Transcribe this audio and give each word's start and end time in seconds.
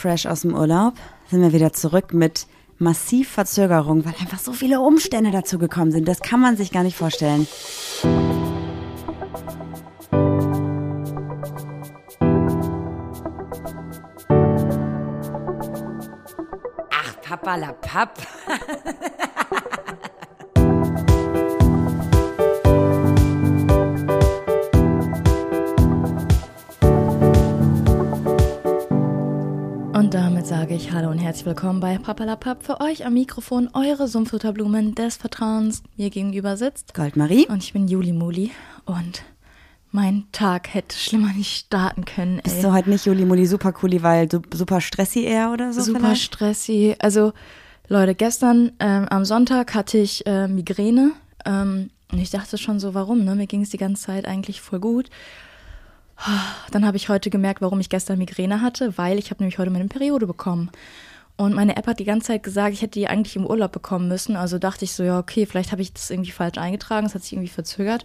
fresh 0.00 0.26
aus 0.26 0.40
dem 0.40 0.54
Urlaub 0.54 0.94
sind 1.28 1.42
wir 1.42 1.52
wieder 1.52 1.72
zurück 1.72 2.14
mit 2.14 2.46
massiv 2.78 3.28
Verzögerung, 3.28 4.04
weil 4.06 4.14
einfach 4.18 4.38
so 4.38 4.52
viele 4.52 4.80
Umstände 4.80 5.30
dazu 5.30 5.58
gekommen 5.58 5.92
sind. 5.92 6.08
Das 6.08 6.20
kann 6.20 6.40
man 6.40 6.56
sich 6.56 6.72
gar 6.72 6.82
nicht 6.82 6.96
vorstellen. 6.96 7.46
Ach, 16.90 17.20
Papa 17.20 17.56
la 17.56 17.72
Papp. 17.72 18.18
damit 30.40 30.48
sage 30.48 30.74
ich 30.74 30.90
Hallo 30.92 31.10
und 31.10 31.18
herzlich 31.18 31.44
willkommen 31.44 31.80
bei 31.80 31.98
Papalapap. 31.98 32.64
Für 32.64 32.80
euch 32.80 33.04
am 33.04 33.12
Mikrofon 33.12 33.68
eure 33.74 34.08
Sumpfutterblumen 34.08 34.94
des 34.94 35.18
Vertrauens. 35.18 35.82
Mir 35.98 36.08
gegenüber 36.08 36.56
sitzt 36.56 36.94
Goldmarie. 36.94 37.46
Und 37.48 37.62
ich 37.62 37.74
bin 37.74 37.88
Juli 37.88 38.14
Muli. 38.14 38.50
Und 38.86 39.22
mein 39.90 40.24
Tag 40.32 40.72
hätte 40.72 40.96
schlimmer 40.96 41.34
nicht 41.34 41.66
starten 41.66 42.06
können. 42.06 42.38
Ey. 42.38 42.42
Bist 42.44 42.64
du 42.64 42.72
heute 42.72 42.88
nicht 42.88 43.04
Juli 43.04 43.26
Muli 43.26 43.44
super 43.44 43.72
cooli, 43.72 44.02
weil 44.02 44.28
super 44.54 44.80
stressy 44.80 45.24
eher 45.24 45.52
oder 45.52 45.74
so? 45.74 45.82
Super 45.82 46.00
vielleicht? 46.00 46.22
stressy. 46.22 46.96
Also, 47.00 47.34
Leute, 47.88 48.14
gestern 48.14 48.72
ähm, 48.80 49.08
am 49.10 49.26
Sonntag 49.26 49.74
hatte 49.74 49.98
ich 49.98 50.26
äh, 50.26 50.48
Migräne. 50.48 51.12
Ähm, 51.44 51.90
und 52.10 52.18
ich 52.18 52.30
dachte 52.30 52.56
schon 52.56 52.80
so, 52.80 52.94
warum? 52.94 53.24
Ne? 53.24 53.34
Mir 53.34 53.46
ging 53.46 53.60
es 53.60 53.70
die 53.70 53.76
ganze 53.76 54.04
Zeit 54.04 54.26
eigentlich 54.26 54.62
voll 54.62 54.80
gut. 54.80 55.10
Dann 56.70 56.86
habe 56.86 56.96
ich 56.96 57.08
heute 57.08 57.30
gemerkt, 57.30 57.62
warum 57.62 57.80
ich 57.80 57.88
gestern 57.88 58.18
Migräne 58.18 58.60
hatte, 58.60 58.96
weil 58.98 59.18
ich 59.18 59.30
habe 59.30 59.42
nämlich 59.42 59.58
heute 59.58 59.70
meine 59.70 59.86
Periode 59.86 60.26
bekommen. 60.26 60.70
Und 61.36 61.54
meine 61.54 61.76
App 61.76 61.86
hat 61.86 61.98
die 61.98 62.04
ganze 62.04 62.28
Zeit 62.28 62.42
gesagt, 62.42 62.74
ich 62.74 62.82
hätte 62.82 62.98
die 62.98 63.08
eigentlich 63.08 63.36
im 63.36 63.46
Urlaub 63.46 63.72
bekommen 63.72 64.08
müssen. 64.08 64.36
Also 64.36 64.58
dachte 64.58 64.84
ich 64.84 64.92
so, 64.92 65.02
ja, 65.02 65.18
okay, 65.18 65.46
vielleicht 65.46 65.72
habe 65.72 65.80
ich 65.80 65.92
das 65.92 66.10
irgendwie 66.10 66.32
falsch 66.32 66.58
eingetragen, 66.58 67.06
es 67.06 67.14
hat 67.14 67.22
sich 67.22 67.32
irgendwie 67.32 67.48
verzögert. 67.48 68.04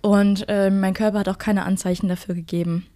Und 0.00 0.48
äh, 0.48 0.70
mein 0.70 0.94
Körper 0.94 1.20
hat 1.20 1.28
auch 1.28 1.38
keine 1.38 1.64
Anzeichen 1.64 2.08
dafür 2.08 2.34
gegeben. 2.34 2.86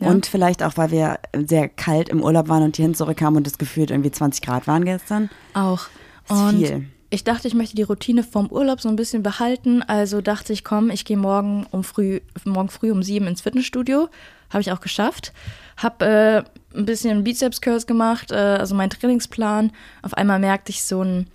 Ja. 0.00 0.08
Und 0.08 0.26
vielleicht 0.26 0.62
auch, 0.62 0.76
weil 0.76 0.92
wir 0.92 1.18
sehr 1.34 1.68
kalt 1.68 2.08
im 2.08 2.22
Urlaub 2.22 2.48
waren 2.48 2.62
und 2.62 2.76
hierhin 2.76 2.94
zurückkamen 2.94 3.38
und 3.38 3.46
es 3.48 3.58
gefühlt 3.58 3.90
irgendwie 3.90 4.12
20 4.12 4.42
Grad 4.42 4.68
waren 4.68 4.84
gestern. 4.84 5.28
Auch. 5.54 5.88
Das 6.28 6.38
ist 6.38 6.44
und 6.44 6.58
viel 6.58 6.88
ich 7.10 7.24
dachte, 7.24 7.48
ich 7.48 7.54
möchte 7.54 7.74
die 7.74 7.82
Routine 7.82 8.22
vom 8.22 8.50
Urlaub 8.52 8.80
so 8.80 8.88
ein 8.88 8.96
bisschen 8.96 9.22
behalten. 9.22 9.82
Also 9.82 10.20
dachte 10.20 10.52
ich, 10.52 10.62
komm, 10.62 10.90
ich 10.90 11.04
gehe 11.04 11.16
morgen 11.16 11.66
um 11.70 11.82
früh, 11.82 12.20
morgen 12.44 12.68
früh 12.68 12.90
um 12.90 13.02
sieben 13.02 13.26
ins 13.26 13.40
Fitnessstudio. 13.40 14.08
Habe 14.50 14.60
ich 14.60 14.72
auch 14.72 14.80
geschafft. 14.80 15.32
Habe 15.76 16.04
äh, 16.04 16.76
ein 16.78 16.84
bisschen 16.84 17.24
Bizeps-Curls 17.24 17.86
gemacht, 17.86 18.30
äh, 18.30 18.34
also 18.34 18.74
mein 18.74 18.90
Trainingsplan. 18.90 19.72
Auf 20.02 20.14
einmal 20.14 20.38
merkte 20.38 20.70
ich 20.70 20.84
so 20.84 21.02
ein, 21.02 21.28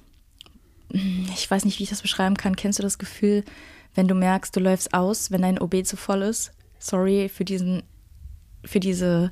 ich 0.89 1.49
weiß 1.49 1.65
nicht, 1.65 1.79
wie 1.79 1.83
ich 1.83 1.89
das 1.89 2.03
beschreiben 2.03 2.37
kann. 2.37 2.55
Kennst 2.55 2.77
du 2.77 2.83
das 2.83 2.99
Gefühl, 2.99 3.43
wenn 3.95 4.07
du 4.07 4.13
merkst, 4.13 4.55
du 4.55 4.59
läufst 4.59 4.93
aus, 4.93 5.31
wenn 5.31 5.41
dein 5.41 5.59
OB 5.59 5.85
zu 5.85 5.97
voll 5.97 6.21
ist? 6.21 6.51
Sorry 6.77 7.29
für 7.29 7.45
diesen, 7.45 7.81
für 8.63 8.79
diese 8.79 9.31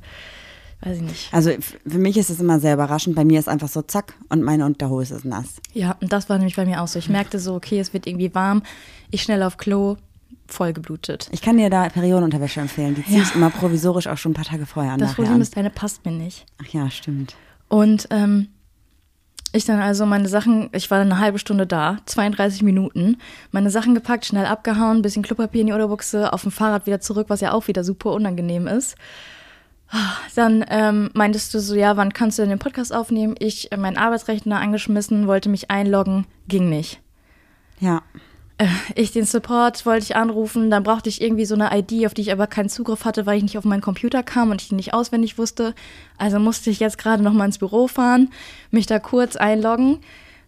weiß 0.82 0.98
ich 0.98 1.04
nicht. 1.04 1.34
Also 1.34 1.52
für 1.88 1.98
mich 1.98 2.18
ist 2.18 2.30
es 2.30 2.40
immer 2.40 2.60
sehr 2.60 2.74
überraschend. 2.74 3.16
Bei 3.16 3.26
mir 3.26 3.40
ist 3.40 3.48
einfach 3.48 3.68
so 3.68 3.82
zack 3.82 4.14
und 4.30 4.42
meine 4.42 4.66
Unterhose 4.66 5.16
ist 5.16 5.26
nass. 5.26 5.56
Ja, 5.74 5.96
und 6.02 6.12
das 6.12 6.30
war 6.30 6.38
nämlich 6.38 6.56
bei 6.56 6.66
mir 6.66 6.82
auch 6.82 6.88
so. 6.88 7.00
Ich 7.00 7.10
merkte 7.10 7.40
so, 7.40 7.56
okay, 7.56 7.80
es 7.80 7.94
wird 7.94 8.08
irgendwie 8.08 8.34
warm. 8.34 8.64
Ich 9.12 9.22
schnell 9.22 9.44
auf 9.44 9.58
Klo, 9.58 9.98
voll 10.48 10.74
geblutet. 10.74 11.30
Ich 11.32 11.42
kann 11.42 11.58
dir 11.58 11.70
da 11.70 11.90
Periodenunterwäsche 11.90 12.62
empfehlen. 12.62 12.96
Die 12.96 13.06
ziehe 13.06 13.20
ja. 13.20 13.24
ich 13.24 13.36
immer 13.36 13.50
provisorisch 13.50 14.08
auch 14.08 14.18
schon 14.18 14.32
ein 14.32 14.36
paar 14.36 14.46
Tage 14.46 14.66
vorher 14.66 14.94
an. 14.94 15.00
Das 15.00 15.16
Problem 15.16 15.42
ist, 15.42 15.56
deine 15.56 15.70
passt 15.70 16.06
mir 16.06 16.12
nicht. 16.12 16.46
Ach 16.62 16.68
ja, 16.68 16.90
stimmt. 16.90 17.36
Und 17.68 18.08
ähm, 18.10 18.50
ich 19.54 19.66
dann 19.66 19.80
also 19.80 20.06
meine 20.06 20.28
Sachen, 20.28 20.70
ich 20.74 20.90
war 20.92 21.00
dann 21.00 21.12
eine 21.12 21.22
halbe 21.22 21.40
Stunde 21.40 21.68
da, 21.68 21.98
32 22.06 22.64
Minuten, 22.64 23.18
meine 23.52 23.70
Sachen 23.70 23.96
gepackt, 23.96 24.26
schnell 24.26 24.46
abgehauen, 24.46 25.02
bisschen 25.02 25.24
Klopapier 25.24 25.62
in 25.62 25.68
die 25.68 25.74
Oderbuchse, 25.74 26.32
auf 26.32 26.44
dem 26.44 26.52
Fahrrad 26.52 26.86
wieder 26.86 27.02
zurück, 27.02 27.28
was 27.30 27.42
ja 27.42 27.52
auch 27.52 27.68
wieder 27.68 27.84
super 27.84 28.12
unangenehm 28.12 28.68
ist. 28.68 28.96
Dann 30.36 30.66
ähm, 30.70 31.10
meintest 31.14 31.54
du 31.54 31.60
so, 31.60 31.76
ja, 31.76 31.98
wann 31.98 32.14
kannst 32.14 32.38
du 32.38 32.44
denn 32.44 32.50
den 32.50 32.60
Podcast 32.60 32.94
aufnehmen? 32.94 33.36
Ich 33.40 33.72
äh, 33.72 33.78
meinen 33.78 33.98
Arbeitsrechner 33.98 34.60
angeschmissen, 34.60 35.28
wollte 35.28 35.50
mich 35.50 35.70
einloggen, 35.70 36.26
ging 36.48 36.70
nicht. 36.70 37.02
Ja. 37.80 38.02
Äh, 38.58 38.68
ich 38.96 39.12
den 39.12 39.26
Support 39.26 39.86
wollte 39.86 40.04
ich 40.04 40.16
anrufen, 40.16 40.70
dann 40.70 40.84
brauchte 40.84 41.10
ich 41.10 41.22
irgendwie 41.22 41.46
so 41.46 41.56
eine 41.56 41.78
ID, 41.78 42.06
auf 42.06 42.14
die 42.14 42.22
ich 42.22 42.32
aber 42.32 42.48
keinen 42.48 42.70
Zugriff 42.70 43.06
hatte, 43.06 43.26
weil 43.26 43.38
ich 43.38 43.44
nicht 43.44 43.58
auf 43.58 43.66
meinen 43.66 43.82
Computer 43.82 44.24
kam 44.24 44.52
und 44.52 44.62
ich 44.62 44.70
die 44.70 44.76
nicht 44.76 44.94
auswendig 44.94 45.38
wusste. 45.38 45.74
Also 46.18 46.40
musste 46.40 46.70
ich 46.70 46.80
jetzt 46.80 46.98
gerade 46.98 47.24
noch 47.24 47.34
mal 47.34 47.46
ins 47.46 47.58
Büro 47.58 47.88
fahren, 47.88 48.30
mich 48.70 48.86
da 48.86 49.00
kurz 49.00 49.36
einloggen, 49.36 50.00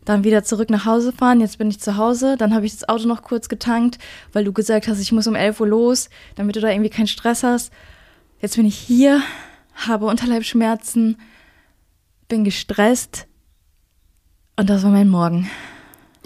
dann 0.06 0.24
wieder 0.24 0.44
zurück 0.44 0.70
nach 0.70 0.86
Hause 0.86 1.12
fahren. 1.12 1.42
Jetzt 1.42 1.58
bin 1.58 1.70
ich 1.70 1.80
zu 1.80 1.98
Hause, 1.98 2.36
dann 2.38 2.54
habe 2.54 2.66
ich 2.66 2.74
das 2.74 2.88
Auto 2.88 3.08
noch 3.08 3.24
kurz 3.24 3.50
getankt, 3.50 4.00
weil 4.32 4.46
du 4.46 4.54
gesagt 4.54 4.88
hast, 4.88 5.00
ich 5.00 5.12
muss 5.12 5.28
um 5.28 5.36
11 5.36 5.60
Uhr 5.60 5.68
los, 5.68 6.10
damit 6.36 6.56
du 6.56 6.62
da 6.62 6.70
irgendwie 6.70 6.90
keinen 6.90 7.08
Stress 7.08 7.44
hast. 7.44 7.74
Jetzt 8.44 8.58
bin 8.58 8.66
ich 8.66 8.78
hier, 8.78 9.22
habe 9.74 10.06
Unterleibschmerzen, 10.06 11.16
bin 12.28 12.44
gestresst 12.44 13.26
und 14.58 14.70
das 14.70 14.84
war 14.84 14.92
mein 14.92 15.08
Morgen. 15.08 15.50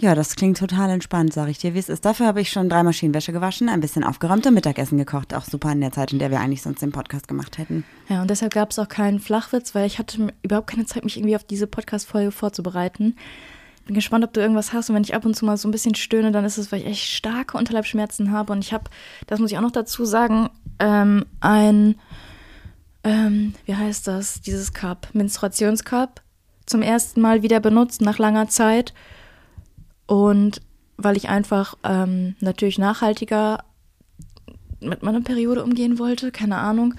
Ja, 0.00 0.16
das 0.16 0.34
klingt 0.34 0.58
total 0.58 0.90
entspannt, 0.90 1.32
sage 1.32 1.52
ich 1.52 1.58
dir, 1.58 1.74
wie 1.74 1.78
es 1.78 1.88
ist. 1.88 2.04
Dafür 2.04 2.26
habe 2.26 2.40
ich 2.40 2.50
schon 2.50 2.68
drei 2.68 2.82
Maschinen 2.82 3.14
Wäsche 3.14 3.32
gewaschen, 3.32 3.68
ein 3.68 3.78
bisschen 3.78 4.02
aufgeräumt 4.02 4.44
und 4.48 4.54
Mittagessen 4.54 4.98
gekocht. 4.98 5.32
Auch 5.32 5.44
super 5.44 5.70
in 5.70 5.80
der 5.80 5.92
Zeit, 5.92 6.12
in 6.12 6.18
der 6.18 6.32
wir 6.32 6.40
eigentlich 6.40 6.62
sonst 6.62 6.82
den 6.82 6.90
Podcast 6.90 7.28
gemacht 7.28 7.56
hätten. 7.56 7.84
Ja, 8.08 8.20
und 8.20 8.28
deshalb 8.28 8.52
gab 8.52 8.72
es 8.72 8.80
auch 8.80 8.88
keinen 8.88 9.20
Flachwitz, 9.20 9.76
weil 9.76 9.86
ich 9.86 10.00
hatte 10.00 10.32
überhaupt 10.42 10.70
keine 10.70 10.86
Zeit, 10.86 11.04
mich 11.04 11.18
irgendwie 11.18 11.36
auf 11.36 11.44
diese 11.44 11.68
Podcast-Folge 11.68 12.32
vorzubereiten. 12.32 13.14
Bin 13.88 13.94
gespannt, 13.94 14.22
ob 14.22 14.34
du 14.34 14.40
irgendwas 14.40 14.72
hast. 14.72 14.90
Und 14.90 14.96
wenn 14.96 15.02
ich 15.04 15.14
ab 15.14 15.24
und 15.24 15.34
zu 15.34 15.46
mal 15.46 15.56
so 15.56 15.66
ein 15.66 15.70
bisschen 15.70 15.94
stöhne, 15.94 16.30
dann 16.30 16.44
ist 16.44 16.58
es, 16.58 16.70
weil 16.70 16.80
ich 16.80 16.86
echt 16.86 17.10
starke 17.10 17.56
Unterleibschmerzen 17.56 18.32
habe. 18.32 18.52
Und 18.52 18.62
ich 18.62 18.74
habe, 18.74 18.90
das 19.28 19.40
muss 19.40 19.50
ich 19.50 19.56
auch 19.56 19.62
noch 19.62 19.70
dazu 19.70 20.04
sagen, 20.04 20.50
ähm, 20.80 21.26
ein 21.40 21.96
ähm, 23.04 23.54
wie 23.64 23.74
heißt 23.74 24.06
das, 24.06 24.40
dieses 24.40 24.72
Cup, 24.72 25.08
Menstruationscup, 25.12 26.20
zum 26.66 26.82
ersten 26.82 27.20
Mal 27.20 27.42
wieder 27.42 27.60
benutzt 27.60 28.00
nach 28.00 28.18
langer 28.18 28.48
Zeit. 28.48 28.92
Und 30.06 30.60
weil 30.96 31.16
ich 31.16 31.28
einfach 31.28 31.76
ähm, 31.84 32.34
natürlich 32.40 32.78
nachhaltiger 32.78 33.64
mit 34.80 35.02
meiner 35.02 35.20
Periode 35.20 35.64
umgehen 35.64 35.98
wollte, 35.98 36.30
keine 36.32 36.58
Ahnung. 36.58 36.94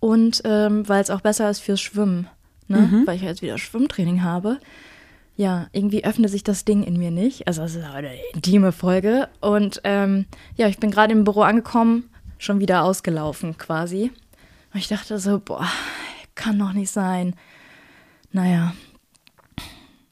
Und 0.00 0.42
ähm, 0.44 0.88
weil 0.88 1.02
es 1.02 1.10
auch 1.10 1.20
besser 1.20 1.48
ist 1.48 1.60
fürs 1.60 1.80
Schwimmen, 1.80 2.26
ne? 2.66 2.78
Mhm. 2.78 3.06
weil 3.06 3.16
ich 3.16 3.22
jetzt 3.22 3.42
wieder 3.42 3.58
Schwimmtraining 3.58 4.22
habe. 4.22 4.58
Ja, 5.36 5.68
irgendwie 5.72 6.04
öffnet 6.04 6.30
sich 6.30 6.44
das 6.44 6.64
Ding 6.64 6.82
in 6.82 6.98
mir 6.98 7.10
nicht. 7.10 7.46
Also, 7.46 7.62
es 7.62 7.74
ist 7.74 7.84
eine 7.84 8.10
intime 8.34 8.72
Folge. 8.72 9.28
Und 9.40 9.80
ähm, 9.84 10.26
ja, 10.56 10.66
ich 10.66 10.78
bin 10.78 10.90
gerade 10.90 11.12
im 11.12 11.24
Büro 11.24 11.42
angekommen, 11.42 12.10
schon 12.42 12.60
wieder 12.60 12.84
ausgelaufen 12.84 13.56
quasi. 13.56 14.10
Und 14.72 14.80
ich 14.80 14.88
dachte 14.88 15.18
so, 15.18 15.38
boah, 15.38 15.68
kann 16.34 16.58
doch 16.58 16.72
nicht 16.72 16.90
sein. 16.90 17.34
Naja. 18.32 18.74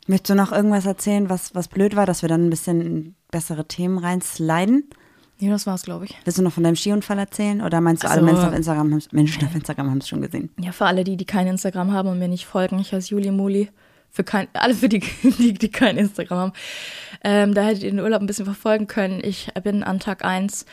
Möchtest 0.07 0.31
du 0.31 0.35
noch 0.35 0.53
irgendwas 0.53 0.87
erzählen, 0.87 1.29
was, 1.29 1.55
was 1.55 1.69
blöd 1.69 1.97
war, 1.97 2.07
dass 2.07 2.23
wir 2.23 2.29
dann 2.29 2.47
ein 2.47 2.51
bisschen 2.51 3.15
bessere 3.31 3.67
Themen 3.67 3.99
reinsliden? 3.99 4.91
Nee, 5.39 5.49
das 5.49 5.67
war's, 5.67 5.85
glaube 5.85 6.05
ich. 6.05 6.17
Willst 6.25 6.39
du 6.39 6.43
noch 6.43 6.53
von 6.53 6.65
deinem 6.65 6.77
Skiunfall 6.77 7.19
erzählen? 7.19 7.63
Oder 7.63 7.81
meinst 7.81 8.03
du, 8.03 8.09
also, 8.09 8.19
alle 8.21 8.27
Menschen 8.27 8.49
auf 8.49 8.55
Instagram, 8.55 8.93
haben, 8.93 9.03
Menschen 9.13 9.47
auf 9.47 9.55
Instagram 9.55 9.91
haben 9.91 9.99
es 9.99 10.09
schon 10.09 10.21
gesehen? 10.21 10.51
Ja, 10.61 10.73
für 10.73 10.85
alle, 10.85 11.03
die, 11.03 11.17
die 11.17 11.25
kein 11.25 11.47
Instagram 11.47 11.93
haben 11.93 12.11
und 12.11 12.19
mir 12.19 12.29
nicht 12.29 12.45
folgen, 12.45 12.79
ich 12.79 12.93
heiße 12.93 13.11
Juli 13.11 13.31
Muli. 13.31 13.71
Für 14.11 14.25
kein, 14.25 14.49
alle 14.53 14.75
für 14.75 14.89
die, 14.89 14.99
die, 15.23 15.55
die 15.55 15.71
kein 15.71 15.97
Instagram 15.97 16.39
haben. 16.39 16.53
Ähm, 17.23 17.55
da 17.55 17.63
hättet 17.63 17.85
ihr 17.85 17.91
den 17.91 18.01
Urlaub 18.01 18.21
ein 18.21 18.27
bisschen 18.27 18.45
verfolgen 18.45 18.87
können. 18.87 19.21
Ich 19.23 19.49
bin 19.63 19.83
an 19.83 20.01
Tag 20.01 20.25
1 20.25 20.67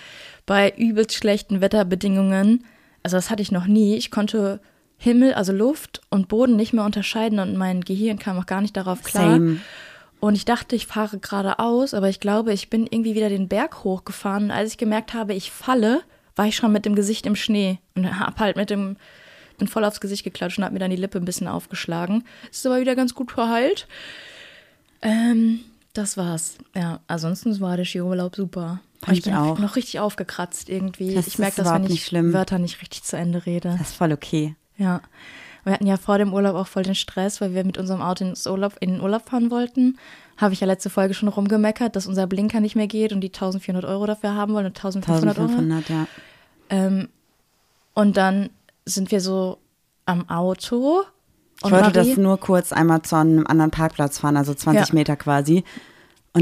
bei 0.48 0.74
übelst 0.76 1.14
schlechten 1.14 1.62
Wetterbedingungen 1.62 2.64
also 3.08 3.16
das 3.16 3.30
hatte 3.30 3.42
ich 3.42 3.54
noch 3.54 3.68
nie. 3.68 3.96
Ich 3.96 4.12
konnte 4.12 4.60
Himmel, 4.98 5.34
also 5.34 5.54
Luft 5.54 6.02
und 6.10 6.28
Boden 6.28 6.58
nicht 6.58 6.74
mehr 6.74 6.84
unterscheiden 6.84 7.40
und 7.40 7.56
mein 7.56 7.80
Gehirn 7.80 8.20
kam 8.20 8.38
auch 8.38 8.46
gar 8.46 8.60
nicht 8.60 8.76
darauf 8.76 9.02
klar. 9.02 9.32
Same. 9.32 9.62
Und 10.20 10.36
ich 10.36 10.44
dachte, 10.44 10.76
ich 10.76 10.88
fahre 10.88 11.18
geradeaus, 11.20 11.94
aber 11.94 12.10
ich 12.10 12.20
glaube, 12.20 12.52
ich 12.52 12.70
bin 12.70 12.86
irgendwie 12.86 13.16
wieder 13.16 13.30
den 13.30 13.48
Berg 13.48 13.86
hochgefahren. 13.86 14.46
Und 14.46 14.52
als 14.52 14.72
ich 14.72 14.78
gemerkt 14.78 15.14
habe, 15.14 15.34
ich 15.34 15.52
falle, 15.52 16.02
war 16.36 16.48
ich 16.48 16.58
schon 16.58 16.74
mit 16.74 16.84
dem 16.86 16.96
Gesicht 16.96 17.26
im 17.26 17.38
Schnee 17.38 17.80
und 17.96 18.20
hab 18.20 18.42
halt 18.42 18.58
mit 18.58 18.70
dem, 18.72 18.98
bin 19.58 19.70
voll 19.70 19.86
aufs 19.86 20.02
Gesicht 20.02 20.26
geklatscht 20.26 20.58
und 20.58 20.66
hab 20.66 20.74
mir 20.74 20.80
dann 20.80 20.92
die 20.92 20.98
Lippe 20.98 21.18
ein 21.18 21.24
bisschen 21.24 21.48
aufgeschlagen. 21.48 22.26
Ist 22.52 22.66
aber 22.66 22.82
wieder 22.82 22.96
ganz 22.98 23.14
gut 23.14 23.32
verheilt. 23.32 23.88
Ähm, 25.02 25.62
das 25.94 26.18
war's. 26.18 26.58
Ja, 26.76 27.00
ansonsten 27.08 27.58
war 27.62 27.78
der 27.78 27.86
Skiurlaub 27.86 28.36
super. 28.36 28.82
Fand 29.04 29.18
ich 29.18 29.24
bin 29.24 29.34
auch. 29.36 29.60
noch 29.60 29.76
richtig 29.76 30.00
aufgekratzt 30.00 30.70
irgendwie. 30.70 31.14
Das 31.14 31.28
ich 31.28 31.38
merke 31.40 31.62
das, 31.64 31.72
wenn 31.74 31.84
ich 31.84 31.90
nicht 31.90 32.06
schlimm. 32.06 32.34
Wörter 32.34 32.58
nicht 32.60 32.82
richtig 32.82 33.04
zu 33.04 33.16
Ende 33.18 33.46
rede. 33.46 33.70
Das 33.78 33.90
ist 33.90 33.96
voll 33.96 34.12
okay. 34.12 34.56
Ja. 34.78 35.02
Wir 35.64 35.74
hatten 35.74 35.86
ja 35.88 35.98
vor 35.98 36.18
dem 36.18 36.34
Urlaub 36.34 36.56
auch 36.56 36.68
voll 36.68 36.84
den 36.84 36.96
Stress, 36.96 37.42
weil 37.42 37.54
wir 37.54 37.64
mit 37.66 37.78
unserem 37.78 38.02
Auto 38.02 38.24
ins 38.24 38.48
Urlaub, 38.48 38.76
in 38.80 38.92
den 38.94 39.02
Urlaub 39.02 39.28
fahren 39.30 39.52
wollten. 39.52 39.98
Habe 40.38 40.54
ich 40.54 40.62
ja 40.62 40.68
letzte 40.68 40.90
Folge 40.90 41.14
schon 41.14 41.28
rumgemeckert, 41.28 41.96
dass 41.96 42.08
unser 42.08 42.26
Blinker 42.28 42.60
nicht 42.62 42.76
mehr 42.76 42.88
geht 42.88 43.12
und 43.12 43.22
die 43.22 43.28
1400 43.28 43.84
Euro 43.86 44.06
dafür 44.06 44.34
haben 44.36 44.54
wollen 44.54 44.68
und 44.68 44.78
1500, 44.78 45.38
1500 45.38 45.90
Euro. 45.90 46.00
ja. 46.00 46.08
Ähm, 46.70 47.10
und 47.94 48.16
dann 48.18 48.50
sind 48.86 49.12
wir 49.12 49.20
so 49.20 49.58
am 50.06 50.30
Auto 50.30 51.04
Ich 51.58 51.64
wollte 51.72 51.90
Marie? 52.00 52.10
das 52.12 52.18
nur 52.18 52.40
kurz 52.40 52.72
einmal 52.72 53.02
zu 53.02 53.16
einem 53.18 53.46
anderen 53.48 53.72
Parkplatz 53.72 54.20
fahren, 54.20 54.38
also 54.38 54.54
20 54.54 54.90
Ja. 54.90 54.94
Meter 54.96 55.16
quasi. 55.18 55.64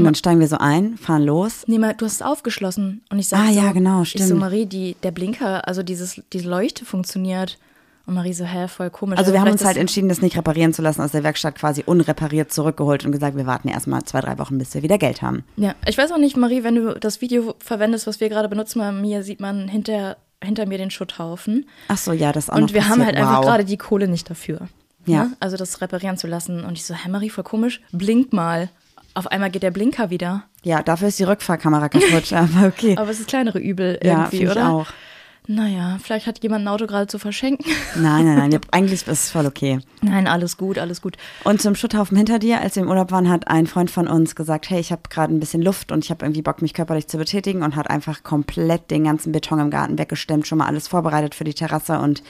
Und 0.00 0.04
dann 0.04 0.14
steigen 0.14 0.40
wir 0.40 0.48
so 0.48 0.58
ein, 0.58 0.96
fahren 0.98 1.22
los. 1.24 1.64
Nee, 1.66 1.78
mal, 1.78 1.94
du 1.94 2.04
hast 2.04 2.14
es 2.14 2.22
aufgeschlossen. 2.22 3.02
Und 3.10 3.18
ich 3.18 3.28
sag 3.28 3.40
Ah, 3.40 3.52
so, 3.52 3.60
ja, 3.60 3.72
genau, 3.72 4.02
Ich 4.02 4.12
so, 4.12 4.18
stimmt. 4.18 4.40
Marie, 4.40 4.66
die, 4.66 4.96
der 5.02 5.10
Blinker, 5.10 5.66
also 5.66 5.82
dieses, 5.82 6.22
diese 6.32 6.48
Leuchte 6.48 6.84
funktioniert. 6.84 7.58
Und 8.06 8.14
Marie 8.14 8.32
so, 8.34 8.44
hä, 8.44 8.68
voll 8.68 8.90
komisch. 8.90 9.18
Also 9.18 9.32
wir 9.32 9.40
haben 9.40 9.46
vielleicht 9.46 9.60
uns 9.62 9.66
halt 9.66 9.76
entschieden, 9.78 10.08
das 10.08 10.22
nicht 10.22 10.36
reparieren 10.36 10.72
zu 10.72 10.80
lassen, 10.80 11.00
aus 11.02 11.10
der 11.10 11.24
Werkstatt 11.24 11.56
quasi 11.56 11.82
unrepariert 11.84 12.52
zurückgeholt 12.52 13.04
und 13.04 13.10
gesagt, 13.10 13.36
wir 13.36 13.46
warten 13.46 13.66
erstmal 13.68 14.04
zwei, 14.04 14.20
drei 14.20 14.38
Wochen, 14.38 14.58
bis 14.58 14.72
wir 14.74 14.82
wieder 14.82 14.96
Geld 14.96 15.22
haben. 15.22 15.42
Ja, 15.56 15.74
ich 15.86 15.98
weiß 15.98 16.12
auch 16.12 16.18
nicht, 16.18 16.36
Marie, 16.36 16.62
wenn 16.62 16.76
du 16.76 16.94
das 16.94 17.20
Video 17.20 17.54
verwendest, 17.58 18.06
was 18.06 18.20
wir 18.20 18.28
gerade 18.28 18.48
benutzen, 18.48 18.78
bei 18.78 18.92
mir 18.92 19.24
sieht 19.24 19.40
man 19.40 19.66
hinter, 19.66 20.18
hinter 20.40 20.66
mir 20.66 20.78
den 20.78 20.90
Schutthaufen. 20.92 21.66
Ach 21.88 21.98
so, 21.98 22.12
ja, 22.12 22.30
das 22.30 22.48
auch 22.48 22.56
Und 22.56 22.72
wir 22.74 22.82
haben 22.84 23.00
passiert. 23.00 23.06
halt 23.06 23.16
einfach 23.16 23.38
wow. 23.38 23.44
gerade 23.44 23.64
die 23.64 23.76
Kohle 23.76 24.06
nicht 24.06 24.30
dafür. 24.30 24.68
Ja. 25.04 25.24
Ne? 25.24 25.36
Also 25.40 25.56
das 25.56 25.80
reparieren 25.80 26.16
zu 26.16 26.28
lassen. 26.28 26.64
Und 26.64 26.74
ich 26.74 26.84
so, 26.84 26.94
hä, 26.94 27.08
Marie, 27.08 27.30
voll 27.30 27.42
komisch, 27.44 27.80
blink 27.90 28.32
mal. 28.32 28.68
Auf 29.16 29.28
einmal 29.28 29.50
geht 29.50 29.62
der 29.62 29.70
Blinker 29.70 30.10
wieder. 30.10 30.42
Ja, 30.62 30.82
dafür 30.82 31.08
ist 31.08 31.18
die 31.18 31.24
Rückfahrkamera 31.24 31.88
kaputt, 31.88 32.32
aber 32.34 32.66
okay. 32.66 32.96
Aber 32.98 33.10
es 33.10 33.18
ist 33.18 33.28
kleinere 33.28 33.58
Übel 33.58 33.98
ja, 34.02 34.18
irgendwie, 34.18 34.42
ich 34.42 34.50
oder? 34.50 34.70
auch. 34.70 34.88
Naja, 35.46 35.96
vielleicht 36.02 36.26
hat 36.26 36.42
jemand 36.42 36.64
ein 36.64 36.68
Auto 36.68 36.86
gerade 36.86 37.06
zu 37.06 37.18
verschenken. 37.18 37.64
Nein, 37.94 38.26
nein, 38.26 38.36
nein, 38.36 38.50
ja, 38.50 38.58
eigentlich 38.72 39.06
ist 39.06 39.08
es 39.08 39.30
voll 39.30 39.46
okay. 39.46 39.78
Nein, 40.02 40.26
alles 40.26 40.58
gut, 40.58 40.76
alles 40.76 41.00
gut. 41.00 41.16
Und 41.44 41.62
zum 41.62 41.76
Schutthaufen 41.76 42.16
hinter 42.16 42.38
dir, 42.38 42.60
als 42.60 42.76
wir 42.76 42.82
im 42.82 42.90
Urlaub 42.90 43.10
waren, 43.10 43.30
hat 43.30 43.48
ein 43.48 43.66
Freund 43.66 43.90
von 43.90 44.06
uns 44.06 44.34
gesagt, 44.34 44.68
hey, 44.68 44.80
ich 44.80 44.92
habe 44.92 45.02
gerade 45.08 45.32
ein 45.32 45.40
bisschen 45.40 45.62
Luft 45.62 45.92
und 45.92 46.04
ich 46.04 46.10
habe 46.10 46.24
irgendwie 46.24 46.42
Bock, 46.42 46.60
mich 46.60 46.74
körperlich 46.74 47.06
zu 47.06 47.16
betätigen 47.16 47.62
und 47.62 47.74
hat 47.74 47.88
einfach 47.88 48.22
komplett 48.22 48.90
den 48.90 49.04
ganzen 49.04 49.32
Beton 49.32 49.60
im 49.60 49.70
Garten 49.70 49.98
weggestemmt, 49.98 50.46
schon 50.46 50.58
mal 50.58 50.66
alles 50.66 50.88
vorbereitet 50.88 51.34
für 51.34 51.44
die 51.44 51.54
Terrasse 51.54 52.00
und 52.00 52.22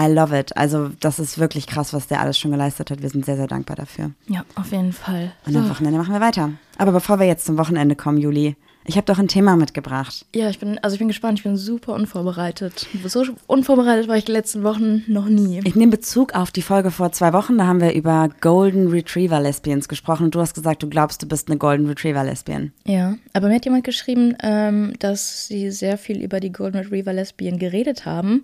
I 0.00 0.10
love 0.10 0.36
it. 0.36 0.56
Also 0.56 0.90
das 1.00 1.18
ist 1.18 1.38
wirklich 1.38 1.66
krass, 1.66 1.92
was 1.92 2.06
der 2.06 2.20
alles 2.20 2.38
schon 2.38 2.50
geleistet 2.52 2.90
hat. 2.90 3.02
Wir 3.02 3.10
sind 3.10 3.26
sehr, 3.26 3.36
sehr 3.36 3.48
dankbar 3.48 3.76
dafür. 3.76 4.12
Ja, 4.28 4.44
auf 4.54 4.72
jeden 4.72 4.92
Fall. 4.92 5.32
Und 5.46 5.56
am. 5.56 5.68
Wochenende 5.68 5.98
machen 5.98 6.14
wir 6.14 6.20
weiter. 6.20 6.52
Aber 6.78 6.92
bevor 6.92 7.18
wir 7.20 7.26
jetzt 7.26 7.44
zum 7.44 7.58
Wochenende 7.58 7.96
kommen, 7.96 8.18
Juli, 8.18 8.56
ich 8.86 8.96
habe 8.96 9.04
doch 9.04 9.18
ein 9.18 9.28
Thema 9.28 9.56
mitgebracht. 9.56 10.24
Ja, 10.34 10.48
ich 10.48 10.58
bin, 10.58 10.78
also 10.78 10.94
ich 10.94 10.98
bin 10.98 11.08
gespannt, 11.08 11.38
ich 11.38 11.44
bin 11.44 11.56
super 11.56 11.92
unvorbereitet. 11.92 12.88
So 13.06 13.24
unvorbereitet 13.46 14.08
war 14.08 14.16
ich 14.16 14.24
die 14.24 14.32
letzten 14.32 14.62
Wochen 14.62 15.04
noch 15.06 15.26
nie. 15.26 15.60
Ich 15.64 15.76
nehme 15.76 15.90
Bezug 15.90 16.34
auf 16.34 16.50
die 16.50 16.62
Folge 16.62 16.90
vor 16.90 17.12
zwei 17.12 17.32
Wochen, 17.34 17.58
da 17.58 17.66
haben 17.66 17.80
wir 17.80 17.92
über 17.92 18.30
Golden 18.40 18.88
Retriever 18.88 19.38
Lesbians 19.38 19.86
gesprochen 19.86 20.24
und 20.24 20.34
du 20.34 20.40
hast 20.40 20.54
gesagt, 20.54 20.82
du 20.82 20.88
glaubst, 20.88 21.22
du 21.22 21.28
bist 21.28 21.48
eine 21.48 21.58
Golden 21.58 21.86
Retriever 21.86 22.24
Lesbian. 22.24 22.72
Ja, 22.86 23.16
aber 23.34 23.48
mir 23.48 23.56
hat 23.56 23.66
jemand 23.66 23.84
geschrieben, 23.84 24.34
ähm, 24.42 24.94
dass 24.98 25.46
sie 25.46 25.70
sehr 25.70 25.98
viel 25.98 26.22
über 26.22 26.40
die 26.40 26.50
Golden 26.50 26.78
Retriever 26.78 27.12
Lesbien 27.12 27.58
geredet 27.58 28.06
haben 28.06 28.42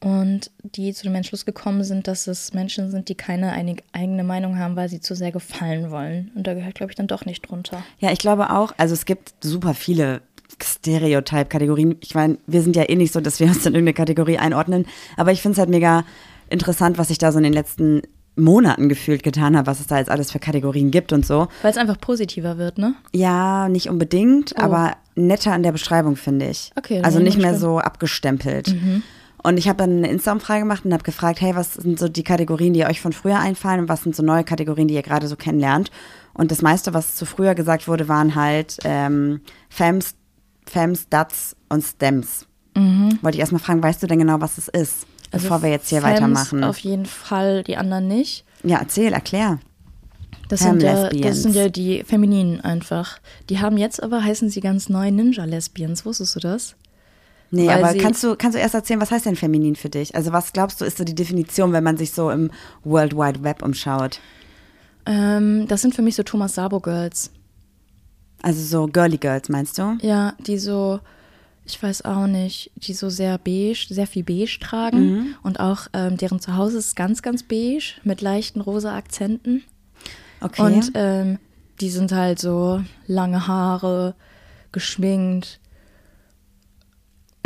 und 0.00 0.50
die 0.62 0.92
zu 0.92 1.04
dem 1.04 1.14
Entschluss 1.14 1.44
gekommen 1.46 1.82
sind, 1.84 2.06
dass 2.06 2.26
es 2.26 2.52
Menschen 2.52 2.90
sind, 2.90 3.08
die 3.08 3.14
keine 3.14 3.52
eigene 3.92 4.24
Meinung 4.24 4.58
haben, 4.58 4.76
weil 4.76 4.88
sie 4.88 5.00
zu 5.00 5.14
sehr 5.14 5.32
gefallen 5.32 5.90
wollen. 5.90 6.30
Und 6.34 6.46
da 6.46 6.54
gehört, 6.54 6.74
glaube 6.74 6.92
ich, 6.92 6.96
dann 6.96 7.06
doch 7.06 7.24
nicht 7.24 7.48
drunter. 7.48 7.82
Ja, 7.98 8.12
ich 8.12 8.18
glaube 8.18 8.50
auch, 8.50 8.72
also 8.76 8.92
es 8.94 9.04
gibt 9.06 9.34
super 9.42 9.72
viele 9.74 10.20
Stereotype-Kategorien. 10.62 11.96
Ich 12.00 12.14
meine, 12.14 12.38
wir 12.46 12.62
sind 12.62 12.76
ja 12.76 12.88
eh 12.88 12.96
nicht 12.96 13.12
so, 13.12 13.20
dass 13.20 13.40
wir 13.40 13.46
uns 13.46 13.58
in 13.66 13.74
irgendeine 13.74 13.94
Kategorie 13.94 14.38
einordnen, 14.38 14.86
aber 15.16 15.32
ich 15.32 15.42
finde 15.42 15.54
es 15.54 15.58
halt 15.58 15.70
mega 15.70 16.04
interessant, 16.50 16.98
was 16.98 17.10
ich 17.10 17.18
da 17.18 17.32
so 17.32 17.38
in 17.38 17.44
den 17.44 17.52
letzten 17.52 18.02
Monaten 18.36 18.88
gefühlt 18.90 19.22
getan 19.22 19.56
habe, 19.56 19.66
was 19.66 19.80
es 19.80 19.86
da 19.86 19.98
jetzt 19.98 20.10
alles 20.10 20.30
für 20.30 20.38
Kategorien 20.38 20.90
gibt 20.90 21.12
und 21.12 21.24
so. 21.24 21.48
Weil 21.62 21.70
es 21.70 21.78
einfach 21.78 21.98
positiver 21.98 22.58
wird, 22.58 22.76
ne? 22.78 22.94
Ja, 23.14 23.68
nicht 23.70 23.88
unbedingt, 23.88 24.54
Oh. 24.58 24.62
aber 24.62 24.96
netter 25.14 25.52
an 25.52 25.62
der 25.62 25.72
Beschreibung, 25.72 26.16
finde 26.16 26.48
ich. 26.50 26.70
Okay, 26.76 27.00
Also 27.02 27.18
nicht 27.18 27.38
mehr 27.38 27.52
gespannt. 27.52 27.60
so 27.60 27.78
abgestempelt. 27.78 28.74
Und 29.42 29.58
ich 29.58 29.68
habe 29.68 29.78
dann 29.78 29.98
eine 29.98 30.08
Insta-Umfrage 30.08 30.60
gemacht 30.60 30.84
und 30.84 30.92
habe 30.92 31.04
gefragt, 31.04 31.40
hey, 31.40 31.54
was 31.54 31.74
sind 31.74 31.98
so 31.98 32.08
die 32.08 32.24
Kategorien, 32.24 32.72
die 32.72 32.84
euch 32.84 33.00
von 33.00 33.12
früher 33.12 33.38
einfallen 33.38 33.80
und 33.80 33.88
was 33.88 34.02
sind 34.02 34.16
so 34.16 34.22
neue 34.22 34.44
Kategorien, 34.44 34.88
die 34.88 34.94
ihr 34.94 35.02
gerade 35.02 35.28
so 35.28 35.36
kennenlernt? 35.36 35.90
Und 36.34 36.50
das 36.50 36.62
meiste, 36.62 36.94
was 36.94 37.14
zu 37.14 37.26
früher 37.26 37.54
gesagt 37.54 37.88
wurde, 37.88 38.08
waren 38.08 38.34
halt 38.34 38.78
ähm, 38.84 39.40
Fems, 39.68 40.14
Fems, 40.66 41.08
Dats 41.08 41.56
und 41.68 41.82
Stems. 41.82 42.46
Wollte 43.22 43.36
ich 43.36 43.40
erstmal 43.40 43.60
fragen, 43.60 43.82
weißt 43.82 44.02
du 44.02 44.06
denn 44.06 44.18
genau, 44.18 44.40
was 44.40 44.58
es 44.58 44.68
ist, 44.68 45.06
bevor 45.30 45.62
wir 45.62 45.70
jetzt 45.70 45.88
hier 45.88 46.02
Femmes 46.02 46.16
weitermachen? 46.16 46.62
Auf 46.62 46.78
jeden 46.78 47.06
Fall, 47.06 47.62
die 47.62 47.78
anderen 47.78 48.06
nicht. 48.06 48.44
Ja, 48.62 48.78
erzähl, 48.78 49.14
erklär. 49.14 49.60
Das 50.48 50.60
sind, 50.60 50.82
ja, 50.82 51.08
das 51.08 51.42
sind 51.42 51.54
ja 51.54 51.68
die 51.70 52.04
Femininen 52.04 52.60
einfach. 52.60 53.18
Die 53.48 53.60
haben 53.60 53.78
jetzt 53.78 54.02
aber, 54.02 54.22
heißen 54.22 54.50
sie 54.50 54.60
ganz 54.60 54.88
neu 54.88 55.10
Ninja-Lesbians. 55.10 56.04
Wusstest 56.04 56.36
du 56.36 56.40
das? 56.40 56.76
Nee, 57.50 57.70
aber 57.70 57.94
kannst 57.94 58.24
du, 58.24 58.36
kannst 58.36 58.56
du 58.56 58.60
erst 58.60 58.74
erzählen, 58.74 59.00
was 59.00 59.10
heißt 59.10 59.26
denn 59.26 59.36
feminin 59.36 59.76
für 59.76 59.88
dich? 59.88 60.14
Also 60.14 60.32
was 60.32 60.52
glaubst 60.52 60.80
du, 60.80 60.84
ist 60.84 60.98
so 60.98 61.04
die 61.04 61.14
Definition, 61.14 61.72
wenn 61.72 61.84
man 61.84 61.96
sich 61.96 62.12
so 62.12 62.30
im 62.30 62.50
World 62.84 63.16
Wide 63.16 63.44
Web 63.44 63.62
umschaut? 63.62 64.20
Ähm, 65.06 65.66
das 65.68 65.82
sind 65.82 65.94
für 65.94 66.02
mich 66.02 66.16
so 66.16 66.22
Thomas 66.22 66.56
Sabo-Girls. 66.56 67.30
Also 68.42 68.60
so 68.62 68.86
Girly 68.86 69.16
Girls, 69.16 69.48
meinst 69.48 69.78
du? 69.78 69.96
Ja, 70.02 70.34
die 70.40 70.58
so, 70.58 71.00
ich 71.64 71.80
weiß 71.82 72.04
auch 72.04 72.26
nicht, 72.26 72.70
die 72.76 72.92
so 72.92 73.08
sehr 73.08 73.38
beige, 73.38 73.86
sehr 73.88 74.06
viel 74.06 74.24
beige 74.24 74.58
tragen. 74.60 74.98
Mhm. 74.98 75.34
Und 75.42 75.60
auch 75.60 75.86
ähm, 75.92 76.16
deren 76.16 76.40
Zuhause 76.40 76.78
ist 76.78 76.96
ganz, 76.96 77.22
ganz 77.22 77.42
beige 77.44 77.94
mit 78.02 78.20
leichten 78.20 78.60
rosa 78.60 78.96
Akzenten. 78.96 79.62
Okay. 80.40 80.62
Und 80.62 80.92
ähm, 80.94 81.38
die 81.80 81.90
sind 81.90 82.12
halt 82.12 82.38
so 82.38 82.82
lange 83.06 83.46
Haare, 83.46 84.14
geschminkt. 84.72 85.58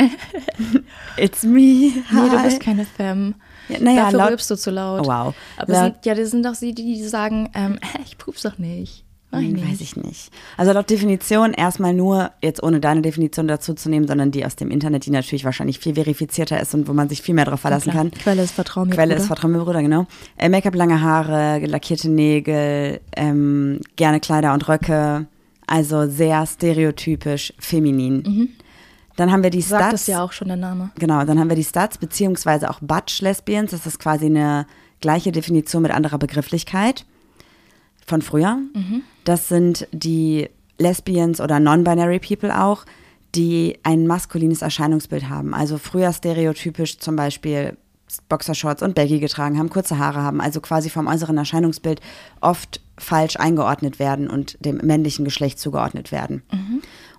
It's 1.17 1.43
me. 1.43 1.59
Nee, 1.59 1.93
du 2.11 2.37
Hi. 2.37 2.43
bist 2.45 2.59
keine 2.59 2.85
Femme. 2.85 3.35
Ja, 3.69 3.79
naja, 3.79 4.03
Dafür 4.05 4.17
laut- 4.19 4.29
rülpst 4.31 4.49
du 4.51 4.55
zu 4.55 4.71
laut. 4.71 5.01
Oh, 5.01 5.05
wow. 5.07 5.35
Aber 5.57 5.73
Laut- 5.73 5.93
sind, 5.93 6.05
ja, 6.05 6.15
das 6.15 6.31
sind 6.31 6.45
doch 6.45 6.55
sie, 6.55 6.73
die, 6.73 7.01
sagen, 7.03 7.49
ähm, 7.53 7.79
ich 8.05 8.17
pup's 8.17 8.41
doch 8.43 8.57
nicht. 8.57 9.05
Mach 9.33 9.39
ich. 9.39 9.55
Weiß 9.65 9.79
ich 9.79 9.95
nicht. 9.95 10.29
Also 10.57 10.73
laut 10.73 10.89
Definition 10.89 11.53
erstmal 11.53 11.93
nur, 11.93 12.31
jetzt 12.41 12.61
ohne 12.63 12.81
deine 12.81 13.01
Definition 13.01 13.47
dazu 13.47 13.73
zu 13.73 13.89
nehmen, 13.89 14.05
sondern 14.05 14.31
die 14.31 14.45
aus 14.45 14.57
dem 14.57 14.69
Internet, 14.71 15.05
die 15.05 15.09
natürlich 15.11 15.45
wahrscheinlich 15.45 15.79
viel 15.79 15.95
verifizierter 15.95 16.59
ist 16.59 16.73
und 16.73 16.89
wo 16.89 16.91
man 16.93 17.07
sich 17.07 17.21
viel 17.21 17.33
mehr 17.33 17.45
darauf 17.45 17.61
verlassen 17.61 17.93
kann. 17.93 18.11
Quelle 18.11 18.43
ist 18.43 18.51
Vertrauen 18.51 18.89
mir, 18.89 18.95
Quelle 18.95 19.13
Bruder. 19.13 19.21
ist 19.21 19.27
Vertrauen 19.27 19.53
mir, 19.53 19.59
Bruder, 19.63 19.81
genau. 19.81 20.05
Äh, 20.35 20.49
Make-up, 20.49 20.75
lange 20.75 20.99
Haare, 21.01 21.59
lackierte 21.65 22.09
Nägel, 22.09 22.99
ähm, 23.15 23.79
gerne 23.95 24.19
Kleider 24.19 24.53
und 24.53 24.67
Röcke. 24.67 25.27
Also 25.65 26.07
sehr 26.09 26.45
stereotypisch 26.45 27.53
feminin. 27.57 28.49
Dann 29.15 29.31
haben 29.31 29.43
wir 29.43 29.49
die 29.49 29.57
Mhm. 29.59 29.63
Sagt 29.63 29.81
Stats. 29.83 30.01
es 30.01 30.07
ja 30.07 30.23
auch 30.23 30.31
schon 30.31 30.47
der 30.47 30.57
Name. 30.57 30.91
Genau, 30.99 31.23
dann 31.25 31.39
haben 31.39 31.49
wir 31.49 31.55
die 31.55 31.63
Stats, 31.63 31.97
beziehungsweise 31.97 32.69
auch 32.69 32.79
Butch 32.81 33.21
Lesbians. 33.21 33.71
Das 33.71 33.85
ist 33.85 33.99
quasi 33.99 34.25
eine 34.27 34.65
gleiche 34.99 35.31
Definition 35.31 35.81
mit 35.81 35.91
anderer 35.91 36.17
Begrifflichkeit 36.17 37.05
von 38.05 38.21
früher. 38.21 38.57
Das 39.23 39.47
sind 39.49 39.87
die 39.91 40.49
Lesbians 40.77 41.39
oder 41.41 41.59
Non-Binary 41.59 42.19
People 42.19 42.57
auch, 42.59 42.85
die 43.35 43.77
ein 43.83 44.07
maskulines 44.07 44.61
Erscheinungsbild 44.61 45.29
haben. 45.29 45.53
Also 45.53 45.77
früher 45.77 46.11
stereotypisch 46.11 46.99
zum 46.99 47.15
Beispiel 47.15 47.77
Boxershorts 48.27 48.81
und 48.83 48.93
Baggy 48.93 49.19
getragen 49.19 49.57
haben, 49.57 49.69
kurze 49.69 49.97
Haare 49.97 50.21
haben, 50.21 50.41
also 50.41 50.59
quasi 50.59 50.89
vom 50.89 51.07
äußeren 51.07 51.37
Erscheinungsbild 51.37 52.01
oft 52.41 52.81
falsch 52.97 53.37
eingeordnet 53.37 53.99
werden 53.99 54.29
und 54.29 54.57
dem 54.59 54.77
männlichen 54.77 55.23
Geschlecht 55.23 55.59
zugeordnet 55.59 56.11
werden. 56.11 56.43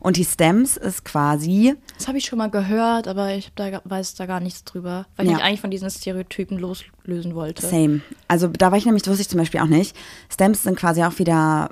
Und 0.03 0.17
die 0.17 0.25
Stems 0.25 0.77
ist 0.77 1.05
quasi 1.05 1.77
Das 1.97 2.09
habe 2.09 2.19
ich 2.19 2.25
schon 2.25 2.39
mal 2.39 2.51
gehört, 2.51 3.07
aber 3.07 3.35
ich 3.35 3.53
da, 3.55 3.81
weiß 3.85 4.15
da 4.15 4.27
gar 4.27 4.41
nichts 4.41 4.65
drüber, 4.65 5.07
weil 5.17 5.27
Ja. 5.27 5.33
ich 5.33 5.37
mich 5.39 5.45
eigentlich 5.47 5.61
von 5.61 5.71
diesen 5.71 5.89
Stereotypen 5.91 6.59
loslösen 6.59 7.37
wollte. 7.37 7.65
Same. 7.65 8.01
Also 8.27 8.49
da 8.49 8.73
war 8.73 8.79
ich 8.79 8.85
nämlich, 8.85 9.05
das 9.05 9.11
wusste 9.13 9.23
ich 9.23 9.29
zum 9.29 9.39
Beispiel 9.39 9.61
auch 9.61 9.67
nicht. 9.67 9.97
Stems 10.29 10.65
sind 10.65 10.77
quasi 10.77 11.05
auch 11.05 11.21
wieder 11.21 11.71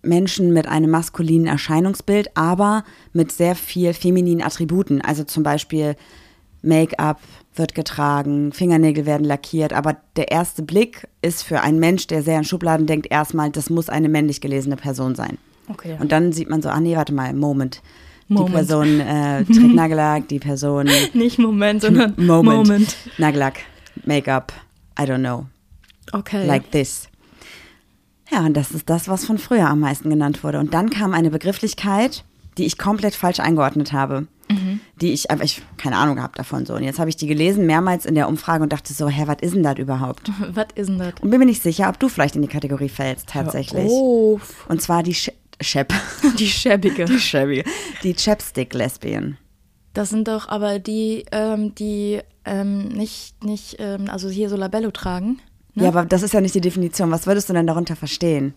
Menschen 0.00 0.54
mit 0.54 0.66
einem 0.66 0.90
maskulinen 0.90 1.46
Erscheinungsbild, 1.46 2.34
aber 2.34 2.82
mit 3.12 3.30
sehr 3.30 3.54
viel 3.56 3.92
femininen 3.92 4.42
Attributen. 4.42 5.02
Also 5.02 5.24
zum 5.24 5.42
Beispiel 5.42 5.96
Make-up 6.62 7.20
wird 7.54 7.74
getragen, 7.74 8.52
Fingernägel 8.52 9.04
werden 9.04 9.24
lackiert, 9.24 9.74
aber 9.74 9.98
der 10.16 10.30
erste 10.30 10.62
Blick 10.62 11.06
ist 11.20 11.42
für 11.42 11.60
einen 11.60 11.78
Mensch, 11.78 12.06
der 12.06 12.22
sehr 12.22 12.38
in 12.38 12.44
Schubladen 12.44 12.86
denkt, 12.86 13.08
erstmal, 13.10 13.50
das 13.50 13.68
muss 13.68 13.90
eine 13.90 14.08
männlich 14.08 14.40
gelesene 14.40 14.76
Person 14.76 15.14
sein. 15.14 15.36
Okay. 15.68 15.96
Und 15.98 16.12
dann 16.12 16.32
sieht 16.32 16.50
man 16.50 16.62
so, 16.62 16.68
ah 16.68 16.80
nee, 16.80 16.96
warte 16.96 17.12
mal, 17.14 17.32
Moment. 17.32 17.82
Die 18.28 18.34
Moment. 18.34 18.54
Person 18.54 19.00
äh, 19.00 19.44
trägt 19.44 19.74
Nagellack, 19.74 20.28
die 20.28 20.38
Person 20.38 20.88
Nicht 21.12 21.38
Moment, 21.38 21.82
sondern 21.82 22.14
Moment. 22.16 22.66
Moment. 22.66 22.96
Nagellack, 23.18 23.60
Make-up, 24.04 24.52
I 24.98 25.02
don't 25.02 25.18
know. 25.18 25.46
Okay. 26.12 26.46
like 26.46 26.70
this. 26.70 27.08
Ja, 28.30 28.40
und 28.40 28.54
das 28.54 28.70
ist 28.72 28.88
das, 28.88 29.08
was 29.08 29.24
von 29.24 29.38
früher 29.38 29.68
am 29.68 29.80
meisten 29.80 30.10
genannt 30.10 30.42
wurde. 30.42 30.58
Und 30.58 30.72
dann 30.74 30.90
kam 30.90 31.12
eine 31.12 31.30
Begrifflichkeit, 31.30 32.24
die 32.56 32.64
ich 32.64 32.78
komplett 32.78 33.14
falsch 33.14 33.40
eingeordnet 33.40 33.92
habe. 33.92 34.26
Die 35.00 35.12
ich 35.12 35.30
einfach, 35.30 35.44
ich 35.44 35.62
keine 35.78 35.96
Ahnung 35.96 36.16
gehabt 36.16 36.38
davon 36.38 36.66
so. 36.66 36.74
Und 36.74 36.84
jetzt 36.84 36.98
habe 36.98 37.08
ich 37.08 37.16
die 37.16 37.26
gelesen, 37.26 37.66
mehrmals 37.66 38.06
in 38.06 38.14
der 38.14 38.28
Umfrage 38.28 38.62
und 38.62 38.72
dachte 38.72 38.92
so, 38.92 39.08
hä, 39.08 39.24
was 39.26 39.38
ist 39.40 39.54
denn 39.54 39.62
das 39.62 39.78
überhaupt? 39.78 40.30
Was 40.52 40.66
ist 40.74 40.88
denn 40.88 40.98
das? 40.98 41.14
Und 41.20 41.30
bin 41.30 41.40
mir 41.40 41.46
nicht 41.46 41.62
sicher, 41.62 41.88
ob 41.88 41.98
du 41.98 42.08
vielleicht 42.08 42.36
in 42.36 42.42
die 42.42 42.48
Kategorie 42.48 42.88
fällst, 42.90 43.28
tatsächlich. 43.28 43.88
Oh, 43.88 44.38
Und 44.68 44.80
zwar 44.82 45.02
die 45.02 45.14
Sch 45.14 45.30
Shep. 45.60 45.92
die 46.38 46.46
schäbige. 46.46 47.04
Die 47.04 47.18
Shabby. 47.18 47.64
Die 48.02 48.14
Chapstick-Lesbian. 48.14 49.38
Das 49.92 50.10
sind 50.10 50.28
doch 50.28 50.48
aber 50.48 50.78
die, 50.78 51.24
ähm, 51.30 51.74
die 51.74 52.20
ähm, 52.44 52.88
nicht, 52.88 53.42
nicht 53.44 53.76
ähm, 53.78 54.10
also 54.10 54.28
hier 54.28 54.48
so 54.48 54.56
Labello 54.56 54.90
tragen. 54.90 55.40
Ne? 55.74 55.84
Ja, 55.84 55.88
aber 55.88 56.04
das 56.04 56.22
ist 56.22 56.34
ja 56.34 56.40
nicht 56.40 56.54
die 56.54 56.60
Definition. 56.60 57.10
Was 57.10 57.26
würdest 57.26 57.48
du 57.48 57.52
denn 57.52 57.66
darunter 57.66 57.96
verstehen? 57.96 58.54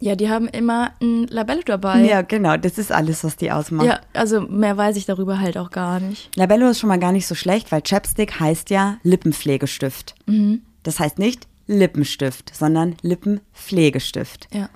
Ja, 0.00 0.16
die 0.16 0.28
haben 0.28 0.48
immer 0.48 0.90
ein 1.00 1.28
Labello 1.28 1.62
dabei. 1.64 2.00
Ja, 2.00 2.22
genau, 2.22 2.56
das 2.56 2.76
ist 2.76 2.90
alles, 2.90 3.22
was 3.22 3.36
die 3.36 3.52
ausmacht. 3.52 3.86
Ja, 3.86 4.00
also 4.14 4.40
mehr 4.40 4.76
weiß 4.76 4.96
ich 4.96 5.06
darüber 5.06 5.38
halt 5.38 5.56
auch 5.56 5.70
gar 5.70 6.00
nicht. 6.00 6.34
Labello 6.34 6.68
ist 6.70 6.80
schon 6.80 6.88
mal 6.88 6.98
gar 6.98 7.12
nicht 7.12 7.28
so 7.28 7.36
schlecht, 7.36 7.70
weil 7.70 7.82
Chapstick 7.82 8.40
heißt 8.40 8.70
ja 8.70 8.98
Lippenpflegestift. 9.04 10.16
Mhm. 10.26 10.62
Das 10.82 10.98
heißt 10.98 11.20
nicht 11.20 11.46
Lippenstift, 11.68 12.52
sondern 12.52 12.96
Lippenpflegestift. 13.02 14.48
Ja. 14.52 14.68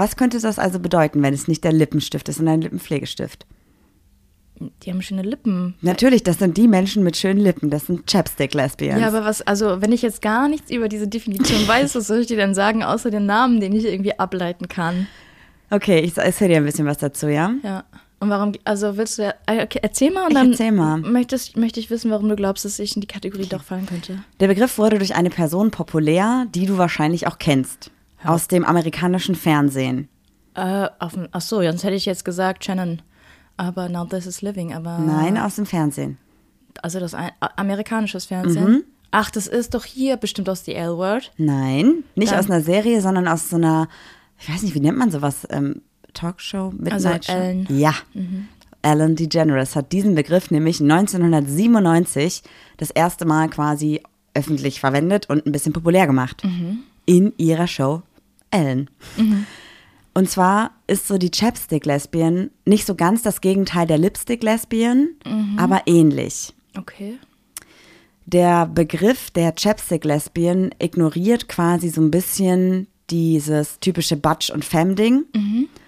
Was 0.00 0.16
könnte 0.16 0.40
das 0.40 0.58
also 0.58 0.80
bedeuten, 0.80 1.22
wenn 1.22 1.34
es 1.34 1.46
nicht 1.46 1.62
der 1.62 1.72
Lippenstift 1.72 2.30
ist, 2.30 2.36
sondern 2.36 2.54
ein 2.54 2.62
Lippenpflegestift? 2.62 3.44
Die 4.82 4.90
haben 4.90 5.02
schöne 5.02 5.20
Lippen. 5.20 5.74
Natürlich, 5.82 6.22
das 6.22 6.38
sind 6.38 6.56
die 6.56 6.68
Menschen 6.68 7.04
mit 7.04 7.18
schönen 7.18 7.38
Lippen, 7.38 7.68
das 7.68 7.84
sind 7.84 8.10
Chapstick-Lesbians. 8.10 8.98
Ja, 8.98 9.08
aber 9.08 9.26
was, 9.26 9.42
also 9.42 9.82
wenn 9.82 9.92
ich 9.92 10.00
jetzt 10.00 10.22
gar 10.22 10.48
nichts 10.48 10.70
über 10.70 10.88
diese 10.88 11.06
Definition 11.06 11.68
weiß, 11.68 11.94
was 11.94 12.06
soll 12.06 12.20
ich 12.20 12.28
dir 12.28 12.38
denn 12.38 12.54
sagen, 12.54 12.82
außer 12.82 13.10
den 13.10 13.26
Namen, 13.26 13.60
den 13.60 13.74
ich 13.74 13.84
irgendwie 13.84 14.18
ableiten 14.18 14.68
kann? 14.68 15.06
okay, 15.70 16.00
ich 16.00 16.16
erzähle 16.16 16.54
dir 16.54 16.56
ein 16.56 16.64
bisschen 16.64 16.86
was 16.86 16.96
dazu, 16.96 17.28
ja? 17.28 17.52
Ja. 17.62 17.84
Und 18.20 18.30
warum, 18.30 18.52
also 18.64 18.96
willst 18.96 19.18
du, 19.18 19.34
äh, 19.46 19.62
okay, 19.62 19.80
erzähl 19.82 20.10
mal 20.10 20.22
und 20.22 20.30
Ich 20.30 20.34
dann 20.34 20.50
erzähl 20.52 20.72
mal. 20.72 20.96
Möchtest, 20.96 21.58
möchte 21.58 21.78
ich 21.78 21.90
wissen, 21.90 22.10
warum 22.10 22.30
du 22.30 22.36
glaubst, 22.36 22.64
dass 22.64 22.78
ich 22.78 22.94
in 22.94 23.02
die 23.02 23.06
Kategorie 23.06 23.46
doch 23.46 23.62
fallen 23.62 23.84
könnte. 23.84 24.24
Der 24.40 24.48
Begriff 24.48 24.78
wurde 24.78 24.96
durch 24.96 25.14
eine 25.14 25.28
Person 25.28 25.70
populär, 25.70 26.46
die 26.54 26.64
du 26.64 26.78
wahrscheinlich 26.78 27.26
auch 27.26 27.38
kennst. 27.38 27.90
Aus 28.24 28.48
dem 28.48 28.64
amerikanischen 28.64 29.34
Fernsehen. 29.34 30.08
Äh, 30.54 30.88
auf, 30.98 31.12
ach 31.32 31.40
so, 31.40 31.62
sonst 31.62 31.84
hätte 31.84 31.94
ich 31.94 32.06
jetzt 32.06 32.24
gesagt 32.24 32.64
Shannon. 32.64 33.02
Aber 33.56 33.88
Now 33.88 34.04
This 34.06 34.26
Is 34.26 34.42
Living, 34.42 34.72
aber. 34.72 34.98
Nein, 34.98 35.36
aus 35.38 35.56
dem 35.56 35.66
Fernsehen. 35.66 36.16
Also 36.82 36.98
das 37.00 37.14
ein, 37.14 37.30
amerikanisches 37.56 38.26
Fernsehen. 38.26 38.64
Mhm. 38.70 38.84
Ach, 39.10 39.30
das 39.30 39.46
ist 39.46 39.74
doch 39.74 39.84
hier 39.84 40.16
bestimmt 40.16 40.48
aus 40.48 40.64
The 40.64 40.74
L-Word. 40.74 41.32
Nein, 41.36 42.04
nicht 42.14 42.32
Dann- 42.32 42.38
aus 42.38 42.50
einer 42.50 42.62
Serie, 42.62 43.00
sondern 43.02 43.26
aus 43.28 43.50
so 43.50 43.56
einer, 43.56 43.88
ich 44.38 44.48
weiß 44.48 44.62
nicht, 44.62 44.74
wie 44.74 44.80
nennt 44.80 44.96
man 44.98 45.10
sowas? 45.10 45.46
Ähm, 45.50 45.82
Talkshow? 46.14 46.70
Midnight 46.76 47.28
Also? 47.28 47.32
Ellen. 47.32 47.66
Ja. 47.70 47.94
Ellen 48.82 49.14
DeGeneres 49.16 49.76
hat 49.76 49.92
diesen 49.92 50.14
Begriff 50.14 50.50
nämlich 50.50 50.80
1997 50.80 52.42
das 52.78 52.90
erste 52.90 53.26
Mal 53.26 53.48
quasi 53.48 54.00
öffentlich 54.34 54.80
verwendet 54.80 55.28
und 55.28 55.44
ein 55.46 55.52
bisschen 55.52 55.72
populär 55.72 56.06
gemacht. 56.06 56.42
In 57.04 57.32
ihrer 57.36 57.66
Show 57.66 58.02
Ellen. 58.50 58.90
Und 60.12 60.28
zwar 60.28 60.72
ist 60.86 61.06
so 61.06 61.18
die 61.18 61.30
Chapstick-Lesbian 61.30 62.50
nicht 62.64 62.86
so 62.86 62.94
ganz 62.94 63.22
das 63.22 63.40
Gegenteil 63.40 63.86
der 63.86 63.98
Lipstick-Lesbian, 63.98 65.08
aber 65.56 65.82
ähnlich. 65.86 66.52
Okay. 66.76 67.18
Der 68.26 68.66
Begriff 68.66 69.30
der 69.30 69.52
Chapstick-Lesbian 69.52 70.70
ignoriert 70.78 71.48
quasi 71.48 71.88
so 71.88 72.00
ein 72.00 72.10
bisschen 72.10 72.86
dieses 73.08 73.80
typische 73.80 74.16
Butch- 74.16 74.50
und 74.50 74.64
Femme-Ding. 74.64 75.24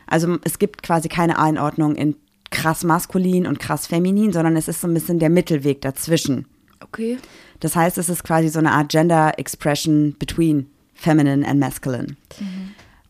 Also 0.07 0.39
es 0.45 0.59
gibt 0.59 0.83
quasi 0.83 1.09
keine 1.09 1.39
Einordnung 1.39 1.95
in 1.95 2.17
krass 2.51 2.85
maskulin 2.85 3.47
und 3.47 3.59
krass 3.59 3.87
feminin, 3.87 4.33
sondern 4.33 4.57
es 4.57 4.69
ist 4.69 4.81
so 4.81 4.89
ein 4.89 4.95
bisschen 4.95 5.19
der 5.19 5.31
Mittelweg 5.31 5.81
dazwischen. 5.81 6.47
Okay. 6.81 7.19
Das 7.61 7.77
heißt, 7.77 7.97
es 7.97 8.09
ist 8.09 8.25
quasi 8.25 8.49
so 8.49 8.59
eine 8.59 8.73
Art 8.73 8.91
Gender 8.91 9.39
Expression 9.39 10.17
between 10.19 10.67
feminine 11.03 11.47
and 11.47 11.59
masculine. 11.61 12.17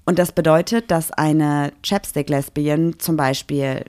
Und 0.05 0.19
das 0.19 0.33
bedeutet, 0.33 0.91
dass 0.91 1.13
eine 1.13 1.73
Chapstick-Lesbian 1.85 2.99
zum 2.99 3.17
Beispiel 3.17 3.85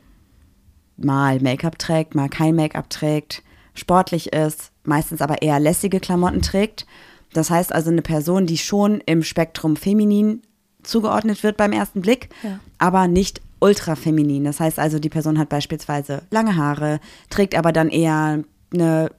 mal 0.98 1.40
Make-up 1.40 1.80
trägt, 1.80 2.14
mal 2.16 2.30
kein 2.30 2.56
Make-up 2.56 2.90
trägt, 2.90 3.42
sportlich 3.74 4.32
ist, 4.34 4.72
meistens 4.84 5.22
aber 5.22 5.42
eher 5.42 5.60
lässige 5.60 6.00
Klamotten 6.00 6.42
trägt. 6.42 6.86
Das 7.34 7.50
heißt 7.50 7.74
also 7.74 7.90
eine 7.90 8.04
Person, 8.04 8.46
die 8.46 8.58
schon 8.60 9.02
im 9.06 9.24
Spektrum 9.24 9.76
feminin 9.76 10.44
zugeordnet 10.84 11.42
wird 11.44 11.58
beim 11.58 11.72
ersten 11.72 12.02
Blick, 12.02 12.30
Ja. 12.44 12.60
aber 12.78 13.08
nicht 13.08 13.42
ultra 13.60 13.96
feminin. 13.96 14.44
Das 14.44 14.60
heißt 14.60 14.78
also, 14.78 15.00
die 15.00 15.10
Person 15.10 15.40
hat 15.40 15.50
beispielsweise 15.50 16.22
lange 16.30 16.56
Haare, 16.58 17.00
trägt 17.30 17.56
aber 17.56 17.72
dann 17.72 17.90
eher 17.90 18.44
eine 18.74 19.10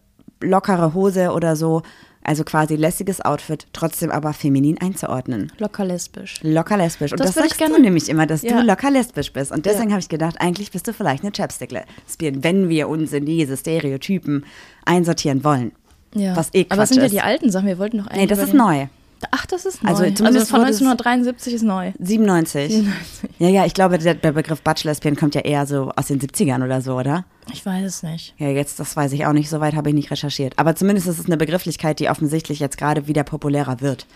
lockere 0.41 0.95
Hose 0.95 1.33
oder 1.33 1.57
so, 1.57 1.83
also 2.25 2.43
quasi 2.45 2.75
lässiges 2.77 3.21
Outfit, 3.21 3.67
trotzdem 3.73 4.11
aber 4.11 4.33
feminin 4.33 4.81
einzuordnen. 4.81 5.53
Locker 5.59 5.85
lesbisch. 5.85 6.37
Locker 6.43 6.77
lesbisch. 6.77 7.13
Und 7.13 7.21
Das 7.21 7.29
das, 7.29 7.37
sagst 7.37 7.55
du 7.61 7.67
gerne- 7.67 7.81
nämlich 7.81 8.09
immer, 8.09 8.27
dass 8.27 8.43
Ja. 8.43 8.61
du 8.61 8.67
locker 8.67 8.91
lesbisch 8.91 9.33
bist. 9.33 9.53
Und 9.53 9.67
deswegen 9.67 9.91
Ja. 9.91 9.93
habe 9.93 10.01
ich 10.01 10.09
gedacht, 10.09 10.37
eigentlich 10.41 10.73
bist 10.73 10.89
du 10.89 10.93
vielleicht 10.93 11.23
eine 11.23 11.33
Chapstick-Lesbian, 11.33 12.43
wenn 12.43 12.69
wir 12.69 12.89
uns 12.89 13.13
in 13.13 13.27
diese 13.27 13.57
Stereotypen 13.57 14.45
einsortieren 14.85 15.45
wollen. 15.45 15.73
Ja. 16.15 16.37
Was 16.37 16.49
eh 16.55 16.67
Aber 16.69 16.83
es 16.83 16.91
Quatsch 16.91 16.95
sind 16.95 17.03
ja 17.03 17.09
die 17.09 17.21
alten 17.21 17.51
Sachen. 17.51 17.67
Wir 17.67 17.79
wollten 17.79 17.99
noch 17.99 18.11
Nee, 18.11 18.27
das 18.27 18.39
ist 18.39 18.55
neu. 18.55 18.87
Ach, 19.31 19.47
das 19.47 19.65
ist 19.65 19.83
neu. 19.83 19.91
Also 19.91 20.03
Also, 20.05 20.15
zumindest 20.15 20.51
von 20.51 20.61
wurde 20.61 20.71
es- 20.71 20.81
1973 20.81 21.55
ist 21.55 21.63
neu. 21.63 21.93
97. 21.99 22.73
97. 22.73 23.31
Ja, 23.39 23.49
ja, 23.49 23.65
ich 23.67 23.75
glaube, 23.75 23.99
der, 23.99 24.15
der 24.15 24.33
Begriff 24.33 24.63
Butch-Lesbian 24.63 25.17
kommt 25.17 25.35
ja 25.35 25.41
eher 25.43 25.67
so 25.67 25.91
aus 25.97 26.07
den 26.07 26.21
70ern 26.21 26.65
oder 26.65 26.81
so, 26.81 26.97
oder? 26.97 27.25
Ich 27.53 27.65
weiß 27.65 27.85
es 27.85 28.03
nicht. 28.03 28.35
Ja, 28.39 28.49
jetzt, 28.49 28.81
das 28.81 28.97
weiß 28.97 29.13
ich 29.13 29.27
auch 29.27 29.33
nicht, 29.33 29.51
soweit 29.51 29.75
habe 29.75 29.89
ich 29.91 29.95
nicht 29.95 30.11
recherchiert. 30.11 30.55
Aber 30.59 30.75
zumindest 30.77 31.07
ist 31.09 31.19
es 31.19 31.27
eine 31.27 31.37
Begrifflichkeit, 31.37 32.01
die 32.01 32.09
offensichtlich 32.09 32.59
jetzt 32.61 32.79
gerade 32.79 33.07
wieder 33.07 33.25
populärer 33.25 33.81
wird. 33.81 34.07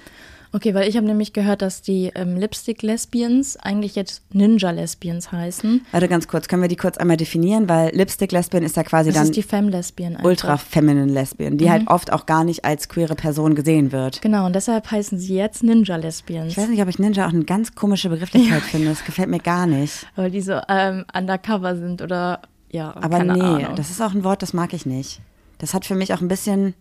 Okay, 0.52 0.74
weil 0.74 0.88
ich 0.88 0.96
habe 0.96 1.06
nämlich 1.06 1.32
gehört, 1.34 1.60
dass 1.62 1.82
die 1.82 2.10
ähm, 2.14 2.36
Lipstick-Lesbians 2.36 3.56
eigentlich 3.58 3.94
jetzt 3.94 4.22
Ninja-Lesbians 4.34 5.30
heißen. 5.30 5.84
Warte 5.92 6.08
ganz 6.08 6.26
kurz, 6.28 6.48
können 6.48 6.62
wir 6.62 6.68
die 6.68 6.76
kurz 6.76 6.96
einmal 6.96 7.16
definieren? 7.18 7.68
Weil 7.68 7.94
Lipstick-Lesbian 7.94 8.62
ist 8.62 8.76
ja 8.76 8.82
quasi 8.82 9.10
Das 9.10 9.16
dann 9.16 9.24
ist 9.24 9.36
die 9.36 9.42
Femme-Lesbian 9.42 10.12
einfach. 10.16 10.24
ultra 10.24 10.56
feminine 10.56 11.12
Lesbian, 11.12 11.58
die 11.58 11.66
Mhm. 11.66 11.70
halt 11.70 11.88
oft 11.88 12.12
auch 12.12 12.24
gar 12.26 12.44
nicht 12.44 12.64
als 12.64 12.88
queere 12.88 13.14
Person 13.14 13.54
gesehen 13.54 13.92
wird. 13.92 14.22
Genau, 14.22 14.46
und 14.46 14.54
deshalb 14.54 14.90
heißen 14.90 15.18
sie 15.18 15.34
jetzt 15.36 15.62
Ninja-Lesbians. 15.62 16.52
Ich 16.52 16.56
weiß 16.58 16.68
nicht, 16.68 16.80
ob 16.82 16.88
ich 16.88 16.98
Ninja 16.98 17.26
auch 17.26 17.32
eine 17.32 17.44
ganz 17.44 17.74
komische 17.74 18.08
Begrifflichkeit 18.08 18.62
finde. 18.62 18.88
Das 18.88 19.04
gefällt 19.04 19.28
mir 19.28 19.40
gar 19.40 19.66
nicht. 19.66 20.06
Weil 20.16 20.30
die 20.30 20.40
so 20.40 20.58
ähm, 20.68 21.04
undercover 21.14 21.76
sind 21.76 22.00
oder 22.02 22.40
ja, 22.70 22.94
Aber 23.00 23.22
nee, 23.24 23.40
Ahnung. 23.40 23.76
das 23.76 23.90
ist 23.90 24.00
auch 24.00 24.12
ein 24.14 24.24
Wort, 24.24 24.42
das 24.42 24.52
mag 24.52 24.72
ich 24.74 24.84
nicht. 24.86 25.20
Das 25.58 25.74
hat 25.74 25.84
für 25.86 25.94
mich 25.94 26.12
auch 26.14 26.20
ein 26.20 26.28
bisschen 26.28 26.74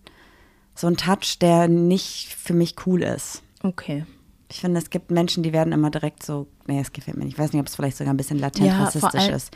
so 0.76 0.86
einen 0.88 0.98
Touch, 0.98 1.40
der 1.42 1.68
nicht 1.68 2.36
für 2.38 2.54
mich 2.54 2.76
cool 2.86 3.04
ist. 3.04 3.42
Okay. 3.64 4.06
Ich 4.50 4.62
finde, 4.62 4.80
es 4.80 4.90
gibt 4.90 5.12
Menschen, 5.12 5.44
die 5.44 5.52
werden 5.52 5.74
immer 5.74 5.92
direkt 5.92 6.24
so, 6.24 6.48
nee, 6.68 6.80
es 6.80 6.94
gefällt 6.94 7.18
mir 7.18 7.26
nicht. 7.26 7.34
Ich 7.34 7.40
weiß 7.40 7.52
nicht, 7.52 7.60
ob 7.60 7.68
es 7.68 7.76
vielleicht 7.76 7.98
sogar 7.98 8.14
ein 8.14 8.18
bisschen 8.18 8.40
latent 8.40 8.68
Ja, 8.68 8.86
rassistisch 8.86 9.28
ist. 9.28 9.52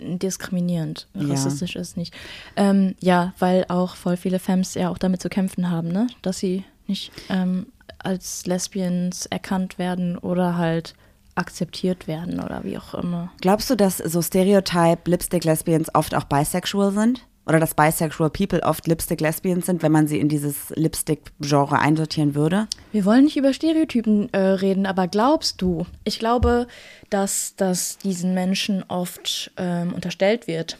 Diskriminierend. 0.00 1.06
Ja. 1.14 1.28
Rassistisch 1.28 1.76
ist 1.76 1.96
nicht. 1.96 2.12
Ähm, 2.56 2.96
ja, 2.98 3.32
weil 3.38 3.64
auch 3.68 3.94
voll 3.94 4.16
viele 4.16 4.40
Femmes 4.40 4.74
ja 4.74 4.88
auch 4.90 4.98
damit 4.98 5.22
zu 5.22 5.28
kämpfen 5.28 5.70
haben, 5.70 5.88
ne? 5.88 6.08
Dass 6.22 6.38
sie 6.38 6.64
nicht 6.88 7.12
ähm, 7.28 7.66
als 7.98 8.44
Lesbians 8.46 9.26
erkannt 9.26 9.78
werden 9.78 10.18
oder 10.18 10.56
halt 10.56 10.94
akzeptiert 11.36 12.06
werden 12.06 12.40
oder 12.40 12.64
wie 12.64 12.78
auch 12.78 12.94
immer. 12.94 13.32
Glaubst 13.40 13.70
du, 13.70 13.76
dass 13.76 13.98
so 13.98 14.22
Stereotype 14.22 15.10
Lipstick-Lesbians 15.10 15.94
oft 15.94 16.14
auch 16.14 16.24
bisexual 16.24 16.92
sind? 16.92 17.26
Oder 17.46 17.60
dass 17.60 17.74
bisexual 17.74 18.30
people 18.30 18.62
oft 18.62 18.86
Lipstick-Lesbians 18.86 19.66
sind, 19.66 19.82
wenn 19.82 19.92
man 19.92 20.06
sie 20.06 20.18
in 20.18 20.28
dieses 20.28 20.70
Lipstick-Genre 20.70 21.78
einsortieren 21.78 22.34
würde? 22.34 22.68
Wir 22.92 23.04
wollen 23.04 23.24
nicht 23.24 23.36
über 23.36 23.52
Stereotypen 23.52 24.32
äh, 24.32 24.38
reden, 24.38 24.86
aber 24.86 25.08
glaubst 25.08 25.60
du? 25.60 25.86
Ich 26.04 26.18
glaube, 26.18 26.66
dass 27.10 27.54
das 27.56 27.98
diesen 27.98 28.32
Menschen 28.32 28.82
oft 28.88 29.50
ähm, 29.58 29.92
unterstellt 29.92 30.46
wird. 30.46 30.78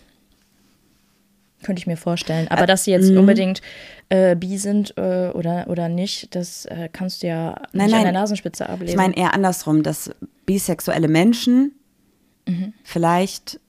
Könnte 1.63 1.81
ich 1.81 1.87
mir 1.87 1.97
vorstellen. 1.97 2.49
Aber 2.49 2.67
dass 2.67 2.85
sie 2.85 2.91
jetzt 2.91 3.11
mhm. 3.11 3.19
unbedingt 3.19 3.63
äh, 4.09 4.35
bi 4.37 4.59
sind 4.59 4.95
äh, 4.97 5.31
oder, 5.35 5.67
oder 5.69 5.89
nicht, 5.89 6.35
das 6.35 6.67
äh, 6.67 6.89
kannst 6.93 7.23
du 7.23 7.27
ja 7.27 7.55
Nein, 7.73 7.87
nicht 7.87 7.95
an 7.95 8.03
nein. 8.03 8.03
der 8.05 8.13
Nasenspitze 8.13 8.69
ablesen. 8.69 8.91
Ich 8.91 8.97
meine 8.97 9.17
eher 9.17 9.35
andersrum, 9.35 9.83
dass 9.83 10.11
bisexuelle 10.47 11.09
Menschen 11.09 11.73
Mhm. 12.47 12.75
vielleicht 12.83 13.61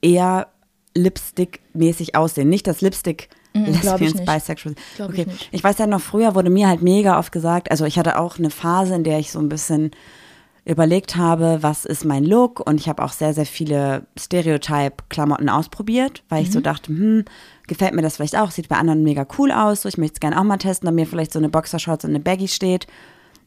eher 0.00 0.48
Lipstick-mäßig 0.96 2.14
aussehen. 2.14 2.48
Nicht, 2.48 2.66
dass 2.66 2.80
Lipstick 2.80 3.28
Mhm, 3.56 3.66
ich 3.68 3.82
Lesbians 3.82 4.24
bisexual. 4.24 4.74
Glaub 4.96 5.12
ich 5.12 5.20
okay. 5.20 5.30
nicht. 5.30 5.48
Ich 5.52 5.64
weiß 5.64 5.78
ja 5.78 5.86
noch, 5.86 6.00
früher 6.00 6.34
wurde 6.34 6.50
mir 6.50 6.68
halt 6.68 6.82
mega 6.82 7.18
oft 7.18 7.32
gesagt, 7.32 7.70
also 7.70 7.84
ich 7.84 7.98
hatte 7.98 8.18
auch 8.18 8.38
eine 8.38 8.50
Phase, 8.50 8.94
in 8.94 9.04
der 9.04 9.18
ich 9.18 9.32
so 9.32 9.38
ein 9.38 9.48
bisschen 9.48 9.90
überlegt 10.64 11.16
habe, 11.16 11.58
was 11.60 11.84
ist 11.84 12.04
mein 12.04 12.24
Look 12.24 12.60
und 12.66 12.80
ich 12.80 12.88
habe 12.88 13.02
auch 13.04 13.12
sehr, 13.12 13.32
sehr 13.32 13.46
viele 13.46 14.04
Stereotype-Klamotten 14.18 15.48
ausprobiert, 15.48 16.24
weil 16.28 16.42
ich 16.42 16.50
so 16.50 16.60
dachte, 16.60 16.88
hm, 16.88 17.24
gefällt 17.68 17.94
mir 17.94 18.02
das 18.02 18.16
vielleicht 18.16 18.36
auch, 18.36 18.50
sieht 18.50 18.68
bei 18.68 18.76
anderen 18.76 19.04
mega 19.04 19.26
cool 19.38 19.52
aus, 19.52 19.82
so 19.82 19.88
ich 19.88 19.96
möchte 19.96 20.14
es 20.14 20.20
gerne 20.20 20.38
auch 20.38 20.44
mal 20.44 20.56
testen, 20.56 20.86
da 20.86 20.92
mir 20.92 21.06
vielleicht 21.06 21.32
so 21.32 21.38
eine 21.38 21.48
Boxershorts 21.48 22.04
und 22.04 22.10
eine 22.10 22.20
Baggy 22.20 22.48
steht. 22.48 22.88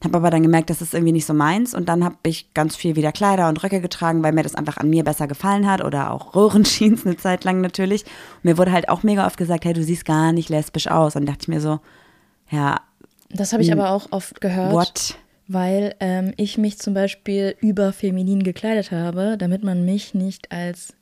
Habe 0.04 0.18
aber 0.18 0.30
dann 0.30 0.44
gemerkt, 0.44 0.70
das 0.70 0.82
ist 0.82 0.94
irgendwie 0.94 1.12
nicht 1.12 1.26
so 1.26 1.34
meins 1.34 1.74
und 1.74 1.90
dann 1.90 2.06
habe 2.06 2.16
ich 2.24 2.54
ganz 2.54 2.76
viel 2.76 2.96
wieder 2.96 3.12
Kleider 3.12 3.50
und 3.50 3.62
Röcke 3.64 3.82
getragen, 3.82 4.24
weil 4.24 4.32
mir 4.32 4.44
das 4.44 4.56
einfach 4.56 4.78
an 4.78 4.90
mir 4.90 5.04
besser 5.04 5.28
gefallen 5.28 5.70
hat 5.70 5.84
oder 5.84 6.12
auch 6.12 6.36
Röhrenjeans 6.36 7.06
eine 7.06 7.18
Zeit 7.18 7.44
lang 7.44 7.62
natürlich. 7.62 8.04
Und 8.04 8.46
mir 8.46 8.58
wurde 8.58 8.72
halt 8.72 8.88
auch 8.88 9.04
mega 9.04 9.26
oft 9.26 9.38
gesagt, 9.38 9.66
hey, 9.66 9.74
du 9.74 9.84
siehst 9.84 10.06
gar 10.06 10.32
nicht 10.32 10.50
lesbisch 10.50 10.88
aus. 10.88 11.16
Und 11.16 11.26
dachte 11.26 11.40
ich 11.42 11.48
mir 11.50 11.62
so, 11.62 11.80
ja, 12.50 12.80
das 13.32 13.54
habe 13.54 13.62
ich 13.62 13.72
aber 13.72 13.92
auch 13.92 14.08
oft 14.12 14.42
gehört. 14.42 14.74
what? 14.74 15.16
Weil 15.48 15.96
ähm, 16.00 16.34
ich 16.38 16.58
mich 16.58 16.78
zum 16.78 16.94
Beispiel 16.94 17.56
über 17.60 17.92
feminin 17.92 18.44
gekleidet 18.44 18.92
habe, 18.92 19.36
damit 19.38 19.64
man 19.64 19.84
mich 19.84 20.14
nicht 20.14 20.52
als 20.52 20.94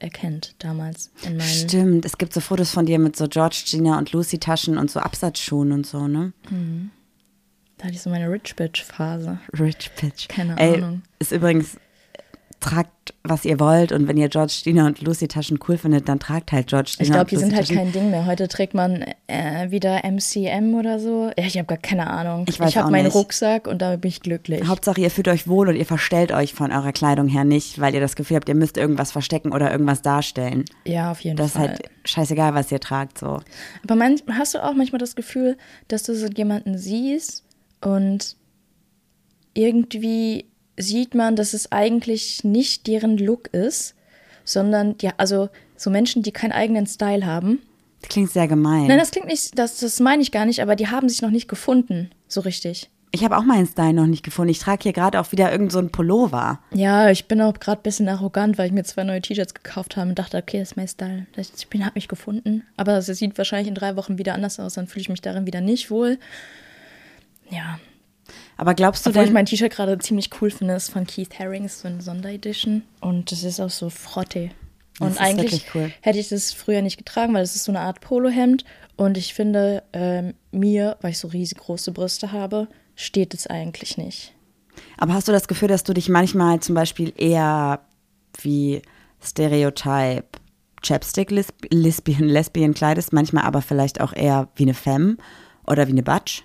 erkennt 0.00 0.54
damals 0.58 1.12
in 1.22 1.36
meinen. 1.36 1.46
Stimmt, 1.46 2.04
es 2.04 2.18
gibt 2.18 2.32
so 2.32 2.40
Fotos 2.40 2.72
von 2.72 2.86
dir 2.86 2.98
mit 2.98 3.16
so 3.16 3.28
George, 3.28 3.62
Gina 3.66 3.98
und 3.98 4.12
Lucy 4.12 4.38
Taschen 4.38 4.76
und 4.76 4.90
so 4.90 4.98
Absatzschuhen 4.98 5.70
und 5.70 5.86
so, 5.86 6.08
ne? 6.08 6.32
Da 7.78 7.84
hatte 7.84 7.94
ich 7.94 8.02
so 8.02 8.10
meine 8.10 8.30
Rich 8.30 8.56
Bitch 8.56 8.82
Phase. 8.82 9.38
Rich 9.58 9.90
Bitch. 10.00 10.28
Keine 10.28 10.58
Ey, 10.58 10.74
Ahnung. 10.76 11.02
Ist 11.20 11.32
übrigens, 11.32 11.76
tragt, 12.60 13.14
was 13.22 13.44
ihr 13.44 13.60
wollt 13.60 13.92
und 13.92 14.08
wenn 14.08 14.16
ihr 14.16 14.28
George, 14.28 14.62
Gina 14.64 14.86
und 14.86 15.00
Lucy 15.00 15.28
Taschen 15.28 15.60
cool 15.68 15.78
findet, 15.78 16.08
dann 16.08 16.18
tragt 16.18 16.50
halt 16.50 16.66
George, 16.66 16.90
Gina 16.98 17.04
Ich 17.06 17.12
glaube, 17.12 17.30
die 17.30 17.36
Lucy 17.36 17.46
sind 17.46 17.54
halt 17.56 17.66
Taschen. 17.68 17.76
kein 17.76 17.92
Ding 17.92 18.10
mehr. 18.10 18.26
Heute 18.26 18.48
trägt 18.48 18.74
man 18.74 19.04
äh, 19.28 19.70
wieder 19.70 20.02
MCM 20.04 20.74
oder 20.74 20.98
so. 20.98 21.30
Ja, 21.38 21.44
ich 21.44 21.56
habe 21.56 21.66
gar 21.66 21.78
keine 21.78 22.08
Ahnung. 22.08 22.46
Ich 22.48 22.58
ich 22.58 22.76
habe 22.76 22.90
meinen 22.90 23.04
nicht. 23.04 23.14
Rucksack 23.14 23.68
und 23.68 23.80
damit 23.80 24.00
bin 24.00 24.08
ich 24.08 24.20
glücklich. 24.22 24.66
Hauptsache, 24.66 25.00
ihr 25.00 25.10
fühlt 25.12 25.28
euch 25.28 25.46
wohl 25.46 25.68
und 25.68 25.76
ihr 25.76 25.86
verstellt 25.86 26.32
euch 26.32 26.52
von 26.52 26.72
eurer 26.72 26.92
Kleidung 26.92 27.28
her 27.28 27.44
nicht, 27.44 27.80
weil 27.80 27.94
ihr 27.94 28.00
das 28.00 28.16
Gefühl 28.16 28.36
habt, 28.36 28.48
ihr 28.48 28.56
müsst 28.56 28.76
irgendwas 28.76 29.12
verstecken 29.12 29.52
oder 29.52 29.70
irgendwas 29.70 30.02
darstellen. 30.02 30.64
ja, 30.84 31.12
auf 31.12 31.20
jeden 31.20 31.36
Das 31.36 31.46
ist 31.48 31.52
Fall. 31.52 31.68
halt 31.68 31.82
scheißegal, 32.04 32.54
was 32.54 32.72
ihr 32.72 32.80
tragt, 32.80 33.18
so. 33.18 33.40
Aber 33.84 33.94
mein, 33.94 34.16
hast 34.36 34.54
du 34.54 34.64
auch 34.64 34.74
manchmal 34.74 34.98
das 34.98 35.14
Gefühl, 35.14 35.56
dass 35.86 36.02
du 36.02 36.14
so 36.16 36.26
jemanden 36.26 36.76
siehst 36.76 37.44
und 37.80 38.36
irgendwie 39.54 40.46
sieht 40.76 41.14
man, 41.14 41.36
dass 41.36 41.54
es 41.54 41.72
eigentlich 41.72 42.44
nicht 42.44 42.86
deren 42.86 43.18
Look 43.18 43.48
ist, 43.48 43.94
sondern 44.44 44.94
ja, 45.00 45.12
also 45.16 45.48
so 45.76 45.90
Menschen, 45.90 46.22
die 46.22 46.32
keinen 46.32 46.52
eigenen 46.52 46.86
Style 46.86 47.26
haben. 47.26 47.60
Das 48.00 48.10
klingt 48.10 48.30
sehr 48.30 48.46
gemein. 48.46 48.86
Nein, 48.86 48.98
das 48.98 49.10
klingt 49.10 49.26
nicht, 49.26 49.58
das, 49.58 49.80
das 49.80 49.98
meine 49.98 50.22
ich 50.22 50.30
gar 50.30 50.46
nicht, 50.46 50.62
aber 50.62 50.76
die 50.76 50.86
haben 50.88 51.08
sich 51.08 51.20
noch 51.20 51.30
nicht 51.30 51.48
gefunden, 51.48 52.10
so 52.28 52.40
richtig. 52.42 52.90
ich 53.10 53.24
habe 53.24 53.36
auch 53.36 53.42
meinen 53.42 53.66
Style 53.66 53.92
noch 53.94 54.06
nicht 54.06 54.22
gefunden. 54.22 54.50
Ich 54.50 54.60
trage 54.60 54.84
hier 54.84 54.92
gerade 54.92 55.18
auch 55.18 55.32
wieder 55.32 55.50
irgend 55.50 55.72
so 55.72 55.82
Pullover. 55.88 56.60
Ja, 56.72 57.10
ich 57.10 57.26
bin 57.26 57.40
auch 57.40 57.54
gerade 57.54 57.80
ein 57.80 57.82
bisschen 57.82 58.08
arrogant, 58.08 58.58
weil 58.58 58.66
ich 58.66 58.72
mir 58.72 58.84
zwei 58.84 59.02
neue 59.04 59.20
T-Shirts 59.20 59.54
gekauft 59.54 59.96
habe 59.96 60.10
und 60.10 60.18
dachte, 60.18 60.36
okay, 60.36 60.60
das 60.60 60.70
ist 60.70 60.76
mein 60.76 60.88
Style. 60.88 61.26
Ich 61.36 61.68
bin, 61.68 61.84
habe 61.84 61.94
mich 61.96 62.06
gefunden. 62.06 62.64
Aber 62.76 62.98
es 62.98 63.06
sieht 63.06 63.36
wahrscheinlich 63.36 63.68
in 63.68 63.74
drei 63.74 63.96
Wochen 63.96 64.18
wieder 64.18 64.34
anders 64.34 64.60
aus, 64.60 64.74
dann 64.74 64.86
fühle 64.86 65.00
ich 65.00 65.08
mich 65.08 65.22
darin 65.22 65.46
wieder 65.46 65.60
nicht 65.60 65.90
wohl. 65.90 66.18
Ja, 67.50 67.78
Aber 68.56 68.74
glaubst 68.74 69.06
du 69.06 69.10
Obwohl 69.10 69.22
ich 69.22 69.28
denn, 69.28 69.34
mein 69.34 69.46
T-Shirt 69.46 69.72
gerade 69.72 69.96
ziemlich 69.98 70.30
cool 70.40 70.50
finde, 70.50 70.74
ist 70.74 70.90
von 70.90 71.06
Keith 71.06 71.38
Haring, 71.38 71.64
ist 71.64 71.80
so 71.80 71.88
eine 71.88 72.02
Sonderedition. 72.02 72.82
Und 73.00 73.32
das 73.32 73.42
ist 73.44 73.60
auch 73.60 73.70
so 73.70 73.88
Frotte. 73.90 74.50
Das 74.98 75.08
Und 75.08 75.20
eigentlich 75.20 75.64
cool. 75.74 75.92
hätte 76.00 76.18
ich 76.18 76.28
das 76.28 76.52
früher 76.52 76.82
nicht 76.82 76.98
getragen, 76.98 77.32
weil 77.32 77.42
es 77.42 77.54
ist 77.54 77.64
so 77.64 77.72
eine 77.72 77.80
Art 77.80 78.00
Polohemd. 78.00 78.64
Und 78.96 79.16
ich 79.16 79.32
finde, 79.32 79.82
ähm, 79.92 80.34
mir, 80.50 80.96
weil 81.00 81.12
ich 81.12 81.18
so 81.18 81.28
riesig 81.28 81.58
große 81.58 81.92
Brüste 81.92 82.32
habe, 82.32 82.66
steht 82.96 83.32
es 83.32 83.46
eigentlich 83.46 83.96
nicht. 83.96 84.34
aber 84.96 85.14
hast 85.14 85.28
du 85.28 85.32
das 85.32 85.46
Gefühl, 85.48 85.68
dass 85.68 85.84
du 85.84 85.94
dich 85.94 86.08
manchmal 86.08 86.58
zum 86.60 86.74
Beispiel 86.74 87.12
eher 87.16 87.80
wie 88.42 88.82
Stereotype 89.22 90.24
Chapstick 90.82 91.30
Lesb- 91.30 91.72
Lesbian, 91.72 92.24
Lesbian 92.28 92.74
kleidest, 92.74 93.12
manchmal 93.12 93.44
aber 93.44 93.62
vielleicht 93.62 94.00
auch 94.00 94.12
eher 94.12 94.48
wie 94.56 94.64
eine 94.64 94.74
Femme 94.74 95.16
oder 95.66 95.86
wie 95.86 95.92
eine 95.92 96.02
Batsch? 96.02 96.42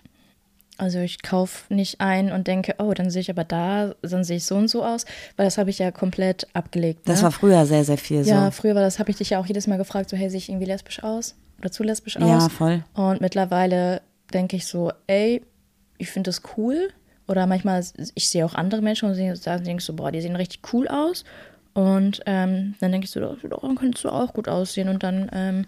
Also 0.77 0.99
ich 0.99 1.21
kaufe 1.21 1.71
nicht 1.73 2.01
ein 2.01 2.31
und 2.31 2.47
denke, 2.47 2.75
oh, 2.79 2.93
dann 2.93 3.09
sehe 3.11 3.21
ich 3.21 3.29
aber 3.29 3.43
da, 3.43 3.93
dann 4.01 4.23
sehe 4.23 4.37
ich 4.37 4.45
so 4.45 4.55
und 4.55 4.67
so 4.69 4.83
aus, 4.83 5.05
weil 5.37 5.45
das 5.45 5.57
habe 5.57 5.69
ich 5.69 5.79
ja 5.79 5.91
komplett 5.91 6.47
abgelegt. 6.53 7.07
Das 7.07 7.19
ne? 7.19 7.25
war 7.25 7.31
früher 7.31 7.65
sehr, 7.65 7.83
sehr 7.85 7.97
viel 7.97 8.25
Ja, 8.25 8.45
so. 8.45 8.51
früher 8.61 8.73
war 8.75 8.81
das, 8.81 8.97
habe 8.97 9.11
ich 9.11 9.17
dich 9.17 9.29
ja 9.31 9.39
auch 9.39 9.45
jedes 9.45 9.67
Mal 9.67 9.77
gefragt, 9.77 10.09
so, 10.09 10.17
hey, 10.17 10.29
sehe 10.29 10.39
ich 10.39 10.49
irgendwie 10.49 10.65
lesbisch 10.65 11.03
aus? 11.03 11.35
Oder 11.59 11.71
zu 11.71 11.83
lesbisch 11.83 12.17
aus? 12.17 12.23
Ja, 12.23 12.49
voll. 12.49 12.83
Und 12.95 13.21
mittlerweile 13.21 14.01
denke 14.33 14.55
ich 14.55 14.65
so, 14.65 14.91
ey, 15.07 15.43
ich 15.99 16.09
finde 16.09 16.29
das 16.29 16.41
cool. 16.57 16.89
Oder 17.27 17.45
manchmal, 17.47 17.83
ich 18.15 18.29
sehe 18.29 18.45
auch 18.45 18.55
andere 18.55 18.81
Menschen 18.81 19.07
und 19.09 19.15
sehe- 19.15 19.33
da 19.43 19.57
denke 19.57 19.79
ich 19.79 19.85
so, 19.85 19.93
boah, 19.93 20.11
die 20.11 20.21
sehen 20.21 20.35
richtig 20.35 20.73
cool 20.73 20.87
aus. 20.87 21.23
Und 21.73 22.21
ähm, 22.25 22.75
dann 22.79 22.91
denke 22.91 23.05
ich 23.05 23.11
so, 23.11 23.19
doch, 23.19 23.37
dann 23.39 23.75
könntest 23.75 24.03
du 24.03 24.09
auch 24.09 24.33
gut 24.33 24.47
aussehen. 24.49 24.89
Und 24.89 25.03
dann 25.03 25.29
ähm, 25.31 25.65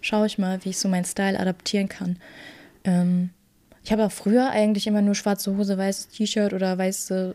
schaue 0.00 0.26
ich 0.26 0.38
mal, 0.38 0.62
wie 0.64 0.70
ich 0.70 0.78
so 0.78 0.88
meinen 0.88 1.04
Style 1.04 1.38
adaptieren 1.38 1.88
kann. 1.88 2.18
Ähm, 2.84 3.30
ich 3.82 3.92
habe 3.92 4.06
auch 4.06 4.12
früher 4.12 4.50
eigentlich 4.50 4.86
immer 4.86 5.02
nur 5.02 5.14
schwarze 5.14 5.56
Hose, 5.56 5.76
weißes 5.78 6.08
T-Shirt 6.08 6.52
oder 6.52 6.76
weiße, 6.76 7.34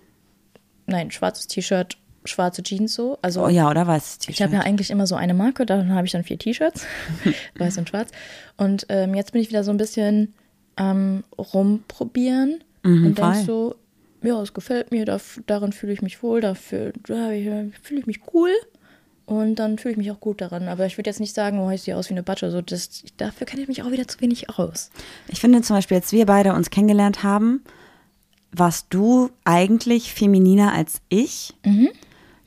nein, 0.88 1.12
schwarzes 1.12 1.48
T-Shirt, 1.48 1.98
schwarze 2.24 2.64
Jeans 2.64 2.94
so. 2.94 3.18
Also 3.22 3.46
Oh 3.46 3.50
ja, 3.50 3.70
oder 3.70 3.88
was? 3.88 4.20
ich 4.27 4.42
habe 4.42 4.53
ja 4.53 4.62
eigentlich 4.62 4.92
immer 4.92 5.08
so 5.08 5.16
eine 5.16 5.34
Marke, 5.34 5.66
dann 5.66 5.94
habe 5.94 6.05
ich 6.05 6.14
dann 6.14 6.24
vier 6.24 6.38
T-Shirts, 6.38 6.86
weiß 7.58 7.77
und 7.77 7.90
schwarz. 7.90 8.12
Und 8.58 8.86
ähm, 8.90 9.16
jetzt 9.16 9.31
bin 9.31 9.42
ich 9.42 9.50
wieder 9.50 9.64
so 9.64 9.72
ein 9.72 9.77
bisschen 9.77 10.34
am 10.75 11.24
rumprobieren 11.38 12.64
und 13.05 13.18
denke 13.18 13.44
so, 13.46 13.75
ja, 14.22 14.42
es 14.42 14.53
gefällt 14.53 14.92
mir, 14.92 15.05
da, 15.05 15.20
darin 15.46 15.72
fühle 15.72 15.94
ich 15.94 16.01
mich 16.01 16.22
wohl, 16.22 16.42
dafür 16.42 16.94
da 17.08 17.29
fühle 17.81 18.00
ich 18.00 18.08
mich 18.08 18.22
cool 18.34 18.51
und 19.25 19.55
dann 19.55 19.77
fühle 19.77 19.94
ich 19.94 19.98
mich 19.98 20.11
auch 20.11 20.20
gut 20.20 20.42
daran. 20.42 20.68
Aber 20.68 20.85
ich 20.85 20.98
würde 20.98 21.09
jetzt 21.09 21.20
nicht 21.20 21.33
sagen, 21.33 21.59
oh, 21.59 21.72
ich 21.72 21.81
sehe 21.81 21.98
aus 21.98 22.09
wie 22.09 22.14
eine 22.14 22.24
Batsche. 22.24 22.51
So, 22.51 22.61
das, 22.61 23.03
dafür 23.18 23.48
kenne 23.48 23.64
ich 23.64 23.68
mich 23.68 23.83
auch 23.83 23.92
wieder 23.92 24.07
zu 24.07 24.22
wenig 24.22 24.50
aus. 24.50 24.92
Ich 25.27 25.40
finde 25.40 25.61
zum 25.61 25.75
Beispiel, 25.75 25.98
als 25.98 26.11
wir 26.11 26.25
beide 26.25 26.53
uns 26.53 26.70
kennengelernt 26.70 27.24
haben, 27.24 27.64
warst 28.51 28.88
du 28.92 29.31
eigentlich 29.44 30.14
femininer 30.14 30.74
als 30.74 31.01
ich. 31.09 31.53
Mhm. 31.66 31.90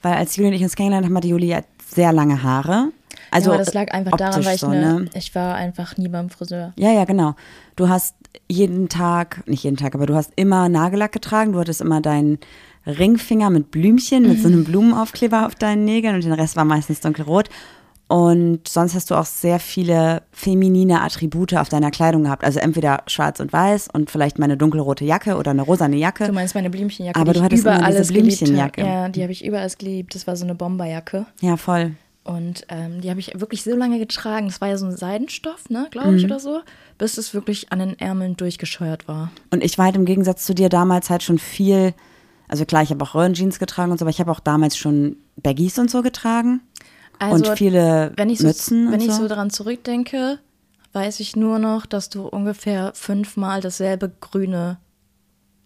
Weil 0.03 0.15
als 0.15 0.37
Juli 0.37 0.49
und 0.49 0.55
ich 0.55 0.63
uns 0.63 0.77
kennengelernt 0.77 1.07
haben, 1.07 1.17
hatte 1.17 1.29
Juli 1.29 1.49
ja 1.49 1.63
sehr 1.85 2.13
lange 2.13 2.43
Haare. 2.43 2.93
Also 3.31 3.51
ja, 3.51 3.57
aber 3.57 3.65
das 3.65 3.75
lag 3.75 3.93
einfach 3.93 4.17
daran, 4.17 4.45
weil 4.45 4.55
ich, 4.55 4.61
so, 4.61 4.69
ne, 4.69 5.01
ne? 5.01 5.11
ich 5.15 5.35
war 5.35 5.55
einfach 5.57 5.97
nie 5.97 6.09
beim 6.09 6.31
Friseur. 6.31 6.73
Ja, 6.77 6.93
ja, 6.93 7.05
genau. 7.05 7.35
Du 7.77 7.89
hast 7.89 8.15
jeden 8.49 8.89
Tag, 8.89 9.43
nicht 9.47 9.65
jeden 9.65 9.77
Tag, 9.77 9.95
aber 9.95 10.07
du 10.07 10.15
hast 10.15 10.33
immer 10.37 10.69
Nagellack 10.69 11.13
getragen. 11.13 11.53
Du 11.53 11.59
hattest 11.59 11.81
immer 11.81 12.01
deinen 12.01 12.39
Ringfinger 12.89 13.51
mit 13.51 13.71
Blümchen, 13.71 14.23
mit 14.23 14.39
Mhm. 14.39 14.43
so 14.43 14.49
einem 14.49 14.65
Blumenaufkleber 14.65 15.47
auf 15.47 15.55
deinen 15.55 15.85
Nägeln 15.85 16.15
und 16.15 16.25
den 16.25 16.33
Rest 16.33 16.57
war 16.57 16.65
meistens 16.65 17.01
dunkelrot. 17.01 17.49
Und 18.11 18.67
sonst 18.67 18.95
hast 18.95 19.11
du 19.11 19.15
auch 19.17 19.27
sehr 19.27 19.59
viele 19.61 20.23
feminine 20.33 21.03
Attribute 21.03 21.53
auf 21.55 21.69
deiner 21.69 21.91
Kleidung 21.91 22.23
gehabt. 22.25 22.43
Also 22.43 22.59
entweder 22.59 23.03
schwarz 23.07 23.39
und 23.39 23.53
weiß 23.53 23.89
und 23.93 24.11
vielleicht 24.11 24.39
mal 24.39 24.47
eine 24.47 24.57
dunkelrote 24.57 25.05
Jacke 25.05 25.37
oder 25.37 25.51
eine 25.51 25.61
rosane 25.61 25.97
Jacke. 25.97 26.27
Du 26.27 26.33
meinst 26.33 26.55
meine 26.55 26.71
Blümchenjacke, 26.71 27.21
Aber 27.21 27.35
du 27.35 27.43
hattest 27.43 27.63
über 27.65 27.85
alles 27.85 28.09
Blümchenjacke. 28.09 28.81
Ja, 28.81 29.11
die 29.11 29.23
habe 29.23 29.33
ich 29.33 29.45
über 29.45 29.59
alles 29.61 29.77
geliebt. 29.77 30.15
Das 30.15 30.27
war 30.27 30.37
so 30.37 30.45
eine 30.45 30.55
Bomberjacke. 30.55 31.27
Ja, 31.43 31.59
voll. 31.59 31.93
Und 32.25 32.65
ähm, 32.71 33.03
die 33.03 33.11
habe 33.11 33.21
ich 33.21 33.39
wirklich 33.39 33.63
so 33.63 33.75
lange 33.77 33.99
getragen. 33.99 34.47
Das 34.49 34.61
war 34.63 34.69
ja 34.69 34.79
so 34.79 34.87
ein 34.87 34.97
Seidenstoff, 34.97 35.69
ne, 35.69 35.87
glaube 35.91 36.17
ich, 36.17 36.25
oder 36.25 36.41
so, 36.41 36.61
bis 36.97 37.17
es 37.19 37.33
wirklich 37.35 37.73
an 37.73 37.79
den 37.79 37.99
Ärmeln 37.99 38.37
durchgescheuert 38.37 39.07
war. 39.09 39.31
Und 39.51 39.63
ich 39.63 39.77
war 39.79 39.87
halt 39.87 39.97
im 39.97 40.05
Gegensatz 40.07 40.45
zu 40.47 40.55
dir 40.55 40.69
damals 40.71 41.09
halt 41.11 41.23
schon 41.23 41.39
viel, 41.39 41.95
also 42.49 42.65
klar, 42.65 42.83
ich 42.83 42.91
habe 42.91 43.05
auch 43.05 43.15
Röhrenjeans 43.15 43.59
getragen 43.59 43.93
und 43.93 43.99
so, 43.99 44.05
aber 44.05 44.11
ich 44.11 44.21
habe 44.21 44.31
auch 44.31 44.41
damals 44.41 44.77
schon 44.77 45.17
Baggies 45.37 45.79
und 45.79 45.91
so 45.91 46.03
getragen. 46.03 46.61
und 47.21 47.47
viele 47.57 48.03
Also, 48.03 48.17
wenn 48.17 48.31
ich 48.31 48.39
so, 48.39 48.47
Mützen 48.47 48.91
wenn 48.91 49.01
ich 49.01 49.13
so. 49.13 49.23
so 49.23 49.29
daran 49.29 49.51
zurückdenke, 49.51 50.39
weiß 50.93 51.21
ich 51.21 51.37
nur 51.37 51.59
noch, 51.59 51.87
dass 51.87 52.09
du 52.09 52.27
ungefähr 52.27 52.93
fünfmal 52.95 53.61
dasselbe 53.61 54.11
grüne 54.21 54.79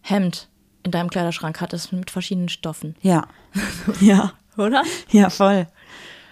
Hemd 0.01 0.49
in 0.83 0.91
deinem 0.91 1.11
Kleiderschrank 1.11 1.61
hattest 1.61 1.93
mit 1.93 2.11
verschiedenen 2.11 2.49
Stoffen. 2.49 2.97
Ja. 3.03 3.29
ja. 4.01 4.33
Oder? 4.57 4.83
Ja, 5.11 5.31
voll. 5.31 5.67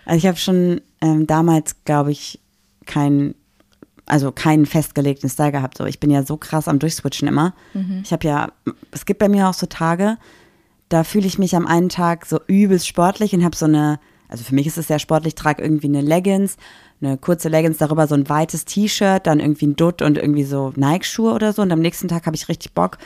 Also 0.04 0.18
ich 0.18 0.26
habe 0.26 0.36
schon 0.36 0.80
ähm, 1.00 1.26
damals, 1.26 1.76
glaube 1.84 2.10
ich, 2.10 2.40
keinen, 2.84 3.34
also 4.10 4.32
keinen 4.32 4.66
festgelegten 4.66 5.30
Style 5.30 5.52
gehabt. 5.52 5.78
So, 5.78 5.84
ich 5.84 6.00
bin 6.00 6.10
ja 6.10 6.22
so 6.22 6.36
krass 6.36 6.68
am 6.68 6.78
Durchswitchen 6.78 7.28
immer. 7.28 7.54
Ich 8.02 8.12
habe 8.12 8.26
ja, 8.26 8.52
es 8.90 9.06
gibt 9.06 9.20
bei 9.20 9.28
mir 9.28 9.48
auch 9.48 9.54
so 9.54 9.66
Tage, 9.66 10.18
da 10.88 11.04
fühle 11.04 11.26
ich 11.26 11.38
mich 11.38 11.54
am 11.54 11.66
einen 11.66 11.88
Tag 11.88 12.26
so 12.26 12.40
übelst 12.46 12.86
sportlich 12.86 13.32
und 13.32 13.44
habe 13.44 13.56
so 13.56 13.66
eine, 13.66 14.00
also 14.28 14.44
für 14.44 14.54
mich 14.54 14.66
ist 14.66 14.78
es 14.78 14.88
sehr 14.88 14.98
sportlich, 14.98 15.34
trage 15.34 15.62
irgendwie 15.62 15.86
eine 15.86 16.00
Leggings, 16.00 16.56
eine 17.00 17.16
kurze 17.16 17.48
Leggings, 17.48 17.78
darüber 17.78 18.06
so 18.06 18.14
ein 18.14 18.28
weites 18.28 18.64
T-Shirt, 18.64 19.26
dann 19.26 19.40
irgendwie 19.40 19.68
ein 19.68 19.76
Dutt 19.76 20.02
und 20.02 20.18
irgendwie 20.18 20.44
so 20.44 20.72
Nike-Schuhe 20.76 21.32
oder 21.32 21.52
so. 21.52 21.62
Und 21.62 21.72
am 21.72 21.80
nächsten 21.80 22.08
Tag 22.08 22.26
habe 22.26 22.36
ich 22.36 22.48
richtig 22.48 22.74
Bock 22.74 22.98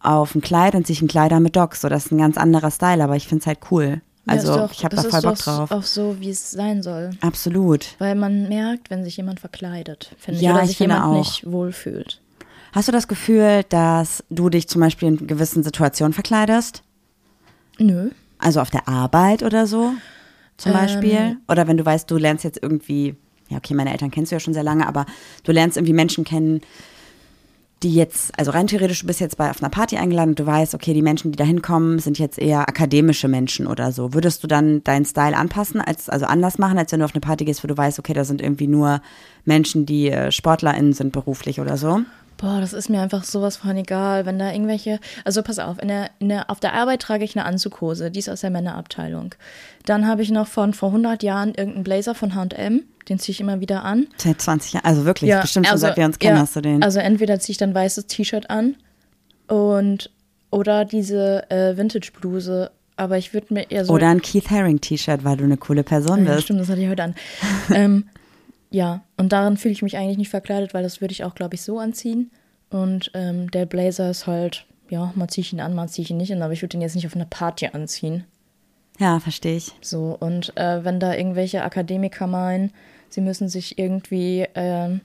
auf 0.00 0.34
ein 0.34 0.40
Kleid 0.40 0.74
und 0.74 0.86
sich 0.86 1.02
ein 1.02 1.08
Kleider 1.08 1.40
mit 1.40 1.56
Docs. 1.56 1.82
So, 1.82 1.88
das 1.88 2.06
ist 2.06 2.12
ein 2.12 2.18
ganz 2.18 2.36
anderer 2.36 2.70
Style, 2.70 3.02
aber 3.02 3.16
ich 3.16 3.28
finde 3.28 3.42
es 3.42 3.46
halt 3.46 3.58
cool. 3.70 4.00
Also 4.26 4.56
doch- 4.56 4.72
ich 4.72 4.84
habe 4.84 4.96
da 4.96 5.02
voll 5.02 5.22
Bock 5.22 5.36
drauf. 5.38 5.70
Auch 5.70 5.82
so, 5.84 6.16
wie 6.20 6.30
es 6.30 6.50
sein 6.50 6.82
soll. 6.82 7.10
Absolut. 7.20 7.94
Weil 7.98 8.14
man 8.16 8.48
merkt, 8.48 8.90
wenn 8.90 9.04
sich 9.04 9.16
jemand 9.16 9.38
verkleidet, 9.40 10.10
finde 10.18 10.40
Ja, 10.40 10.50
ich, 10.50 10.54
oder 10.54 10.62
ich 10.64 10.68
sich 10.70 10.78
jemand 10.80 11.04
auch. 11.04 11.18
nicht 11.18 11.50
wohlfühlt. 11.50 12.20
Hast 12.72 12.88
du 12.88 12.92
das 12.92 13.08
Gefühl, 13.08 13.62
dass 13.68 14.24
du 14.28 14.48
dich 14.50 14.68
zum 14.68 14.80
Beispiel 14.80 15.08
in 15.08 15.26
gewissen 15.26 15.62
Situationen 15.62 16.12
verkleidest? 16.12 16.82
Nö. 17.78 18.10
Also 18.38 18.60
auf 18.60 18.70
der 18.70 18.88
Arbeit 18.88 19.42
oder 19.42 19.66
so 19.66 19.92
zum 20.56 20.72
Ähm. 20.72 20.78
Beispiel? 20.78 21.36
Oder 21.48 21.66
wenn 21.68 21.76
du 21.76 21.84
weißt, 21.86 22.10
du 22.10 22.16
lernst 22.16 22.44
jetzt 22.44 22.58
irgendwie, 22.62 23.14
ja 23.48 23.58
okay, 23.58 23.74
meine 23.74 23.92
Eltern 23.92 24.10
kennst 24.10 24.32
du 24.32 24.36
ja 24.36 24.40
schon 24.40 24.54
sehr 24.54 24.62
lange, 24.64 24.86
aber 24.86 25.06
du 25.44 25.52
lernst 25.52 25.76
irgendwie 25.76 25.92
Menschen 25.94 26.24
kennen, 26.24 26.60
die 27.82 27.94
jetzt, 27.94 28.38
also 28.38 28.52
rein 28.52 28.66
theoretisch, 28.66 29.00
du 29.00 29.06
bist 29.06 29.20
jetzt 29.20 29.36
bei 29.36 29.50
auf 29.50 29.62
einer 29.62 29.68
Party 29.68 29.98
eingeladen 29.98 30.30
und 30.30 30.38
du 30.38 30.46
weißt, 30.46 30.74
okay, 30.74 30.94
die 30.94 31.02
Menschen, 31.02 31.32
die 31.32 31.36
da 31.36 31.44
hinkommen, 31.44 31.98
sind 31.98 32.18
jetzt 32.18 32.38
eher 32.38 32.68
akademische 32.68 33.28
Menschen 33.28 33.66
oder 33.66 33.92
so. 33.92 34.14
Würdest 34.14 34.42
du 34.42 34.46
dann 34.46 34.82
deinen 34.82 35.04
Style 35.04 35.36
anpassen, 35.36 35.80
als, 35.82 36.08
also 36.08 36.24
anders 36.24 36.56
machen, 36.56 36.78
als 36.78 36.92
wenn 36.92 37.00
du 37.00 37.04
auf 37.04 37.14
eine 37.14 37.20
Party 37.20 37.44
gehst, 37.44 37.62
wo 37.62 37.68
du 37.68 37.76
weißt, 37.76 37.98
okay, 37.98 38.14
da 38.14 38.24
sind 38.24 38.40
irgendwie 38.40 38.66
nur 38.66 39.02
Menschen, 39.44 39.84
die 39.84 40.10
äh, 40.10 40.32
SportlerInnen 40.32 40.94
sind 40.94 41.12
beruflich 41.12 41.60
oder 41.60 41.76
so? 41.76 42.00
Boah, 42.38 42.60
das 42.60 42.74
ist 42.74 42.90
mir 42.90 43.00
einfach 43.00 43.24
sowas 43.24 43.56
von 43.56 43.76
egal, 43.76 44.26
wenn 44.26 44.38
da 44.38 44.52
irgendwelche, 44.52 45.00
also 45.24 45.42
pass 45.42 45.58
auf, 45.58 45.80
in 45.80 45.88
der, 45.88 46.10
in 46.18 46.28
der, 46.28 46.50
auf 46.50 46.60
der 46.60 46.74
Arbeit 46.74 47.00
trage 47.00 47.24
ich 47.24 47.36
eine 47.36 47.46
Anzughose, 47.46 48.10
die 48.10 48.18
ist 48.18 48.28
aus 48.28 48.42
der 48.42 48.50
Männerabteilung. 48.50 49.34
Dann 49.86 50.06
habe 50.06 50.22
ich 50.22 50.30
noch 50.30 50.46
von 50.48 50.74
vor 50.74 50.90
100 50.90 51.22
Jahren 51.22 51.54
irgendeinen 51.54 51.84
Blazer 51.84 52.14
von 52.14 52.34
H&M, 52.34 52.82
den 53.08 53.18
ziehe 53.18 53.32
ich 53.32 53.40
immer 53.40 53.60
wieder 53.60 53.84
an. 53.84 54.08
Seit 54.18 54.42
20 54.42 54.74
Jahren, 54.74 54.84
also 54.84 55.04
wirklich, 55.06 55.32
bestimmt 55.40 55.66
schon 55.66 55.72
also, 55.72 55.86
seit 55.86 55.96
wir 55.96 56.04
uns 56.04 56.18
kennen, 56.18 56.36
ja, 56.36 56.42
hast 56.42 56.56
du 56.56 56.60
den. 56.60 56.82
Also 56.82 56.98
entweder 56.98 57.38
ziehe 57.40 57.52
ich 57.52 57.58
dann 57.58 57.74
weißes 57.74 58.06
T-Shirt 58.08 58.50
an 58.50 58.76
und 59.46 60.10
oder 60.50 60.84
diese 60.84 61.48
äh, 61.50 61.76
Vintage-Bluse, 61.76 62.70
aber 62.96 63.18
ich 63.18 63.32
würde 63.32 63.54
mir 63.54 63.70
eher 63.70 63.84
so... 63.84 63.92
Oder 63.92 64.08
ein 64.08 64.22
Keith 64.22 64.50
Haring 64.50 64.80
T-Shirt, 64.80 65.24
weil 65.24 65.36
du 65.36 65.44
eine 65.44 65.56
coole 65.56 65.82
Person 65.82 66.24
Ja, 66.24 66.34
bist. 66.34 66.44
stimmt, 66.44 66.60
das 66.60 66.68
hatte 66.68 66.80
ich 66.80 66.88
heute 66.88 67.04
an. 67.04 67.14
ähm, 67.74 68.08
ja, 68.70 69.02
und 69.16 69.32
darin 69.32 69.56
fühle 69.56 69.72
ich 69.72 69.82
mich 69.82 69.96
eigentlich 69.96 70.18
nicht 70.18 70.30
verkleidet, 70.30 70.74
weil 70.74 70.82
das 70.82 71.00
würde 71.00 71.12
ich 71.12 71.24
auch, 71.24 71.34
glaube 71.34 71.54
ich, 71.54 71.62
so 71.62 71.78
anziehen. 71.78 72.30
Und 72.70 73.10
ähm, 73.14 73.50
der 73.50 73.66
Blazer 73.66 74.10
ist 74.10 74.26
halt, 74.26 74.66
ja, 74.88 75.12
mal 75.14 75.28
ziehe 75.28 75.42
ich 75.42 75.52
ihn 75.52 75.60
an, 75.60 75.74
mal 75.74 75.88
ziehe 75.88 76.04
ich 76.04 76.10
ihn 76.10 76.16
nicht 76.16 76.32
an, 76.32 76.42
aber 76.42 76.52
ich 76.52 76.62
würde 76.62 76.76
ihn 76.76 76.80
jetzt 76.80 76.96
nicht 76.96 77.06
auf 77.06 77.14
einer 77.14 77.26
Party 77.26 77.68
anziehen. 77.72 78.24
Ja, 78.98 79.20
verstehe 79.20 79.56
ich. 79.56 79.72
So, 79.82 80.16
und 80.18 80.56
äh, 80.56 80.84
wenn 80.84 81.00
da 81.00 81.14
irgendwelche 81.14 81.62
Akademiker 81.62 82.26
meinen, 82.26 82.72
sie 83.10 83.20
müssen 83.20 83.48
sich 83.48 83.78
irgendwie 83.78 84.46
ähm, 84.54 85.00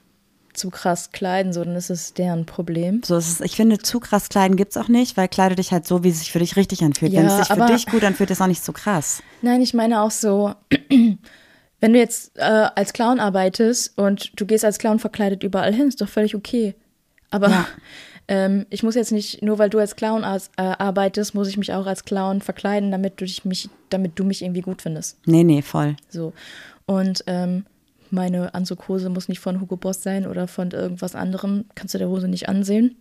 zu 0.54 0.70
krass 0.70 1.12
kleiden, 1.12 1.52
so, 1.52 1.64
dann 1.64 1.76
ist 1.76 1.90
es 1.90 2.14
deren 2.14 2.44
Problem. 2.46 3.02
So 3.04 3.16
ist 3.16 3.28
es. 3.28 3.40
Ich 3.40 3.56
finde, 3.56 3.78
zu 3.78 4.00
krass 4.00 4.28
kleiden 4.28 4.56
gibt's 4.56 4.76
auch 4.76 4.88
nicht, 4.88 5.16
weil 5.16 5.28
kleide 5.28 5.54
dich 5.56 5.72
halt 5.72 5.86
so, 5.86 6.04
wie 6.04 6.10
es 6.10 6.18
sich 6.20 6.32
für 6.32 6.38
dich 6.38 6.56
richtig 6.56 6.82
anfühlt. 6.84 7.12
Ja, 7.12 7.20
Wenn 7.20 7.26
es 7.28 7.36
sich 7.38 7.46
für 7.48 7.52
aber- 7.62 7.66
dich 7.72 7.86
gut 7.86 8.04
anfühlt, 8.04 8.30
ist 8.30 8.40
auch 8.40 8.46
nicht 8.46 8.64
so 8.64 8.72
krass. 8.72 9.22
Nein, 9.42 9.60
ich 9.62 9.72
meine 9.74 10.02
auch 10.02 10.10
so, 10.10 10.54
wenn 11.80 11.92
du 11.92 11.98
jetzt 11.98 12.36
äh, 12.38 12.42
als 12.42 12.92
Clown 12.92 13.18
arbeitest 13.20 13.96
und 13.98 14.32
du 14.40 14.46
gehst 14.46 14.64
als 14.64 14.78
Clown 14.78 14.98
verkleidet 14.98 15.42
überall 15.42 15.72
hin, 15.74 15.88
ist 15.88 16.00
doch 16.00 16.08
völlig 16.08 16.34
okay. 16.34 16.74
Aber 17.30 17.48
Ja. 17.48 17.66
ähm, 18.32 18.64
ich 18.70 18.82
muss 18.82 18.94
jetzt 18.94 19.12
nicht, 19.12 19.42
nur 19.42 19.58
weil 19.58 19.68
du 19.68 19.78
als 19.78 19.94
Clown 19.94 20.24
as, 20.24 20.50
äh, 20.56 20.62
arbeitest, 20.62 21.34
muss 21.34 21.48
ich 21.48 21.58
mich 21.58 21.74
auch 21.74 21.84
als 21.84 22.06
Clown 22.06 22.40
verkleiden, 22.40 22.90
damit 22.90 23.20
du 23.20 23.26
dich 23.26 23.44
mich, 23.44 23.68
damit 23.90 24.18
du 24.18 24.24
mich 24.24 24.40
irgendwie 24.40 24.62
gut 24.62 24.80
findest. 24.80 25.18
Nee, 25.26 25.44
nee, 25.44 25.60
voll. 25.60 25.96
So. 26.08 26.32
Und 26.86 27.24
ähm, 27.26 27.66
meine 28.10 28.54
Anzughose 28.54 29.10
muss 29.10 29.28
nicht 29.28 29.40
von 29.40 29.60
Hugo 29.60 29.76
Boss 29.76 30.02
sein 30.02 30.26
oder 30.26 30.48
von 30.48 30.70
irgendwas 30.70 31.14
anderem. 31.14 31.66
Kannst 31.74 31.92
du 31.92 31.98
der 31.98 32.08
Hose 32.08 32.26
nicht 32.26 32.48
ansehen. 32.48 32.96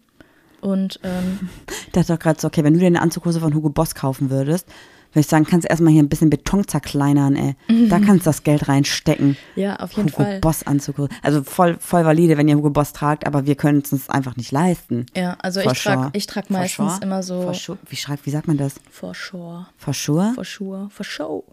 Und 0.60 1.00
ähm, 1.04 1.48
Ich 1.86 1.94
dachte 1.94 2.12
doch 2.12 2.20
gerade 2.20 2.42
so, 2.42 2.48
okay, 2.48 2.66
wenn 2.66 2.74
du 2.74 2.80
dir 2.82 2.88
eine 2.88 3.02
Anzughose 3.02 3.40
von 3.40 3.54
Hugo 3.54 3.70
Boss 3.70 3.96
kaufen 3.96 4.32
würdest, 4.32 4.68
würde 5.12 5.20
ich 5.22 5.28
sagen, 5.28 5.46
kannst 5.46 5.66
du 5.66 5.70
erstmal 5.70 5.92
hier 5.94 6.02
ein 6.02 6.10
bisschen 6.10 6.30
Beton 6.30 6.68
zerkleinern, 6.68 7.36
ey. 7.36 7.56
Da 7.90 8.00
kannst 8.00 8.26
du 8.26 8.30
das 8.30 8.44
Geld 8.44 8.68
reinstecken. 8.68 9.38
ja, 9.56 9.76
auf 9.78 9.92
jeden 9.94 10.10
Hugo 10.10 10.24
Fall. 10.24 10.40
Boss 10.40 10.64
Anzughose. 10.66 11.10
Also 11.22 11.44
voll, 11.44 11.78
voll 11.80 12.06
valide, 12.06 12.38
wenn 12.38 12.48
ihr 12.48 12.56
Hugo 12.56 12.70
Boss 12.70 12.94
tragt, 12.94 13.28
aber 13.28 13.46
wir 13.46 13.56
können 13.56 13.82
es 13.84 13.92
uns 13.92 14.10
einfach 14.10 14.38
nicht 14.38 14.52
leisten. 14.52 15.06
Ja, 15.16 15.38
also 15.42 15.62
For 15.62 15.72
ich 15.74 15.84
trage 15.84 16.10
ich 16.14 16.28
trag 16.28 16.50
meistens 16.50 16.94
sure. 16.94 17.04
immer 17.04 17.24
so 17.24 17.42
For 17.42 17.54
sure. 17.54 17.78
Wie, 17.90 17.96
schreibt, 17.96 18.26
wie 18.26 18.30
sagt 18.32 18.48
man 18.48 18.58
das? 18.58 18.76
for 18.90 19.14
sure. 19.14 19.68
For 19.78 19.94
sure? 19.94 20.32
For 20.36 20.46
sure, 20.46 20.90
for 20.90 21.04
show. 21.04 21.44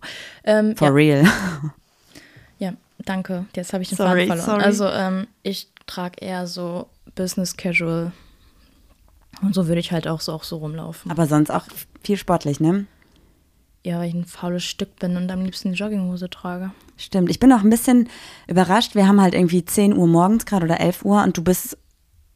Ähm, 0.44 0.77
For 0.77 0.88
ja, 0.88 0.94
real. 0.94 1.25
ja, 2.59 2.73
danke. 3.05 3.47
Jetzt 3.55 3.73
habe 3.73 3.83
ich 3.83 3.88
den 3.88 3.97
Sorry, 3.97 4.27
Faden 4.27 4.42
verloren. 4.42 4.47
sorry. 4.47 4.62
Also 4.62 4.87
ähm, 4.88 5.27
ich 5.42 5.68
trage 5.87 6.21
eher 6.21 6.47
so 6.47 6.87
Business 7.14 7.57
Casual. 7.57 8.12
Und 9.42 9.55
so 9.55 9.68
würde 9.68 9.81
ich 9.81 9.92
halt 9.92 10.09
auch 10.09 10.21
so, 10.21 10.33
auch 10.33 10.42
so 10.44 10.57
rumlaufen. 10.57 11.11
Aber 11.11 11.27
sonst 11.27 11.51
auch 11.51 11.64
viel 12.03 12.16
sportlich, 12.16 12.61
ne? 12.61 12.87
Ja, 13.84 13.98
weil 13.98 14.08
ich 14.08 14.14
ein 14.14 14.24
faules 14.24 14.64
Stück 14.64 14.96
bin 14.96 15.16
und 15.16 15.30
am 15.30 15.44
liebsten 15.44 15.68
eine 15.68 15.76
Jogginghose 15.76 16.28
trage. 16.28 16.72
Stimmt. 16.96 17.30
Ich 17.30 17.38
bin 17.38 17.52
auch 17.52 17.62
ein 17.62 17.70
bisschen 17.70 18.08
überrascht. 18.46 18.94
Wir 18.94 19.06
haben 19.06 19.20
halt 19.20 19.34
irgendwie 19.34 19.64
10 19.64 19.96
Uhr 19.96 20.06
morgens 20.06 20.46
gerade 20.46 20.64
oder 20.66 20.80
11 20.80 21.04
Uhr 21.04 21.22
und 21.22 21.36
du 21.36 21.44
bist, 21.44 21.78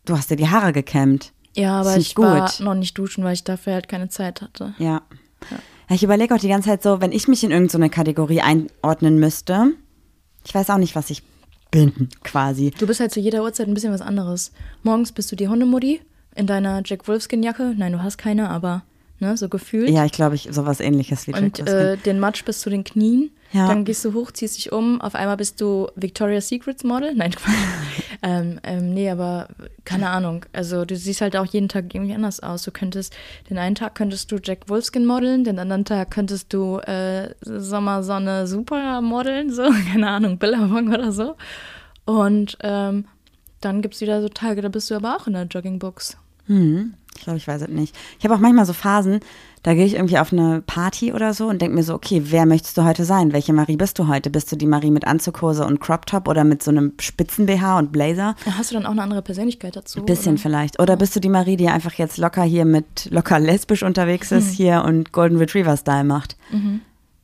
du 0.05 0.17
hast 0.17 0.31
dir 0.31 0.37
die 0.37 0.49
Haare 0.49 0.73
gekämmt. 0.73 1.33
Ja, 1.55 1.81
aber 1.81 1.97
ich 1.97 2.17
war 2.17 2.49
gut. 2.49 2.61
noch 2.61 2.75
nicht 2.75 2.97
duschen, 2.97 3.25
weil 3.25 3.35
ich 3.35 3.45
dafür 3.45 3.75
halt 3.75 3.89
keine 3.89 4.09
Zeit 4.09 4.41
hatte. 4.41 4.75
Ja. 4.79 5.03
ja 5.51 5.59
ich 5.95 6.03
überlege 6.03 6.35
auch 6.35 6.39
die 6.39 6.49
ganze 6.49 6.71
Zeit 6.71 6.83
so, 6.83 7.01
wenn 7.01 7.13
ich 7.13 7.29
mich 7.29 7.45
in 7.45 7.51
irgendeine 7.51 7.91
Kategorie 7.91 8.41
einordnen 8.41 9.19
müsste, 9.19 9.73
ich 10.45 10.55
weiß 10.55 10.71
auch 10.71 10.79
nicht, 10.79 10.97
was 10.97 11.11
ich 11.11 11.23
bin, 11.71 12.09
quasi. 12.23 12.71
Du 12.79 12.87
bist 12.87 13.01
halt 13.01 13.13
zu 13.13 13.21
jeder 13.21 13.43
Uhrzeit 13.43 13.69
ein 13.69 13.75
bisschen 13.75 13.93
was 13.93 14.01
anderes. 14.01 14.53
Morgens 14.83 15.13
bist 15.13 15.31
du 15.33 15.37
die 15.37 15.49
Hundemutti 15.49 16.01
in 16.35 16.47
deiner 16.47 16.83
Jack 16.85 17.07
Wolfskin-Jacke. 17.09 17.75
Nein, 17.77 17.93
du 17.93 18.03
hast 18.03 18.19
keine, 18.19 18.49
aber 18.49 18.83
ne, 19.23 19.37
so 19.37 19.49
gefühlt. 19.49 19.89
Ja, 19.89 20.05
ich 20.05 20.13
glaube, 20.13 20.35
ich 20.35 20.49
sowas 20.51 20.81
ähnliches 20.81 21.27
wie 21.27 21.33
Und 21.33 21.61
äh, 21.61 21.97
den 21.97 22.21
Matsch 22.21 22.45
bis 22.45 22.61
zu 22.61 22.69
den 22.69 22.85
Knien. 22.85 23.31
Ja. 23.53 23.69
Dann 23.69 23.85
gehst 23.85 24.05
du 24.05 24.15
hoch, 24.15 24.31
ziehst 24.33 24.57
dich 24.57 24.73
um. 24.73 25.01
Auf 25.01 25.15
einmal 25.15 25.37
bist 25.37 25.61
du 25.61 25.89
Victoria's 25.95 26.49
Secrets 26.49 26.85
Model. 26.85 27.15
Nein, 27.17 27.35
ähm, 28.23 28.59
ähm, 28.63 28.95
nee, 28.95 29.11
aber 29.11 29.49
keine 29.85 30.09
Ahnung. 30.09 30.45
Also 30.53 30.85
du 30.85 30.97
siehst 30.97 31.21
halt 31.21 31.37
auch 31.37 31.47
jeden 31.47 31.69
Tag 31.69 31.95
irgendwie 31.95 32.15
anders 32.15 32.41
aus. 32.41 32.63
Du 32.63 32.71
könntest, 32.71 33.15
den 33.49 33.59
einen 33.59 33.75
Tag 33.75 33.95
könntest 33.95 34.33
du 34.33 34.39
Jack 34.43 34.69
Wolfskin 34.69 35.07
modeln, 35.07 35.45
den 35.45 35.59
anderen 35.59 35.85
Tag 35.85 36.11
könntest 36.11 36.53
du 36.53 36.79
äh, 36.79 37.35
Sommersonne 37.43 38.47
Super 38.47 39.01
modeln, 39.01 39.53
so, 39.53 39.63
keine 39.93 40.09
Ahnung, 40.09 40.39
Billabong 40.39 40.93
oder 40.93 41.13
so. 41.13 41.37
Und 42.05 42.57
ähm, 42.63 43.05
dann 43.61 43.83
gibt 43.83 43.95
es 43.95 44.01
wieder 44.01 44.21
so 44.21 44.29
Tage, 44.29 44.63
da 44.63 44.69
bist 44.69 44.91
du 44.91 44.95
aber 44.97 45.17
auch 45.17 45.27
in 45.27 45.35
der 45.35 45.45
Joggingbox. 45.45 46.17
Hm, 46.47 46.95
ich 47.17 47.25
glaube, 47.25 47.37
ich 47.37 47.47
weiß 47.47 47.63
es 47.63 47.69
nicht. 47.69 47.95
Ich 48.19 48.25
habe 48.25 48.35
auch 48.35 48.41
manchmal 48.41 48.67
so 48.67 48.73
Phasen, 48.73 49.21
da 49.63 49.75
gehe 49.75 49.87
ich 49.87 49.95
irgendwie 49.95 50.19
auf 50.19 50.33
eine 50.33 50.61
Party 50.61 51.13
oder 51.13 51.35
so 51.35 51.47
und 51.47 51.63
denke 51.63 51.77
mir 51.77 51.85
so, 51.85 51.95
okay, 51.95 52.23
wer 52.27 52.47
möchtest 52.47 52.77
du 52.77 52.85
heute 52.85 53.05
sein? 53.05 53.33
Welche 53.33 53.53
Marie 53.53 53.77
bist 53.77 53.99
du 53.99 54.09
heute? 54.09 54.29
Bist 54.29 54.51
du 54.51 54.57
die 54.57 54.67
Marie 54.67 54.91
mit 54.91 55.07
Anzughose 55.07 55.65
und 55.65 55.81
Crop 55.81 56.07
Top 56.07 56.27
oder 56.27 56.43
mit 56.43 56.65
so 56.65 56.73
einem 56.73 56.95
Spitzen-BH 57.01 57.79
und 57.79 57.93
Blazer? 57.93 58.35
Hast 58.59 58.71
du 58.71 58.75
dann 58.75 58.87
auch 58.87 58.91
eine 58.91 59.03
andere 59.03 59.23
Persönlichkeit 59.23 59.77
dazu? 59.77 60.01
Ein 60.01 60.07
bisschen 60.07 60.33
oder? 60.33 60.43
vielleicht. 60.43 60.81
Oder 60.81 60.97
bist 60.97 61.15
du 61.15 61.21
die 61.21 61.29
Marie, 61.29 61.57
die 61.57 61.69
einfach 61.69 61.93
jetzt 61.95 62.19
locker 62.19 62.43
hier 62.43 62.65
mit 62.65 63.09
locker 63.11 63.39
lesbisch 63.39 63.85
unterwegs 63.85 64.33
ist 64.33 64.51
hier 64.51 64.83
und 64.85 65.13
Golden 65.13 65.39
Retriever-Style 65.39 66.05
macht? 66.05 66.37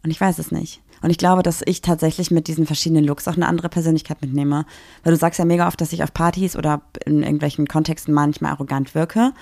Und 0.05 0.11
ich 0.11 0.21
weiß 0.21 0.39
es 0.39 0.53
nicht. 0.53 0.81
Und 1.03 1.11
ich 1.11 1.19
glaube, 1.19 1.43
dass 1.43 1.63
ich 1.65 1.81
tatsächlich 1.81 2.31
mit 2.31 2.47
diesen 2.47 2.67
verschiedenen 2.67 3.05
Looks 3.05 3.27
auch 3.27 3.37
eine 3.37 3.47
andere 3.47 3.69
Persönlichkeit 3.69 4.21
mitnehme. 4.21 4.65
Weil 5.03 5.13
du 5.13 5.19
sagst 5.19 5.39
ja 5.39 5.45
mega 5.45 5.67
oft, 5.67 5.81
dass 5.81 5.93
ich 5.93 6.03
auf 6.03 6.15
Partys 6.15 6.57
oder 6.57 6.83
in 7.05 7.23
irgendwelchen 7.23 7.67
Kontexten 7.67 8.15
manchmal 8.15 8.53
arrogant 8.53 8.95
wirke 8.95 9.33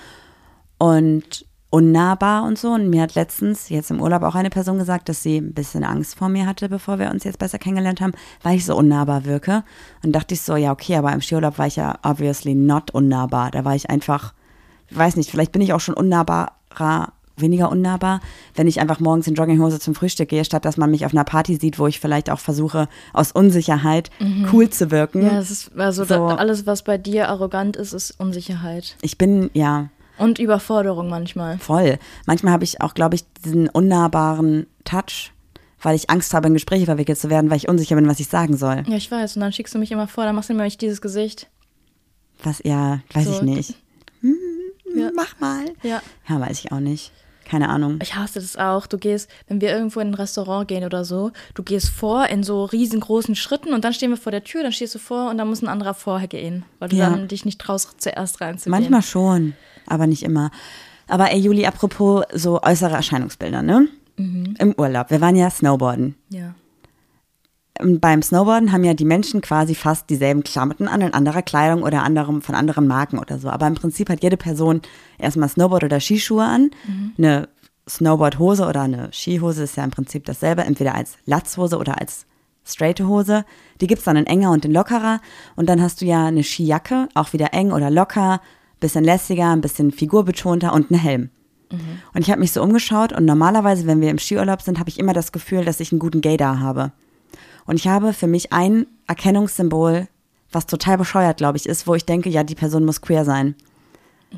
und 0.77 1.45
unnahbar 1.69 2.43
und 2.43 2.57
so. 2.57 2.69
Und 2.69 2.89
mir 2.89 3.01
hat 3.01 3.15
letztens, 3.15 3.69
jetzt 3.69 3.91
im 3.91 4.01
Urlaub, 4.01 4.23
auch 4.23 4.35
eine 4.35 4.49
Person 4.49 4.77
gesagt, 4.77 5.09
dass 5.09 5.21
sie 5.21 5.37
ein 5.37 5.53
bisschen 5.53 5.83
Angst 5.83 6.15
vor 6.15 6.29
mir 6.29 6.45
hatte, 6.45 6.69
bevor 6.69 6.99
wir 6.99 7.11
uns 7.11 7.23
jetzt 7.23 7.39
besser 7.39 7.59
kennengelernt 7.59 8.01
haben, 8.01 8.13
weil 8.41 8.55
ich 8.55 8.65
so 8.65 8.75
unnahbar 8.75 9.25
wirke. 9.25 9.63
Und 10.03 10.13
dachte 10.13 10.33
ich 10.33 10.41
so, 10.41 10.55
ja, 10.55 10.71
okay, 10.71 10.95
aber 10.95 11.11
im 11.11 11.21
Skiurlaub 11.21 11.57
war 11.57 11.67
ich 11.67 11.75
ja 11.75 11.99
obviously 12.03 12.55
not 12.55 12.91
unnahbar. 12.91 13.51
Da 13.51 13.65
war 13.65 13.75
ich 13.75 13.89
einfach, 13.89 14.33
ich 14.89 14.97
weiß 14.97 15.17
nicht, 15.17 15.29
vielleicht 15.29 15.51
bin 15.51 15.61
ich 15.61 15.73
auch 15.73 15.81
schon 15.81 15.95
unnahbarer, 15.95 17.13
weniger 17.35 17.69
unnahbar, 17.69 18.21
wenn 18.55 18.67
ich 18.67 18.79
einfach 18.79 18.99
morgens 18.99 19.27
in 19.27 19.35
Jogginghose 19.35 19.79
zum 19.79 19.93
Frühstück 19.93 20.29
gehe, 20.29 20.43
statt 20.43 20.65
dass 20.65 20.77
man 20.77 20.89
mich 20.89 21.05
auf 21.05 21.11
einer 21.13 21.23
Party 21.23 21.55
sieht, 21.57 21.77
wo 21.77 21.85
ich 21.85 21.99
vielleicht 21.99 22.31
auch 22.31 22.39
versuche, 22.39 22.87
aus 23.13 23.31
Unsicherheit 23.31 24.09
cool 24.51 24.69
zu 24.69 24.89
wirken. 24.89 25.23
Ja, 25.23 25.37
es 25.37 25.51
ist 25.51 25.77
also 25.77 26.03
So. 26.03 26.15
da, 26.15 26.35
alles, 26.35 26.65
was 26.65 26.81
bei 26.81 26.97
dir 26.97 27.29
arrogant 27.29 27.75
ist, 27.75 27.93
ist 27.93 28.19
Unsicherheit. 28.19 28.95
Ich 29.01 29.17
bin, 29.17 29.51
ja, 29.53 29.89
Und 30.17 30.39
Überforderung 30.39 31.09
manchmal. 31.09 31.57
Voll. 31.59 31.99
Manchmal 32.25 32.53
habe 32.53 32.63
ich 32.63 32.81
auch, 32.81 32.93
glaube 32.93 33.15
ich, 33.15 33.23
diesen 33.45 33.69
unnahbaren 33.69 34.65
Touch, 34.83 35.31
weil 35.81 35.95
ich 35.95 36.09
Angst 36.09 36.33
habe, 36.33 36.47
in 36.47 36.53
Gespräche 36.53 36.85
verwickelt 36.85 37.19
zu 37.19 37.29
werden, 37.29 37.49
weil 37.49 37.57
ich 37.57 37.67
unsicher 37.69 37.95
bin, 37.95 38.07
was 38.07 38.19
ich 38.19 38.27
sagen 38.27 38.57
soll. 38.57 38.83
Ja, 38.87 38.95
ich 38.97 39.11
weiß. 39.11 39.35
Und 39.35 39.41
dann 39.41 39.53
schickst 39.53 39.75
du 39.75 39.79
mich 39.79 39.91
immer 39.91 40.07
vor, 40.07 40.23
dann 40.25 40.35
machst 40.35 40.49
du 40.49 40.53
mir 40.53 40.67
dieses 40.69 41.01
Gesicht. 41.01 41.49
Was, 42.43 42.61
ja, 42.63 42.99
weiß 43.13 43.25
So, 43.25 43.33
ich 43.33 43.41
nicht. 43.41 43.75
Hm, 44.21 44.35
Ja. 44.95 45.11
Mach 45.15 45.39
mal. 45.39 45.65
Ja. 45.83 46.01
Ja, 46.27 46.39
weiß 46.39 46.59
ich 46.63 46.71
auch 46.71 46.79
nicht. 46.79 47.11
Keine 47.47 47.69
Ahnung. 47.69 47.99
Ich 48.01 48.13
hasse 48.15 48.41
das 48.41 48.57
auch. 48.57 48.87
Du 48.87 48.97
gehst, 48.97 49.29
wenn 49.47 49.61
wir 49.61 49.69
irgendwo 49.71 50.01
in 50.01 50.09
ein 50.09 50.13
Restaurant 50.15 50.67
gehen 50.67 50.83
oder 50.83 51.05
so, 51.05 51.31
du 51.53 51.63
gehst 51.63 51.87
vor 51.89 52.25
in 52.27 52.43
so 52.43 52.65
riesengroßen 52.65 53.35
Schritten 53.35 53.73
und 53.73 53.85
dann 53.85 53.93
stehen 53.93 54.09
wir 54.09 54.17
vor 54.17 54.33
der 54.33 54.43
Tür, 54.43 54.63
dann 54.63 54.73
stehst 54.73 54.93
du 54.95 54.99
vor 54.99 55.29
und 55.29 55.37
dann 55.37 55.47
muss 55.47 55.61
ein 55.61 55.69
anderer 55.69 55.93
vorher 55.93 56.27
gehen, 56.27 56.65
weil 56.79 56.89
du 56.89 56.97
Ja. 56.97 57.09
dann 57.09 57.29
dich 57.29 57.45
nicht 57.45 57.59
traust, 57.61 58.01
zuerst 58.01 58.41
reinzugehen. 58.41 58.71
Manchmal 58.71 59.01
schon, 59.01 59.53
aber 59.85 60.07
nicht 60.07 60.23
immer. 60.23 60.51
Aber 61.07 61.31
ey, 61.31 61.39
Juli, 61.39 61.65
apropos 61.65 62.25
so 62.33 62.61
äußere 62.61 62.95
Erscheinungsbilder, 62.95 63.61
ne? 63.61 63.87
Im 64.17 64.73
Urlaub. 64.77 65.09
Wir 65.11 65.21
waren 65.21 65.35
ja 65.37 65.49
Snowboarden. 65.49 66.15
Ja. 66.29 66.53
Und 67.79 67.99
beim 68.01 68.21
Snowboarden 68.21 68.71
haben 68.71 68.83
ja 68.83 68.93
die 68.93 69.05
Menschen 69.05 69.41
quasi 69.41 69.75
fast 69.75 70.09
dieselben 70.09 70.43
Klamotten 70.43 70.87
an, 70.87 71.01
in 71.01 71.13
anderer 71.13 71.41
Kleidung 71.41 71.83
oder 71.83 72.03
anderem, 72.03 72.41
von 72.41 72.55
anderen 72.55 72.87
Marken 72.87 73.19
oder 73.19 73.39
so. 73.39 73.49
Aber 73.49 73.67
im 73.67 73.75
Prinzip 73.75 74.09
hat 74.09 74.23
jede 74.23 74.37
Person 74.37 74.81
erstmal 75.17 75.49
Snowboard- 75.49 75.85
oder 75.85 75.99
Skischuhe 75.99 76.43
an. 76.43 76.71
Eine 77.17 77.49
Snowboardhose 77.89 78.65
oder 78.65 78.81
eine 78.81 79.09
Skihose 79.11 79.63
ist 79.63 79.77
ja 79.77 79.83
im 79.83 79.91
Prinzip 79.91 80.25
dasselbe, 80.25 80.63
entweder 80.63 80.95
als 80.95 81.17
Latzhose 81.25 81.77
oder 81.77 81.99
als 81.99 82.25
straighte 82.65 83.07
Hose. 83.07 83.45
Die 83.79 83.87
gibt's 83.87 84.05
dann 84.05 84.17
in 84.17 84.27
enger 84.27 84.51
und 84.51 84.65
in 84.65 84.71
lockerer. 84.71 85.21
Und 85.55 85.69
dann 85.69 85.81
hast 85.81 86.01
du 86.01 86.05
ja 86.05 86.25
eine 86.25 86.43
Skijacke, 86.43 87.07
auch 87.13 87.33
wieder 87.33 87.53
eng 87.53 87.71
oder 87.71 87.89
locker, 87.89 88.41
bisschen 88.79 89.03
lässiger, 89.03 89.51
ein 89.51 89.61
bisschen 89.61 89.91
figurbetonter 89.91 90.73
und 90.73 90.91
einen 90.91 90.99
Helm. 90.99 91.29
Und 92.13 92.21
ich 92.21 92.31
habe 92.31 92.39
mich 92.39 92.53
so 92.53 92.61
umgeschaut 92.63 93.11
und 93.11 93.25
normalerweise, 93.25 93.87
wenn 93.87 93.99
wir 93.99 94.09
im 94.09 94.19
Skiurlaub 94.19 94.61
sind, 94.61 94.79
habe 94.79 94.89
ich 94.89 94.99
immer 94.99 95.13
das 95.13 95.31
Gefühl, 95.31 95.65
dass 95.65 95.79
ich 95.79 95.91
einen 95.91 95.99
guten 95.99 96.21
Gaydar 96.21 96.59
habe. 96.59 96.93
Und 97.67 97.75
ich 97.75 97.87
habe 97.87 98.13
für 98.13 98.27
mich 98.27 98.51
ein 98.51 98.87
Erkennungssymbol 99.05 100.07
was 100.51 100.65
total 100.65 100.97
bescheuert, 100.97 101.37
glaube 101.37 101.57
ich, 101.57 101.65
ist, 101.65 101.87
wo 101.87 101.95
ich 101.95 102.05
denke, 102.05 102.29
ja, 102.29 102.43
die 102.43 102.55
Person 102.55 102.85
muss 102.85 103.01
queer 103.01 103.25
sein. 103.25 103.55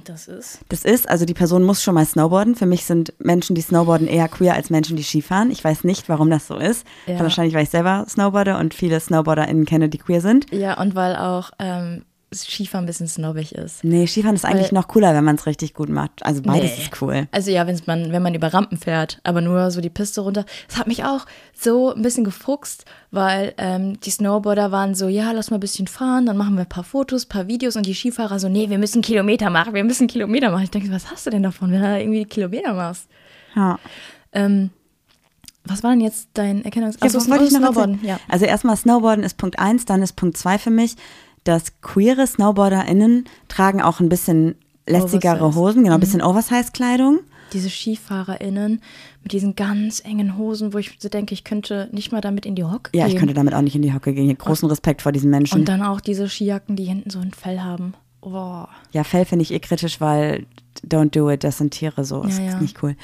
Das 0.04 0.28
ist. 0.28 0.60
Das 0.70 0.84
ist, 0.84 1.10
also 1.10 1.26
die 1.26 1.34
Person 1.34 1.64
muss 1.64 1.82
schon 1.82 1.96
mal 1.96 2.06
snowboarden. 2.06 2.56
Für 2.56 2.68
mich 2.68 2.86
sind 2.86 3.14
Menschen, 3.18 3.56
die 3.56 3.62
snowboarden, 3.62 4.08
eher 4.08 4.28
queer 4.28 4.54
als 4.54 4.70
Menschen, 4.70 4.98
die 4.98 5.04
Skifahren. 5.04 5.50
Ich 5.50 5.64
weiß 5.64 5.84
nicht, 5.84 6.10
warum 6.10 6.30
das 6.30 6.46
so 6.46 6.58
ist. 6.58 6.86
Ja. 7.08 7.20
Wahrscheinlich, 7.20 7.56
weil 7.56 7.64
ich 7.64 7.72
selber 7.72 8.06
snowboarde 8.08 8.58
und 8.58 8.76
viele 8.76 9.00
SnowboarderInnen 9.00 9.66
kenne, 9.66 9.90
die 9.90 9.98
queer 9.98 10.22
sind. 10.22 10.46
Ja, 10.52 10.80
und 10.80 10.94
weil 10.94 11.16
auch 11.16 11.52
ähm, 11.58 12.04
Skifahren 12.34 12.84
ein 12.84 12.88
bisschen 12.88 13.08
snobbig 13.08 13.56
ist. 13.56 13.84
Nee, 13.84 14.06
Skifahren 14.06 14.36
ist 14.36 14.46
eigentlich 14.46 14.72
Weil- 14.72 14.80
noch 14.80 14.88
cooler, 14.88 15.14
wenn 15.16 15.24
man 15.24 15.36
es 15.36 15.46
richtig 15.48 15.74
gut 15.74 15.90
macht. 15.90 16.24
Also 16.24 16.42
beides 16.44 16.78
Nee. 16.78 16.84
ist 16.84 17.02
cool. 17.02 17.28
Also 17.32 17.50
ja, 17.50 17.66
wenn's 17.66 17.88
man, 17.88 18.12
wenn 18.12 18.22
man 18.22 18.36
über 18.36 18.54
Rampen 18.54 18.78
fährt, 18.78 19.20
aber 19.24 19.42
nur 19.42 19.72
so 19.72 19.82
die 19.82 19.90
Piste 19.90 20.22
runter. 20.22 20.46
Das 20.68 20.78
hat 20.78 20.86
mich 20.88 21.04
auch 21.04 21.26
so 21.54 21.94
ein 21.94 22.02
bisschen 22.04 22.24
gefuchst, 22.24 22.86
weil 23.10 23.54
ähm, 23.58 24.00
die 24.02 24.12
Snowboarder 24.12 24.72
waren 24.72 24.94
so, 24.94 25.08
ja, 25.08 25.32
lass 25.32 25.50
mal 25.50 25.58
ein 25.58 25.62
bisschen 25.62 25.88
fahren, 25.88 26.26
dann 26.28 26.38
machen 26.38 26.54
wir 26.56 26.62
ein 26.62 26.70
paar 26.70 26.84
Fotos, 26.84 27.26
ein 27.26 27.30
paar 27.30 27.48
Videos 27.48 27.76
und 27.76 27.86
die 27.86 27.96
Skifahrer 27.96 28.40
so, 28.40 28.48
nee, 28.48 28.70
wir 28.70 28.78
müssen 28.78 29.02
Kilometer 29.02 29.50
machen, 29.50 29.74
wir 29.74 29.84
müssen 29.84 30.08
Kilometer 30.08 30.52
machen. 30.52 30.64
Ich 30.64 30.72
denke, 30.72 30.92
was 30.92 31.10
hast 31.10 31.26
du 31.26 31.32
denn 31.32 31.44
davon, 31.44 31.72
wenn 31.72 31.82
du 31.82 31.88
da 31.88 31.98
irgendwie 31.98 32.26
Kilometer 32.26 32.74
machst? 32.74 33.08
Ja. 33.56 33.80
Ähm, 34.34 34.70
was 35.66 35.84
war 35.84 35.92
denn 35.92 36.02
jetzt 36.02 36.30
dein 36.34 36.64
Erkennungs... 36.64 36.98
Ja, 37.04 37.14
was 37.14 37.30
wollte 37.30 37.44
ich 37.44 37.52
noch 37.52 37.60
Snowboarden, 37.60 38.00
ja. 38.04 38.20
Also 38.28 38.46
erstmal 38.46 38.76
Snowboarden 38.78 39.24
ist 39.24 39.38
Punkt 39.38 39.60
eins, 39.60 39.86
dann 39.86 40.02
ist 40.02 40.14
Punkt 40.14 40.38
zwei 40.38 40.58
für 40.58 40.72
mich, 40.72 40.96
dass 41.44 41.82
queere 41.82 42.26
SnowboarderInnen 42.28 43.26
tragen 43.48 43.82
auch 43.82 44.00
ein 44.00 44.10
bisschen 44.10 44.56
lässigere 44.88 45.38
Oversize. 45.42 45.60
Hosen, 45.60 45.84
genau, 45.84 45.96
ein 45.96 46.00
bisschen 46.00 46.22
Oversize-Kleidung. 46.22 47.20
Diese 47.54 47.70
SkifahrerInnen 47.70 48.82
mit 49.24 49.32
diesen 49.32 49.56
ganz 49.56 50.02
engen 50.06 50.38
Hosen, 50.38 50.74
wo 50.74 50.78
ich 50.78 50.98
so 51.00 51.10
denke, 51.10 51.34
ich 51.34 51.44
könnte 51.44 51.90
nicht 51.92 52.12
mal 52.12 52.22
damit 52.22 52.46
in 52.46 52.56
die 52.56 52.64
Hocke 52.64 52.92
Ja, 52.94 53.06
ich 53.06 53.12
gehen. 53.12 53.20
könnte 53.20 53.34
damit 53.34 53.54
auch 53.54 53.62
nicht 53.62 53.76
in 53.76 53.82
die 53.82 53.94
Hocke 53.94 54.14
gehen. 54.14 54.36
Großen 54.38 54.68
Respekt 54.70 55.02
vor 55.02 55.12
diesen 55.12 55.30
Menschen. 55.30 55.60
Und 55.60 55.68
dann 55.68 55.82
auch 55.82 56.00
diese 56.02 56.28
Skijacken, 56.30 56.76
die 56.76 56.86
hinten 56.86 57.10
so 57.10 57.20
ein 57.20 57.32
Fell 57.32 57.60
haben. 57.62 57.94
Oh. 58.22 58.66
Ja, 58.92 59.04
Fell 59.04 59.26
finde 59.26 59.44
ich 59.44 59.52
eh 59.54 59.60
kritisch, 59.60 60.00
weil 60.02 60.46
don't 60.88 61.10
do 61.12 61.30
it, 61.32 61.44
das 61.44 61.58
sind 61.58 61.72
Tiere 61.72 62.04
so. 62.06 62.22
Das 62.24 62.38
Ja, 62.38 62.46
ist 62.46 62.54
ja. 62.54 62.60
nicht 62.62 62.84
cool. 62.84 62.96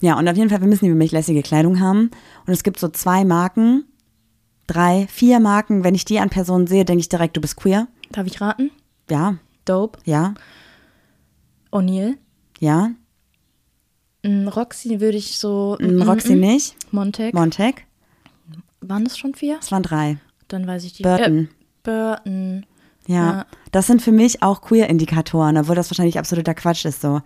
Ja, 0.00 0.18
und 0.18 0.28
auf 0.28 0.36
jeden 0.36 0.48
Fall, 0.48 0.60
wir 0.60 0.68
müssen 0.68 0.88
nämlich 0.88 1.12
lässige 1.12 1.42
Kleidung 1.42 1.80
haben. 1.80 2.10
Und 2.46 2.52
es 2.52 2.62
gibt 2.62 2.78
so 2.80 2.88
zwei 2.88 3.24
Marken, 3.24 3.84
drei, 4.72 5.06
vier 5.10 5.40
Marken. 5.40 5.84
Wenn 5.84 5.94
ich 5.94 6.04
die 6.04 6.18
an 6.18 6.30
Personen 6.30 6.66
sehe, 6.66 6.84
denke 6.84 7.00
ich 7.00 7.08
direkt, 7.08 7.36
du 7.36 7.40
bist 7.40 7.56
queer. 7.56 7.88
Darf 8.12 8.26
ich 8.26 8.40
raten? 8.40 8.70
Ja, 9.08 9.36
Dope, 9.64 9.98
ja, 10.04 10.34
O'Neill. 11.72 12.16
ja. 12.58 12.90
Mm, 14.22 14.48
Roxy 14.48 15.00
würde 15.00 15.16
ich 15.16 15.38
so. 15.38 15.76
Mm, 15.80 16.02
Roxy 16.02 16.34
nicht. 16.36 16.76
Montag. 16.92 17.32
Montag. 17.32 17.84
Waren 18.82 19.04
das 19.04 19.16
schon 19.18 19.34
vier? 19.34 19.56
Das 19.56 19.72
waren 19.72 19.82
drei. 19.82 20.18
Dann 20.48 20.66
weiß 20.66 20.84
ich 20.84 20.92
die. 20.92 21.02
Burton. 21.02 21.48
Äh, 21.48 21.48
Burton. 21.82 22.66
Ja. 23.06 23.16
Ja. 23.16 23.46
Das 23.72 23.86
sind 23.86 24.02
für 24.02 24.12
mich 24.12 24.42
auch 24.42 24.60
Queer-Indikatoren, 24.60 25.56
obwohl 25.56 25.74
das 25.74 25.90
wahrscheinlich 25.90 26.18
absoluter 26.18 26.54
Quatsch 26.54 26.84
ist 26.84 27.00
so. 27.00 27.22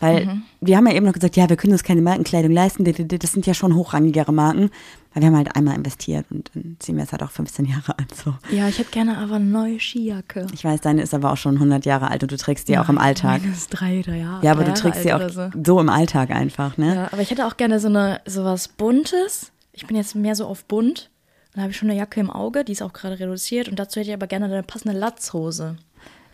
Weil 0.00 0.24
Mhm. 0.26 0.42
wir 0.60 0.76
haben 0.76 0.86
ja 0.86 0.94
eben 0.94 1.04
noch 1.06 1.12
gesagt, 1.12 1.36
ja, 1.36 1.48
wir 1.48 1.56
können 1.56 1.74
uns 1.74 1.84
keine 1.84 2.00
Markenkleidung 2.02 2.50
leisten. 2.50 2.84
Das 2.84 3.32
sind 3.32 3.46
ja 3.46 3.54
schon 3.54 3.74
hochrangigere 3.74 4.32
Marken. 4.32 4.70
Weil 5.12 5.22
wir 5.22 5.26
haben 5.28 5.36
halt 5.36 5.56
einmal 5.56 5.74
investiert 5.76 6.24
und 6.30 6.50
dann 6.54 6.76
ziehen 6.78 6.96
wir 6.96 7.02
es 7.04 7.10
halt 7.12 7.22
auch 7.24 7.32
15 7.32 7.64
Jahre 7.66 7.98
an. 7.98 8.06
So. 8.14 8.32
Ja, 8.54 8.68
ich 8.68 8.78
hätte 8.78 8.92
gerne 8.92 9.18
aber 9.18 9.34
eine 9.36 9.44
neue 9.44 9.80
Skijacke. 9.80 10.46
Ich 10.54 10.64
weiß, 10.64 10.80
deine 10.82 11.02
ist 11.02 11.12
aber 11.14 11.32
auch 11.32 11.36
schon 11.36 11.56
100 11.56 11.84
Jahre 11.84 12.10
alt 12.10 12.22
und 12.22 12.30
du 12.30 12.36
trägst 12.36 12.68
die 12.68 12.78
auch 12.78 12.88
im 12.88 12.96
Alltag. 12.96 13.42
Meine 13.42 13.52
ist 13.52 13.70
drei, 13.70 14.02
drei 14.02 14.18
Jahre. 14.18 14.46
Ja, 14.46 14.52
aber 14.52 14.62
du 14.64 14.72
trägst 14.72 15.02
sie 15.02 15.12
auch 15.12 15.20
oder 15.20 15.50
so. 15.52 15.80
im 15.80 15.88
Alltag 15.88 16.30
einfach, 16.30 16.76
ne? 16.78 16.94
Ja, 16.94 17.08
aber 17.12 17.22
ich 17.22 17.30
hätte 17.30 17.46
auch 17.46 17.56
gerne 17.56 17.80
so 17.80 17.88
eine 17.88 18.20
sowas 18.24 18.68
Buntes. 18.68 19.50
Ich 19.72 19.86
bin 19.86 19.96
jetzt 19.96 20.14
mehr 20.14 20.36
so 20.36 20.46
auf 20.46 20.64
bunt. 20.64 21.10
Dann 21.54 21.62
habe 21.62 21.72
ich 21.72 21.76
schon 21.76 21.90
eine 21.90 21.98
Jacke 21.98 22.20
im 22.20 22.30
Auge, 22.30 22.64
die 22.64 22.70
ist 22.72 22.82
auch 22.82 22.92
gerade 22.92 23.18
reduziert. 23.18 23.68
Und 23.68 23.80
dazu 23.80 23.98
hätte 23.98 24.10
ich 24.10 24.14
aber 24.14 24.28
gerne 24.28 24.44
eine 24.46 24.62
passende 24.62 24.96
Latzhose. 24.96 25.76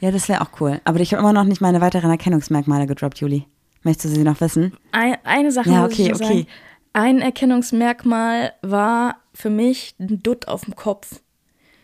Ja, 0.00 0.10
das 0.10 0.28
wäre 0.28 0.42
auch 0.42 0.50
cool. 0.60 0.82
Aber 0.84 1.00
ich 1.00 1.14
habe 1.14 1.22
immer 1.22 1.32
noch 1.32 1.44
nicht 1.44 1.62
meine 1.62 1.80
weiteren 1.80 2.10
Erkennungsmerkmale 2.10 2.86
gedroppt, 2.86 3.20
Juli. 3.20 3.46
Möchtest 3.86 4.14
du 4.16 4.18
sie 4.18 4.24
noch 4.24 4.40
wissen? 4.40 4.72
Ein, 4.90 5.16
eine 5.22 5.52
Sache 5.52 5.70
Ja, 5.70 5.82
muss 5.82 5.92
okay, 5.92 6.02
ich 6.02 6.08
noch 6.08 6.16
okay. 6.20 6.26
sagen. 6.26 6.46
Ein 6.92 7.20
Erkennungsmerkmal 7.20 8.52
war 8.62 9.18
für 9.32 9.48
mich 9.48 9.94
ein 10.00 10.24
Dutt 10.24 10.48
auf 10.48 10.64
dem 10.64 10.74
Kopf. 10.74 11.20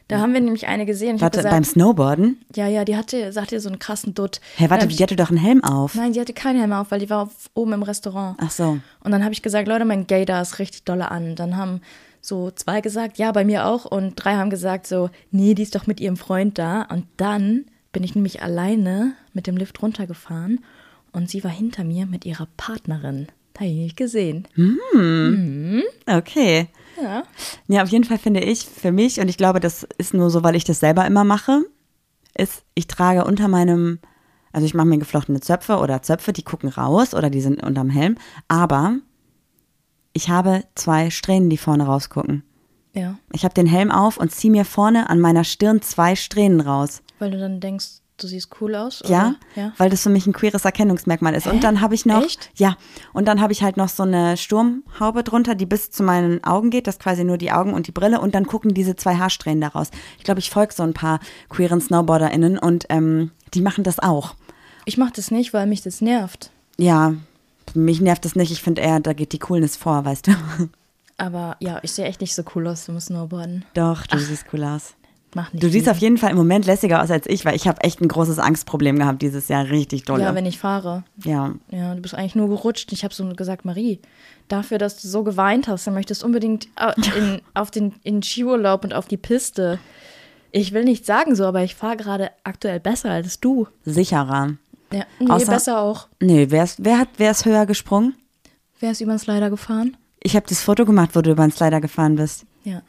Da 0.08 0.18
haben 0.18 0.32
wir 0.34 0.40
nämlich 0.40 0.66
eine 0.66 0.84
gesehen. 0.84 1.14
Ich 1.14 1.22
Warte, 1.22 1.38
beim 1.42 1.60
gesagt, 1.60 1.66
Snowboarden? 1.74 2.44
ja, 2.56 2.66
ja, 2.66 2.84
die 2.84 2.96
hatte, 2.96 3.32
sie 3.32 3.40
hatte 3.40 3.60
so 3.60 3.68
einen 3.68 3.78
krassen 3.78 4.14
Dutt. 4.14 4.40
Hä, 4.56 4.64
warte, 4.68 4.84
Da 4.84 4.90
hab 4.90 4.96
die 4.96 5.02
hatte 5.02 5.14
doch 5.14 5.28
einen 5.30 5.38
Helm 5.38 5.62
auf. 5.62 5.94
ich, 5.94 6.00
nein, 6.00 6.12
die 6.12 6.20
hatte 6.20 6.32
keinen 6.32 6.58
Helm 6.58 6.72
auf, 6.72 6.90
weil 6.90 6.98
die 6.98 7.08
war 7.08 7.22
auf, 7.22 7.30
oben 7.54 7.72
im 7.72 7.84
Restaurant. 7.84 8.36
Ach 8.40 8.50
so. 8.50 8.78
Und 9.04 9.12
dann 9.12 9.22
habe 9.22 9.32
ich 9.32 9.42
gesagt, 9.42 9.68
Leute, 9.68 9.84
mein 9.84 10.08
Gaydar 10.08 10.42
ist 10.42 10.58
richtig 10.58 10.82
dolle 10.82 11.08
an. 11.12 11.36
Dann 11.36 11.56
haben 11.56 11.82
so 12.20 12.50
zwei 12.50 12.80
gesagt, 12.80 13.16
ja, 13.16 13.30
bei 13.30 13.44
mir 13.44 13.64
auch. 13.66 13.84
Und 13.84 14.16
drei 14.16 14.34
haben 14.34 14.50
gesagt 14.50 14.88
so, 14.88 15.08
nee, 15.30 15.54
die 15.54 15.62
ist 15.62 15.76
doch 15.76 15.86
mit 15.86 16.00
ihrem 16.00 16.16
Freund 16.16 16.58
da. 16.58 16.82
Und 16.82 17.06
dann 17.16 17.64
bin 17.92 18.02
ich 18.02 18.16
nämlich 18.16 18.42
alleine 18.42 19.12
mit 19.34 19.46
dem 19.46 19.56
Lift 19.56 19.80
runtergefahren 19.82 20.60
und 21.12 21.30
sie 21.30 21.44
war 21.44 21.50
hinter 21.50 21.84
mir 21.84 22.06
mit 22.06 22.24
ihrer 22.24 22.48
Partnerin. 22.56 23.28
Da 23.54 23.60
habe 23.60 23.70
ich 23.70 23.76
nicht 23.76 23.96
gesehen. 23.96 24.48
Okay. 26.06 26.68
Ja. 27.00 27.22
Ja, 27.68 27.82
auf 27.82 27.88
jeden 27.90 28.04
Fall 28.04 28.18
finde 28.18 28.40
ich 28.40 28.64
für 28.64 28.92
mich, 28.92 29.20
und 29.20 29.28
ich 29.28 29.36
glaube, 29.36 29.60
das 29.60 29.86
ist 29.98 30.14
nur 30.14 30.30
so, 30.30 30.42
weil 30.42 30.56
ich 30.56 30.64
das 30.64 30.80
selber 30.80 31.06
immer 31.06 31.24
mache, 31.24 31.62
ist, 32.36 32.64
ich 32.74 32.86
trage 32.86 33.24
unter 33.24 33.48
meinem, 33.48 33.98
also 34.52 34.64
ich 34.64 34.74
mache 34.74 34.86
mir 34.86 34.98
geflochtene 34.98 35.40
Zöpfe 35.40 35.78
oder 35.78 36.02
Zöpfe, 36.02 36.32
die 36.32 36.44
gucken 36.44 36.70
raus 36.70 37.14
oder 37.14 37.28
die 37.28 37.40
sind 37.40 37.62
unterm 37.62 37.90
Helm, 37.90 38.16
aber 38.48 38.96
ich 40.14 40.28
habe 40.30 40.64
zwei 40.74 41.10
Strähnen, 41.10 41.50
die 41.50 41.58
vorne 41.58 41.84
rausgucken. 41.84 42.42
Ja. 42.94 43.18
Ich 43.32 43.44
habe 43.44 43.54
den 43.54 43.66
Helm 43.66 43.90
auf 43.90 44.18
und 44.18 44.32
ziehe 44.32 44.50
mir 44.50 44.66
vorne 44.66 45.08
an 45.08 45.20
meiner 45.20 45.44
Stirn 45.44 45.80
zwei 45.80 46.14
Strähnen 46.14 46.60
raus. 46.60 47.02
Weil 47.18 47.30
du 47.30 47.38
dann 47.38 47.60
denkst, 47.60 48.01
du 48.22 48.26
siehst 48.28 48.48
cool 48.60 48.74
aus? 48.74 49.02
Ja, 49.06 49.28
Oder? 49.28 49.36
ja. 49.56 49.72
weil 49.76 49.90
das 49.90 50.02
für 50.02 50.10
mich 50.10 50.26
ein 50.26 50.32
queeres 50.32 50.64
Erkennungsmerkmal 50.64 51.34
ist. 51.34 51.46
Und 51.46 51.64
dann 51.64 51.80
habe 51.80 51.94
ich 51.94 52.06
noch, 52.06 52.24
Echt? 52.24 52.50
ja, 52.54 52.76
und 53.12 53.26
dann 53.26 53.40
habe 53.40 53.52
ich 53.52 53.62
halt 53.62 53.76
noch 53.76 53.88
so 53.88 54.02
eine 54.02 54.36
Sturmhaube 54.36 55.22
drunter, 55.24 55.54
die 55.54 55.66
bis 55.66 55.90
zu 55.90 56.02
meinen 56.02 56.42
Augen 56.44 56.70
geht, 56.70 56.86
das 56.86 56.98
quasi 56.98 57.24
nur 57.24 57.38
die 57.38 57.52
Augen 57.52 57.74
und 57.74 57.86
die 57.86 57.92
Brille 57.92 58.20
und 58.20 58.34
dann 58.34 58.46
gucken 58.46 58.74
diese 58.74 58.96
zwei 58.96 59.16
Haarsträhnen 59.16 59.60
daraus. 59.60 59.90
Ich 60.18 60.24
glaube, 60.24 60.40
ich 60.40 60.50
folge 60.50 60.74
so 60.74 60.82
ein 60.82 60.94
paar 60.94 61.20
queeren 61.48 61.80
SnowboarderInnen 61.80 62.58
und 62.58 62.86
ähm, 62.88 63.30
die 63.54 63.62
machen 63.62 63.84
das 63.84 63.98
auch. 63.98 64.34
Ich 64.84 64.98
mache 64.98 65.12
das 65.14 65.30
nicht, 65.30 65.52
weil 65.52 65.66
mich 65.66 65.82
das 65.82 66.00
nervt. 66.00 66.50
Ja, 66.78 67.14
mich 67.74 68.00
nervt 68.00 68.24
das 68.24 68.34
nicht. 68.34 68.50
Ich 68.50 68.62
finde 68.62 68.82
eher, 68.82 69.00
da 69.00 69.12
geht 69.12 69.32
die 69.32 69.38
Coolness 69.38 69.76
vor, 69.76 70.04
weißt 70.04 70.26
du. 70.28 70.32
Aber 71.18 71.56
ja, 71.60 71.78
ich 71.82 71.92
sehe 71.92 72.06
echt 72.06 72.20
nicht 72.20 72.34
so 72.34 72.42
cool 72.54 72.66
aus 72.66 72.86
beim 72.86 72.98
Snowboarden. 72.98 73.64
Doch, 73.74 74.06
du 74.06 74.18
siehst 74.18 74.46
cool 74.52 74.64
aus. 74.64 74.94
Mach 75.34 75.52
nicht 75.52 75.62
Du 75.62 75.68
siehst 75.70 75.84
viel. 75.84 75.92
auf 75.92 75.98
jeden 75.98 76.18
Fall 76.18 76.30
im 76.30 76.36
Moment 76.36 76.66
lässiger 76.66 77.02
aus 77.02 77.10
als 77.10 77.26
ich, 77.26 77.44
weil 77.44 77.56
ich 77.56 77.66
habe 77.66 77.80
echt 77.82 78.00
ein 78.00 78.08
großes 78.08 78.38
Angstproblem 78.38 78.98
gehabt 78.98 79.22
dieses 79.22 79.48
Jahr, 79.48 79.64
richtig 79.70 80.04
doll. 80.04 80.20
Ja, 80.20 80.34
wenn 80.34 80.44
ich 80.46 80.58
fahre. 80.58 81.04
ja, 81.24 81.54
Ja, 81.70 81.94
du 81.94 82.02
bist 82.02 82.14
eigentlich 82.14 82.34
nur 82.34 82.48
gerutscht. 82.48 82.92
Ich 82.92 83.02
habe 83.04 83.14
so 83.14 83.26
gesagt, 83.30 83.64
Marie, 83.64 83.98
dafür, 84.48 84.76
dass 84.78 85.00
du 85.00 85.08
so 85.08 85.22
geweint 85.24 85.68
hast, 85.68 85.86
dann 85.86 85.94
möchtest 85.94 86.22
du 86.22 86.26
unbedingt 86.26 86.68
äh, 86.76 86.92
in, 87.18 87.40
auf 87.54 87.70
den 87.70 87.94
in 88.02 88.22
Skiurlaub 88.22 88.84
und 88.84 88.92
auf 88.94 89.08
die 89.08 89.16
Piste. 89.16 89.78
Ich 90.50 90.72
will 90.72 90.84
nicht 90.84 91.06
sagen 91.06 91.34
so, 91.34 91.44
aber 91.46 91.62
ich 91.64 91.74
fahre 91.74 91.96
gerade 91.96 92.30
aktuell 92.44 92.78
besser 92.78 93.10
als 93.10 93.40
du. 93.40 93.66
sicherer. 93.86 94.54
Ja, 94.92 95.04
nee, 95.18 95.26
Außer- 95.30 95.48
besser 95.48 95.80
auch. 95.80 96.08
Nee, 96.20 96.48
wer 96.50 96.64
ist, 96.64 96.84
wer 96.84 96.98
hat, 96.98 97.08
wer 97.16 97.30
ist 97.30 97.46
höher 97.46 97.64
gesprungen? 97.64 98.14
Wer 98.80 98.90
ist 98.90 99.00
über 99.00 99.12
den 99.14 99.18
Slider 99.18 99.48
gefahren? 99.48 99.96
Ich 100.20 100.36
habe 100.36 100.44
das 100.46 100.60
Foto 100.60 100.84
gemacht, 100.84 101.10
wo 101.14 101.22
du 101.22 101.30
über 101.30 101.46
den 101.46 101.52
Slider 101.52 101.80
gefahren 101.80 102.16
bist. 102.16 102.44
Ja. 102.64 102.82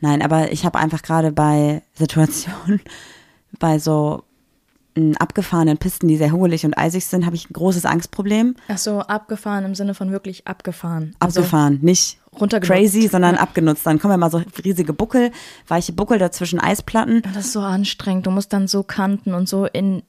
Nein, 0.00 0.22
aber 0.22 0.52
ich 0.52 0.64
habe 0.64 0.78
einfach 0.78 1.02
gerade 1.02 1.32
bei 1.32 1.82
Situationen, 1.94 2.80
bei 3.58 3.78
so 3.78 4.24
m, 4.94 5.14
abgefahrenen 5.18 5.78
Pisten, 5.78 6.08
die 6.08 6.16
sehr 6.16 6.32
hugelig 6.32 6.64
und 6.64 6.76
eisig 6.76 7.04
sind, 7.06 7.26
habe 7.26 7.36
ich 7.36 7.50
ein 7.50 7.52
großes 7.52 7.84
Angstproblem. 7.84 8.56
Ach 8.68 8.78
so, 8.78 9.00
abgefahren 9.00 9.64
im 9.64 9.74
Sinne 9.74 9.94
von 9.94 10.10
wirklich 10.10 10.46
abgefahren. 10.46 11.14
Also 11.18 11.40
Abgefahren, 11.40 11.78
nicht 11.82 12.18
runtergenutzt. 12.32 12.70
crazy, 12.92 13.08
sondern 13.08 13.36
abgenutzt. 13.36 13.86
Dann 13.86 13.98
kommen 13.98 14.12
ja 14.12 14.18
mal 14.18 14.30
so 14.30 14.42
riesige 14.64 14.92
Buckel, 14.92 15.32
weiche 15.68 15.92
Buckel 15.92 16.18
dazwischen 16.18 16.60
Eisplatten. 16.60 17.22
Das 17.22 17.36
ist 17.36 17.52
so 17.52 17.60
anstrengend. 17.60 18.26
Du 18.26 18.30
musst 18.30 18.52
dann 18.52 18.68
so 18.68 18.82
kanten 18.82 19.34
und 19.34 19.48
so 19.48 19.66
in 19.66 20.02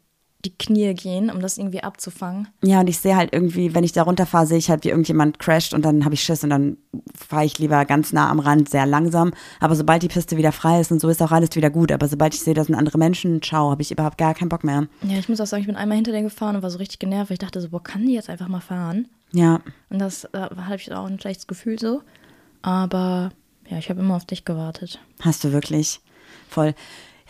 die 0.44 0.56
Knie 0.58 0.94
gehen, 0.94 1.30
um 1.30 1.40
das 1.40 1.58
irgendwie 1.58 1.84
abzufangen. 1.84 2.48
Ja, 2.64 2.80
und 2.80 2.88
ich 2.88 2.98
sehe 2.98 3.16
halt 3.16 3.34
irgendwie, 3.34 3.74
wenn 3.76 3.84
ich 3.84 3.92
da 3.92 4.04
runterfahre, 4.04 4.46
sehe 4.48 4.58
ich 4.58 4.70
halt, 4.70 4.84
wie 4.84 4.90
irgendjemand 4.90 5.40
crasht 5.40 5.74
und 5.74 5.84
dann 5.86 6.04
habe 6.06 6.16
ich 6.16 6.24
Schiss 6.24 6.44
und 6.44 6.50
dann 6.50 6.78
fahre 7.16 7.46
ich 7.46 7.60
lieber 7.60 7.86
ganz 7.86 8.12
nah 8.14 8.30
am 8.30 8.40
Rand, 8.40 8.70
sehr 8.70 8.86
langsam. 8.86 9.34
Aber 9.60 9.76
sobald 9.76 10.04
die 10.04 10.08
Piste 10.08 10.38
wieder 10.38 10.52
frei 10.52 10.80
ist 10.82 10.92
und 10.92 11.00
so 11.00 11.10
ist 11.10 11.22
auch 11.22 11.32
alles 11.32 11.56
wieder 11.56 11.70
gut. 11.70 11.92
Aber 11.92 12.08
sobald 12.08 12.34
ich 12.34 12.42
sehe, 12.42 12.54
das 12.54 12.68
sind 12.68 12.76
andere 12.76 12.98
Menschen, 12.98 13.42
ciao, 13.42 13.72
habe 13.72 13.82
ich 13.82 13.92
überhaupt 13.92 14.18
gar 14.18 14.34
keinen 14.34 14.50
Bock 14.50 14.64
mehr. 14.64 14.88
Ja, 15.04 15.18
ich 15.20 15.30
muss 15.30 15.40
auch 15.42 15.46
sagen, 15.48 15.62
ich 15.62 15.68
bin 15.68 15.76
einmal 15.76 15.96
hinter 15.98 16.12
der 16.12 16.24
gefahren 16.24 16.56
und 16.56 16.64
war 16.64 16.72
so 16.72 16.78
richtig 16.80 17.00
genervt. 17.00 17.30
weil 17.30 17.36
Ich 17.36 17.40
dachte 17.40 17.62
so, 17.62 17.70
boah, 17.70 17.84
kann 17.84 18.06
die 18.06 18.14
jetzt 18.14 18.30
einfach 18.30 18.48
mal 18.48 18.62
fahren? 18.62 19.08
Ja, 19.34 19.62
Und 19.90 20.00
das 20.00 20.28
da 20.32 20.50
hatte 20.66 20.76
ich 20.76 20.92
auch 20.92 21.06
ein 21.06 21.20
schlechtes 21.20 21.48
Gefühl 21.48 21.80
so. 21.80 22.02
Aber 22.62 23.32
ja, 23.70 23.78
ich 23.78 23.90
habe 23.90 24.02
immer 24.02 24.16
auf 24.16 24.26
dich 24.26 24.46
gewartet. 24.46 25.00
hast 25.22 25.44
du 25.44 25.52
wirklich 25.52 26.02
voll. 26.50 26.74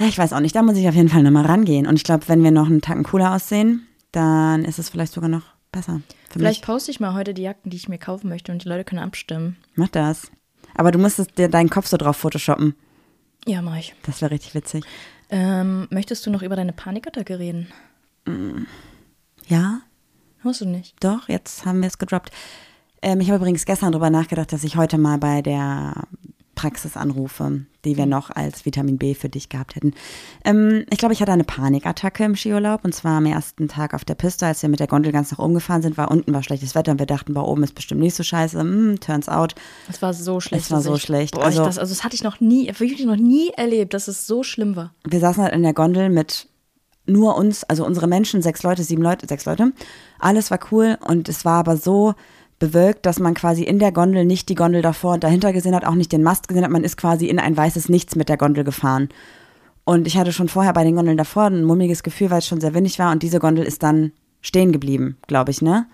Ja, 0.02 0.08
ich 0.08 0.18
weiß 0.18 0.34
auch 0.34 0.40
nicht, 0.40 0.56
da 0.56 0.64
muss 0.64 0.78
ich 0.78 0.88
auf 0.90 0.96
jeden 0.96 1.10
Fall 1.10 1.22
nochmal 1.22 1.46
rangehen. 1.46 1.86
Und 1.86 1.96
ich 1.96 2.04
glaube, 2.04 2.28
wenn 2.28 2.44
wir 2.44 2.50
noch 2.50 2.66
einen 2.66 2.82
Tacken 2.82 3.04
cooler 3.04 3.36
aussehen, 3.36 3.88
dann 4.12 4.66
ist 4.66 4.80
es 4.80 4.90
vielleicht 4.90 5.14
sogar 5.14 5.30
noch 5.30 5.44
besser. 5.72 6.02
Vielleicht 6.32 6.62
mich. 6.62 6.66
poste 6.66 6.90
ich 6.90 7.00
mal 7.00 7.14
heute 7.14 7.36
die 7.36 7.44
Jacken, 7.44 7.70
die 7.70 7.78
ich 7.78 7.88
mir 7.88 8.00
kaufen 8.00 8.28
möchte 8.28 8.52
und 8.52 8.64
die 8.64 8.68
Leute 8.68 8.84
können 8.84 9.04
abstimmen. 9.04 9.58
Mach 9.76 9.90
das. 9.90 10.32
Aber 10.74 10.92
du 10.92 10.98
musstest 10.98 11.38
dir 11.38 11.50
deinen 11.50 11.70
Kopf 11.70 11.86
so 11.86 11.98
drauf 11.98 12.18
photoshoppen. 12.18 12.74
Ja, 13.46 13.62
mach 13.62 13.78
ich. 13.78 13.94
Das 14.04 14.22
wäre 14.22 14.32
richtig 14.32 14.56
witzig. 14.56 14.84
Ähm, 15.30 15.88
möchtest 15.92 16.26
du 16.26 16.32
noch 16.32 16.42
über 16.42 16.56
deine 16.56 16.74
Panikattacke 16.74 17.38
reden? 17.38 17.68
Ja, 19.48 19.82
Musst 20.44 20.62
du 20.62 20.66
nicht. 20.66 20.96
doch, 21.04 21.30
jetzt 21.30 21.66
haben 21.66 21.82
wir 21.82 21.88
es 21.88 22.00
gedroppt. 22.00 22.32
Ähm, 23.04 23.20
ich 23.22 23.28
habe 23.30 23.38
übrigens 23.38 23.66
gestern 23.66 23.92
darüber 23.92 24.10
nachgedacht, 24.10 24.52
dass 24.52 24.64
ich 24.64 24.76
heute 24.78 24.98
mal 24.98 25.18
bei 25.20 25.42
der 25.42 25.94
Praxis 26.62 26.96
anrufe, 26.96 27.62
die 27.86 27.98
wir 27.98 28.06
noch 28.06 28.30
als 28.30 28.66
Vitamin 28.68 29.00
B 29.00 29.16
für 29.16 29.30
dich 29.30 29.50
gehabt 29.50 29.76
hätten. 29.76 29.94
Ähm, 30.46 30.86
ich 30.92 31.00
glaube, 31.00 31.12
ich 31.16 31.20
hatte 31.20 31.32
eine 31.32 31.44
Panikattacke 31.44 32.24
im 32.24 32.36
Skiurlaub 32.36 32.86
und 32.86 32.94
zwar 32.94 33.18
am 33.18 33.26
ersten 33.26 33.68
Tag 33.68 33.96
auf 33.96 34.06
der 34.06 34.14
Piste, 34.14 34.46
als 34.46 34.62
wir 34.62 34.70
mit 34.70 34.80
der 34.80 34.86
Gondel 34.86 35.12
ganz 35.12 35.32
nach 35.32 35.40
oben 35.40 35.56
gefahren 35.56 35.82
sind, 35.82 35.98
war 35.98 36.12
unten 36.12 36.32
war 36.36 36.44
schlechtes 36.44 36.76
Wetter 36.76 36.92
und 36.92 37.00
wir 37.00 37.08
dachten, 37.08 37.34
bei 37.34 37.42
oben 37.42 37.64
ist 37.64 37.74
bestimmt 37.74 38.02
nicht 38.02 38.16
so 38.16 38.22
scheiße. 38.22 38.60
Hm, 38.60 39.00
turns 39.00 39.28
out. 39.28 39.56
Es 39.90 40.04
war 40.04 40.14
so 40.14 40.40
schlecht. 40.40 40.66
Es 40.66 40.72
war 40.72 40.82
so 40.82 40.94
ich, 40.94 41.02
schlecht. 41.02 41.34
Boah, 41.34 41.46
Also- 41.46 41.66
das, 41.66 41.80
also 41.80 41.92
das 41.96 42.04
hatte 42.04 42.14
ich 42.14 42.22
noch 42.22 42.40
nie, 42.40 42.68
wirklich 42.78 43.06
noch 43.06 43.16
nie 43.16 43.50
erlebt, 43.58 43.96
dass 43.96 44.08
es 44.08 44.28
so 44.28 44.44
schlimm 44.44 44.76
war. 44.76 44.94
wir 45.08 45.20
saßen 45.20 45.42
halt 45.42 45.56
in 45.56 45.64
der 45.64 45.74
Gondel 45.74 46.12
mit 46.12 46.48
nur 47.08 47.36
uns, 47.38 47.64
also 47.64 47.84
unsere 47.88 48.06
Menschen, 48.06 48.44
sechs 48.44 48.62
Leute, 48.62 48.84
sieben 48.84 49.02
Leute, 49.02 49.28
sechs 49.28 49.46
Leute. 49.46 49.74
Alles 50.20 50.52
war 50.52 50.60
cool 50.72 51.00
und 51.02 51.28
es 51.28 51.44
war 51.44 51.58
aber 51.58 51.76
so 51.76 52.14
bewölkt, 52.62 53.06
dass 53.06 53.20
man 53.20 53.34
quasi 53.34 53.64
in 53.64 53.80
der 53.80 53.92
Gondel 53.92 54.24
nicht 54.24 54.48
die 54.48 54.56
Gondel 54.56 54.82
davor 54.82 55.16
und 55.16 55.24
dahinter 55.26 55.52
gesehen 55.52 55.76
hat, 55.76 55.84
auch 55.84 55.96
nicht 55.96 56.12
den 56.12 56.24
Mast 56.24 56.48
gesehen 56.48 56.64
hat. 56.64 56.72
Man 56.72 56.86
ist 56.86 56.96
quasi 56.96 57.26
in 57.26 57.40
ein 57.40 57.58
weißes 57.58 57.90
Nichts 57.90 58.16
mit 58.16 58.30
der 58.30 58.38
Gondel 58.38 58.64
gefahren. 58.64 59.10
Und 59.84 60.08
ich 60.08 60.16
hatte 60.18 60.32
schon 60.32 60.48
vorher 60.48 60.72
bei 60.72 60.84
den 60.84 60.96
Gondeln 60.96 61.18
davor 61.18 61.46
ein 61.46 61.66
mulmiges 61.66 62.04
Gefühl, 62.04 62.30
weil 62.30 62.38
es 62.38 62.48
schon 62.48 62.62
sehr 62.62 62.74
windig 62.74 63.00
war 63.00 63.12
und 63.12 63.24
diese 63.24 63.40
Gondel 63.40 63.66
ist 63.66 63.84
dann 63.84 64.12
stehen 64.42 64.72
geblieben, 64.72 65.18
glaube 65.28 65.52
ich, 65.52 65.62
ne? 65.62 65.88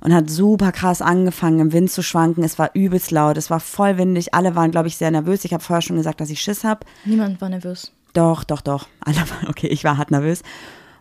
Und 0.00 0.14
hat 0.14 0.30
super 0.30 0.70
krass 0.70 1.02
angefangen, 1.02 1.58
im 1.58 1.72
Wind 1.72 1.90
zu 1.90 2.02
schwanken. 2.02 2.44
Es 2.44 2.58
war 2.58 2.70
übelst 2.74 3.10
laut, 3.10 3.36
es 3.36 3.50
war 3.50 3.58
voll 3.58 3.98
windig. 3.98 4.32
Alle 4.32 4.54
waren, 4.54 4.70
glaube 4.70 4.86
ich, 4.86 4.96
sehr 4.96 5.10
nervös. 5.10 5.44
Ich 5.44 5.52
habe 5.52 5.62
vorher 5.62 5.82
schon 5.82 5.96
gesagt, 5.96 6.20
dass 6.20 6.30
ich 6.30 6.40
Schiss 6.40 6.62
habe. 6.62 6.86
Niemand 7.04 7.40
war 7.40 7.48
nervös. 7.48 7.92
Doch, 8.12 8.44
doch, 8.44 8.60
doch. 8.60 8.86
Alle 9.00 9.16
waren, 9.30 9.48
okay, 9.48 9.66
ich 9.66 9.82
war 9.82 9.98
hart 9.98 10.12
nervös. 10.12 10.42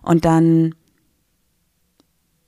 Und 0.01 0.25
dann 0.25 0.73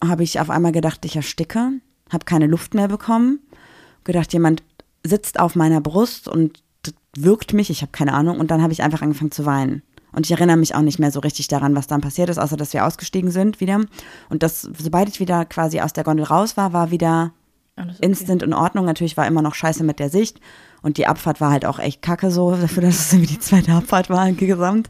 habe 0.04 0.24
ich 0.24 0.40
auf 0.40 0.50
einmal 0.50 0.72
gedacht, 0.72 1.06
ich 1.06 1.16
ersticke, 1.16 1.74
habe 2.12 2.26
keine 2.26 2.48
Luft 2.48 2.74
mehr 2.74 2.88
bekommen. 2.88 3.40
Gedacht, 4.04 4.34
jemand 4.34 4.64
sitzt 5.06 5.40
auf 5.40 5.56
meiner 5.56 5.82
Brust 5.82 6.28
und 6.28 6.62
wirkt 7.16 7.54
mich, 7.54 7.70
ich 7.70 7.82
habe 7.82 7.92
keine 7.92 8.14
Ahnung. 8.14 8.40
Und 8.40 8.52
dann 8.52 8.62
habe 8.62 8.74
ich 8.74 8.84
einfach 8.84 9.02
angefangen 9.02 9.32
zu 9.32 9.46
weinen. 9.46 9.82
Und 10.14 10.26
ich 10.26 10.32
erinnere 10.32 10.58
mich 10.58 10.74
auch 10.74 10.82
nicht 10.82 11.00
mehr 11.00 11.12
so 11.12 11.20
richtig 11.20 11.48
daran, 11.48 11.76
was 11.76 11.88
dann 11.88 12.02
passiert 12.02 12.30
ist, 12.30 12.38
außer 12.38 12.58
dass 12.58 12.74
wir 12.74 12.86
ausgestiegen 12.86 13.30
sind 13.30 13.60
wieder. 13.60 13.82
Und 14.30 14.42
das, 14.44 14.62
sobald 14.62 15.10
ich 15.10 15.20
wieder 15.20 15.46
quasi 15.46 15.82
aus 15.82 15.94
der 15.94 16.04
Gondel 16.04 16.26
raus 16.26 16.58
war, 16.58 16.74
war 16.74 16.92
wieder 16.92 17.34
okay. 17.76 17.92
instant 18.02 18.42
in 18.42 18.54
Ordnung. 18.54 18.86
Natürlich 18.86 19.18
war 19.18 19.28
immer 19.28 19.42
noch 19.42 19.54
scheiße 19.56 19.84
mit 19.84 20.00
der 20.00 20.10
Sicht. 20.10 20.40
Und 20.82 20.98
die 20.98 21.08
Abfahrt 21.08 21.42
war 21.42 21.52
halt 21.52 21.66
auch 21.66 21.80
echt 21.80 22.02
kacke 22.02 22.32
so, 22.32 22.52
dafür, 22.62 22.84
dass 22.84 23.00
es 23.00 23.14
irgendwie 23.14 23.34
die 23.34 23.40
zweite 23.40 23.74
Abfahrt 23.74 24.10
war 24.10 24.32
gesamt. 24.32 24.90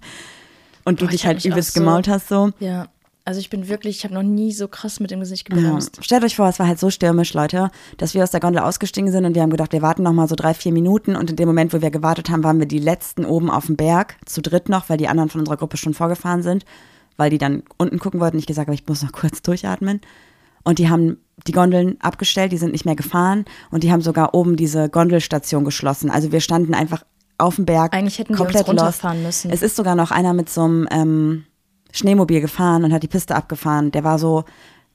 Und 0.86 1.02
du 1.02 1.06
Boah, 1.06 1.12
dich 1.12 1.26
halt 1.26 1.44
übelst 1.44 1.74
so- 1.74 1.80
gemault 1.82 2.08
hast 2.08 2.30
so. 2.30 2.52
Ja, 2.60 2.88
also 3.28 3.40
ich 3.42 3.50
bin 3.50 3.68
wirklich, 3.68 3.98
ich 3.98 4.04
habe 4.06 4.14
noch 4.14 4.24
nie 4.24 4.54
so 4.54 4.68
krass 4.68 5.00
mit 5.02 5.12
dem 5.12 5.20
Gesicht 5.20 5.50
Ja. 5.50 5.56
gebremst. 5.56 6.00
Stellt 6.02 6.24
euch 6.24 6.38
vor, 6.38 6.48
es 6.48 6.60
war 6.60 6.68
halt 6.68 6.80
so 6.80 6.90
stürmisch, 6.90 7.34
Leute, 7.34 7.70
dass 7.98 8.14
wir 8.14 8.24
aus 8.24 8.32
der 8.32 8.40
Gondel 8.40 8.62
ausgestiegen 8.64 9.12
sind 9.12 9.26
und 9.26 9.36
wir 9.36 9.42
haben 9.42 9.50
gedacht, 9.50 9.74
wir 9.74 9.82
warten 9.82 10.04
noch 10.04 10.14
mal 10.14 10.28
so 10.30 10.36
drei, 10.36 10.54
vier 10.54 10.72
Minuten 10.72 11.16
und 11.16 11.30
in 11.30 11.36
dem 11.36 11.48
Moment, 11.48 11.74
wo 11.74 11.82
wir 11.82 11.92
gewartet 11.92 12.30
haben, 12.30 12.44
waren 12.46 12.60
wir 12.60 12.68
die 12.68 12.80
letzten 12.80 13.26
oben 13.26 13.52
auf 13.52 13.66
dem 13.66 13.76
Berg, 13.76 14.16
zu 14.26 14.42
dritt 14.42 14.70
noch, 14.70 14.88
weil 14.90 14.98
die 14.98 15.10
anderen 15.10 15.30
von 15.30 15.42
unserer 15.42 15.58
Gruppe 15.58 15.76
schon 15.78 15.94
vorgefahren 15.94 16.42
sind, 16.42 16.64
weil 17.18 17.30
die 17.30 17.38
dann 17.38 17.64
unten 17.78 18.00
gucken 18.00 18.20
wollten. 18.22 18.38
Ich 18.38 18.46
gesagt 18.48 18.68
habe, 18.68 18.76
ich 18.76 18.88
muss 18.88 19.04
noch 19.04 19.12
kurz 19.12 19.42
durchatmen. 19.42 20.00
Und 20.64 20.80
die 20.80 20.90
haben 20.90 21.18
die 21.48 21.52
Gondeln 21.52 21.98
abgestellt, 22.00 22.52
die 22.54 22.58
sind 22.58 22.72
nicht 22.72 22.86
mehr 22.86 22.96
gefahren 22.96 23.44
und 23.72 23.84
die 23.84 23.92
haben 23.92 24.02
sogar 24.02 24.34
oben 24.34 24.56
diese 24.56 24.90
Gondelstation 24.90 25.66
geschlossen. 25.66 26.10
Also 26.10 26.32
wir 26.32 26.40
standen 26.40 26.74
einfach 26.74 27.04
auf 27.38 27.56
dem 27.58 27.66
Berg. 27.66 27.94
Eigentlich 27.94 28.20
hätten 28.20 28.34
die 28.34 28.40
uns 28.40 28.52
komplett 28.54 28.68
lost. 28.68 28.80
runterfahren 28.80 29.24
müssen. 29.24 29.52
Es 29.52 29.62
ist 29.62 29.76
sogar 29.76 29.96
noch 29.96 30.12
einer 30.12 30.34
mit 30.34 30.50
so 30.50 30.64
einem 30.64 30.88
ähm, 30.92 31.44
Schneemobil 31.98 32.42
gefahren 32.42 32.84
und 32.84 32.94
hat 32.94 33.04
die 33.04 33.08
Piste 33.08 33.36
abgefahren. 33.36 33.92
Der 33.92 34.04
war 34.04 34.20
so 34.20 34.46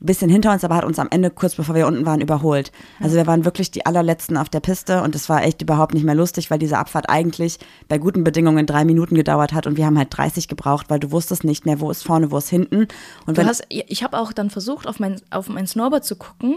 ein 0.00 0.06
bisschen 0.06 0.30
hinter 0.30 0.52
uns, 0.52 0.64
aber 0.64 0.74
hat 0.76 0.84
uns 0.84 0.98
am 0.98 1.08
Ende, 1.10 1.30
kurz 1.30 1.54
bevor 1.54 1.74
wir 1.74 1.86
unten 1.86 2.04
waren, 2.04 2.20
überholt. 2.20 2.72
Also 3.00 3.16
wir 3.16 3.26
waren 3.26 3.44
wirklich 3.44 3.70
die 3.70 3.86
allerletzten 3.86 4.36
auf 4.36 4.48
der 4.48 4.60
Piste 4.60 5.02
und 5.02 5.14
es 5.14 5.28
war 5.28 5.44
echt 5.44 5.62
überhaupt 5.62 5.94
nicht 5.94 6.04
mehr 6.04 6.14
lustig, 6.14 6.50
weil 6.50 6.58
diese 6.58 6.76
Abfahrt 6.76 7.08
eigentlich 7.08 7.58
bei 7.88 7.98
guten 7.98 8.24
Bedingungen 8.24 8.66
drei 8.66 8.84
Minuten 8.84 9.14
gedauert 9.14 9.52
hat 9.52 9.66
und 9.66 9.76
wir 9.76 9.86
haben 9.86 9.98
halt 9.98 10.08
30 10.10 10.48
gebraucht, 10.48 10.90
weil 10.90 10.98
du 10.98 11.12
wusstest 11.12 11.44
nicht 11.44 11.66
mehr, 11.66 11.80
wo 11.80 11.90
ist 11.90 12.02
vorne, 12.02 12.30
wo 12.30 12.38
ist 12.38 12.48
hinten. 12.48 12.88
Und 13.26 13.38
Du 13.38 13.44
hast, 13.44 13.64
ich 13.68 14.02
habe 14.02 14.18
auch 14.18 14.32
dann 14.32 14.50
versucht, 14.50 14.86
auf 14.88 14.98
mein, 14.98 15.20
auf 15.30 15.48
mein 15.48 15.66
Snowboard 15.66 16.04
zu 16.04 16.16
gucken, 16.16 16.56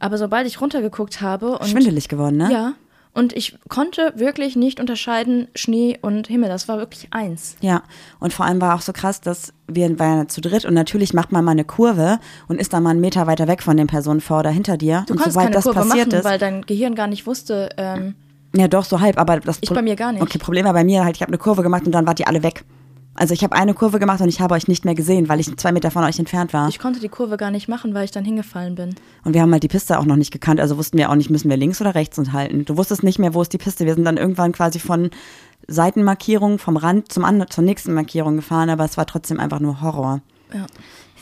aber 0.00 0.18
sobald 0.18 0.46
ich 0.46 0.60
runtergeguckt 0.60 1.20
habe 1.20 1.58
und 1.58 1.68
schwindelig 1.68 2.08
geworden, 2.08 2.38
ne? 2.38 2.52
ja, 2.52 2.72
und 3.12 3.32
ich 3.32 3.58
konnte 3.68 4.12
wirklich 4.16 4.56
nicht 4.56 4.80
unterscheiden 4.80 5.48
Schnee 5.54 5.98
und 6.00 6.28
Himmel. 6.28 6.48
Das 6.48 6.68
war 6.68 6.78
wirklich 6.78 7.08
eins. 7.10 7.56
Ja, 7.60 7.82
und 8.20 8.32
vor 8.32 8.46
allem 8.46 8.60
war 8.60 8.74
auch 8.76 8.82
so 8.82 8.92
krass, 8.92 9.20
dass 9.20 9.52
wir 9.66 9.98
waren 9.98 10.18
ja 10.18 10.28
zu 10.28 10.40
dritt 10.40 10.64
und 10.64 10.74
natürlich 10.74 11.12
macht 11.12 11.32
man 11.32 11.44
mal 11.44 11.52
eine 11.52 11.64
Kurve 11.64 12.18
und 12.48 12.60
ist 12.60 12.72
dann 12.72 12.82
mal 12.82 12.90
einen 12.90 13.00
Meter 13.00 13.26
weiter 13.26 13.48
weg 13.48 13.62
von 13.62 13.76
den 13.76 13.86
Personen 13.86 14.20
vor 14.20 14.40
oder 14.40 14.50
hinter 14.50 14.76
dir. 14.76 15.04
Du 15.06 15.14
und 15.14 15.18
konntest 15.18 15.38
keine 15.38 15.50
das 15.50 15.64
Kurve 15.64 15.80
passiert 15.80 16.08
machen, 16.08 16.18
ist, 16.18 16.24
weil 16.24 16.38
dein 16.38 16.62
Gehirn 16.62 16.94
gar 16.94 17.06
nicht 17.08 17.26
wusste. 17.26 17.70
Ähm, 17.76 18.14
Ja, 18.54 18.68
doch, 18.68 18.84
so 18.84 19.00
halb, 19.00 19.18
aber 19.18 19.40
das 19.40 19.58
Ich 19.60 19.70
bei 19.70 19.82
mir 19.82 19.96
gar 19.96 20.12
nicht. 20.12 20.22
Okay, 20.22 20.38
Problem 20.38 20.64
war 20.66 20.72
bei 20.72 20.84
mir 20.84 21.04
halt, 21.04 21.16
ich 21.16 21.22
habe 21.22 21.30
eine 21.30 21.38
Kurve 21.38 21.62
gemacht 21.62 21.86
und 21.86 21.92
dann 21.92 22.06
wart 22.06 22.20
ihr 22.20 22.28
alle 22.28 22.42
weg. 22.42 22.64
Also 23.20 23.34
ich 23.34 23.44
habe 23.44 23.54
eine 23.54 23.74
Kurve 23.74 23.98
gemacht 23.98 24.22
und 24.22 24.30
ich 24.30 24.40
habe 24.40 24.54
euch 24.54 24.66
nicht 24.66 24.86
mehr 24.86 24.94
gesehen, 24.94 25.28
weil 25.28 25.40
ich 25.40 25.54
zwei 25.58 25.72
Meter 25.72 25.90
von 25.90 26.02
euch 26.04 26.18
entfernt 26.18 26.54
war. 26.54 26.70
ich 26.70 26.78
konnte 26.78 27.00
die 27.00 27.10
Kurve 27.10 27.36
gar 27.36 27.50
nicht 27.50 27.68
machen, 27.68 27.92
weil 27.92 28.06
ich 28.06 28.10
dann 28.10 28.24
hingefallen 28.24 28.76
bin. 28.76 28.94
Und 29.24 29.34
wir 29.34 29.42
haben 29.42 29.52
halt 29.52 29.62
die 29.62 29.68
Piste 29.68 29.98
auch 29.98 30.06
noch 30.06 30.16
nicht 30.16 30.30
gekannt, 30.30 30.58
also 30.58 30.78
wussten 30.78 30.96
wir 30.96 31.10
auch 31.10 31.14
nicht, 31.14 31.28
müssen 31.28 31.50
wir 31.50 31.58
links 31.58 31.82
oder 31.82 31.94
rechts 31.94 32.18
uns 32.18 32.32
halten. 32.32 32.64
Du 32.64 32.78
wusstest 32.78 33.02
nicht 33.02 33.18
mehr, 33.18 33.34
wo 33.34 33.42
ist 33.42 33.52
die 33.52 33.58
Piste. 33.58 33.84
Wir 33.84 33.94
sind 33.94 34.04
dann 34.04 34.16
irgendwann 34.16 34.52
quasi 34.52 34.78
von 34.78 35.10
Seitenmarkierung 35.68 36.58
vom 36.58 36.78
Rand 36.78 37.12
zum 37.12 37.26
anderen, 37.26 37.50
zur 37.50 37.62
nächsten 37.62 37.92
Markierung 37.92 38.36
gefahren, 38.36 38.70
aber 38.70 38.86
es 38.86 38.96
war 38.96 39.04
trotzdem 39.04 39.38
einfach 39.38 39.60
nur 39.60 39.82
Horror. 39.82 40.22
Ja. 40.54 40.64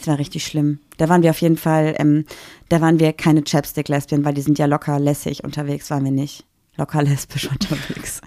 Es 0.01 0.07
war 0.07 0.21
richtig 0.21 0.47
schlimm. 0.47 0.79
Da 0.99 1.09
waren 1.09 1.25
wir 1.25 1.31
auf 1.31 1.41
jeden 1.41 1.57
Fall, 1.57 1.97
ähm, 1.99 2.27
da 2.69 2.81
waren 2.81 3.01
wir 3.01 3.13
keine 3.13 3.43
Chapstick-Lesbien, 3.43 4.25
weil 4.25 4.35
die 4.35 4.43
sind 4.43 4.57
ja 4.61 4.67
locker 4.67 5.01
lässig 5.01 5.43
unterwegs, 5.43 5.91
waren 5.91 6.05
wir 6.05 6.13
nicht. 6.13 6.45
Locker 6.77 7.03
lesbisch 7.03 7.51
unterwegs. 7.51 8.21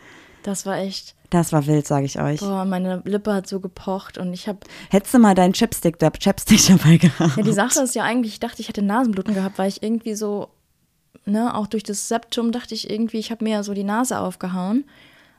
Das 0.43 0.65
war 0.65 0.77
echt. 0.77 1.15
Das 1.29 1.53
war 1.53 1.65
wild, 1.65 1.87
sage 1.87 2.05
ich 2.05 2.19
euch. 2.19 2.39
Boah, 2.39 2.65
meine 2.65 3.01
Lippe 3.05 3.33
hat 3.33 3.47
so 3.47 3.59
gepocht 3.59 4.17
und 4.17 4.33
ich 4.33 4.47
habe. 4.47 4.59
Hättest 4.89 5.13
du 5.13 5.19
mal 5.19 5.35
deinen 5.35 5.53
Chapstick, 5.53 5.97
da, 5.99 6.11
Chapstick 6.11 6.65
dabei 6.67 6.97
gehabt? 6.97 7.37
Ja, 7.37 7.43
die 7.43 7.53
Sache 7.53 7.81
ist 7.81 7.95
ja 7.95 8.03
eigentlich, 8.03 8.33
ich 8.33 8.39
dachte, 8.39 8.61
ich 8.61 8.67
hätte 8.67 8.81
Nasenbluten 8.81 9.33
gehabt, 9.33 9.57
weil 9.57 9.69
ich 9.69 9.81
irgendwie 9.81 10.15
so, 10.15 10.49
ne, 11.25 11.55
auch 11.55 11.67
durch 11.67 11.83
das 11.83 12.07
Septum 12.07 12.51
dachte 12.51 12.75
ich 12.75 12.89
irgendwie, 12.89 13.17
ich 13.17 13.31
habe 13.31 13.43
mir 13.43 13.51
ja 13.51 13.63
so 13.63 13.73
die 13.73 13.83
Nase 13.83 14.19
aufgehauen. 14.19 14.83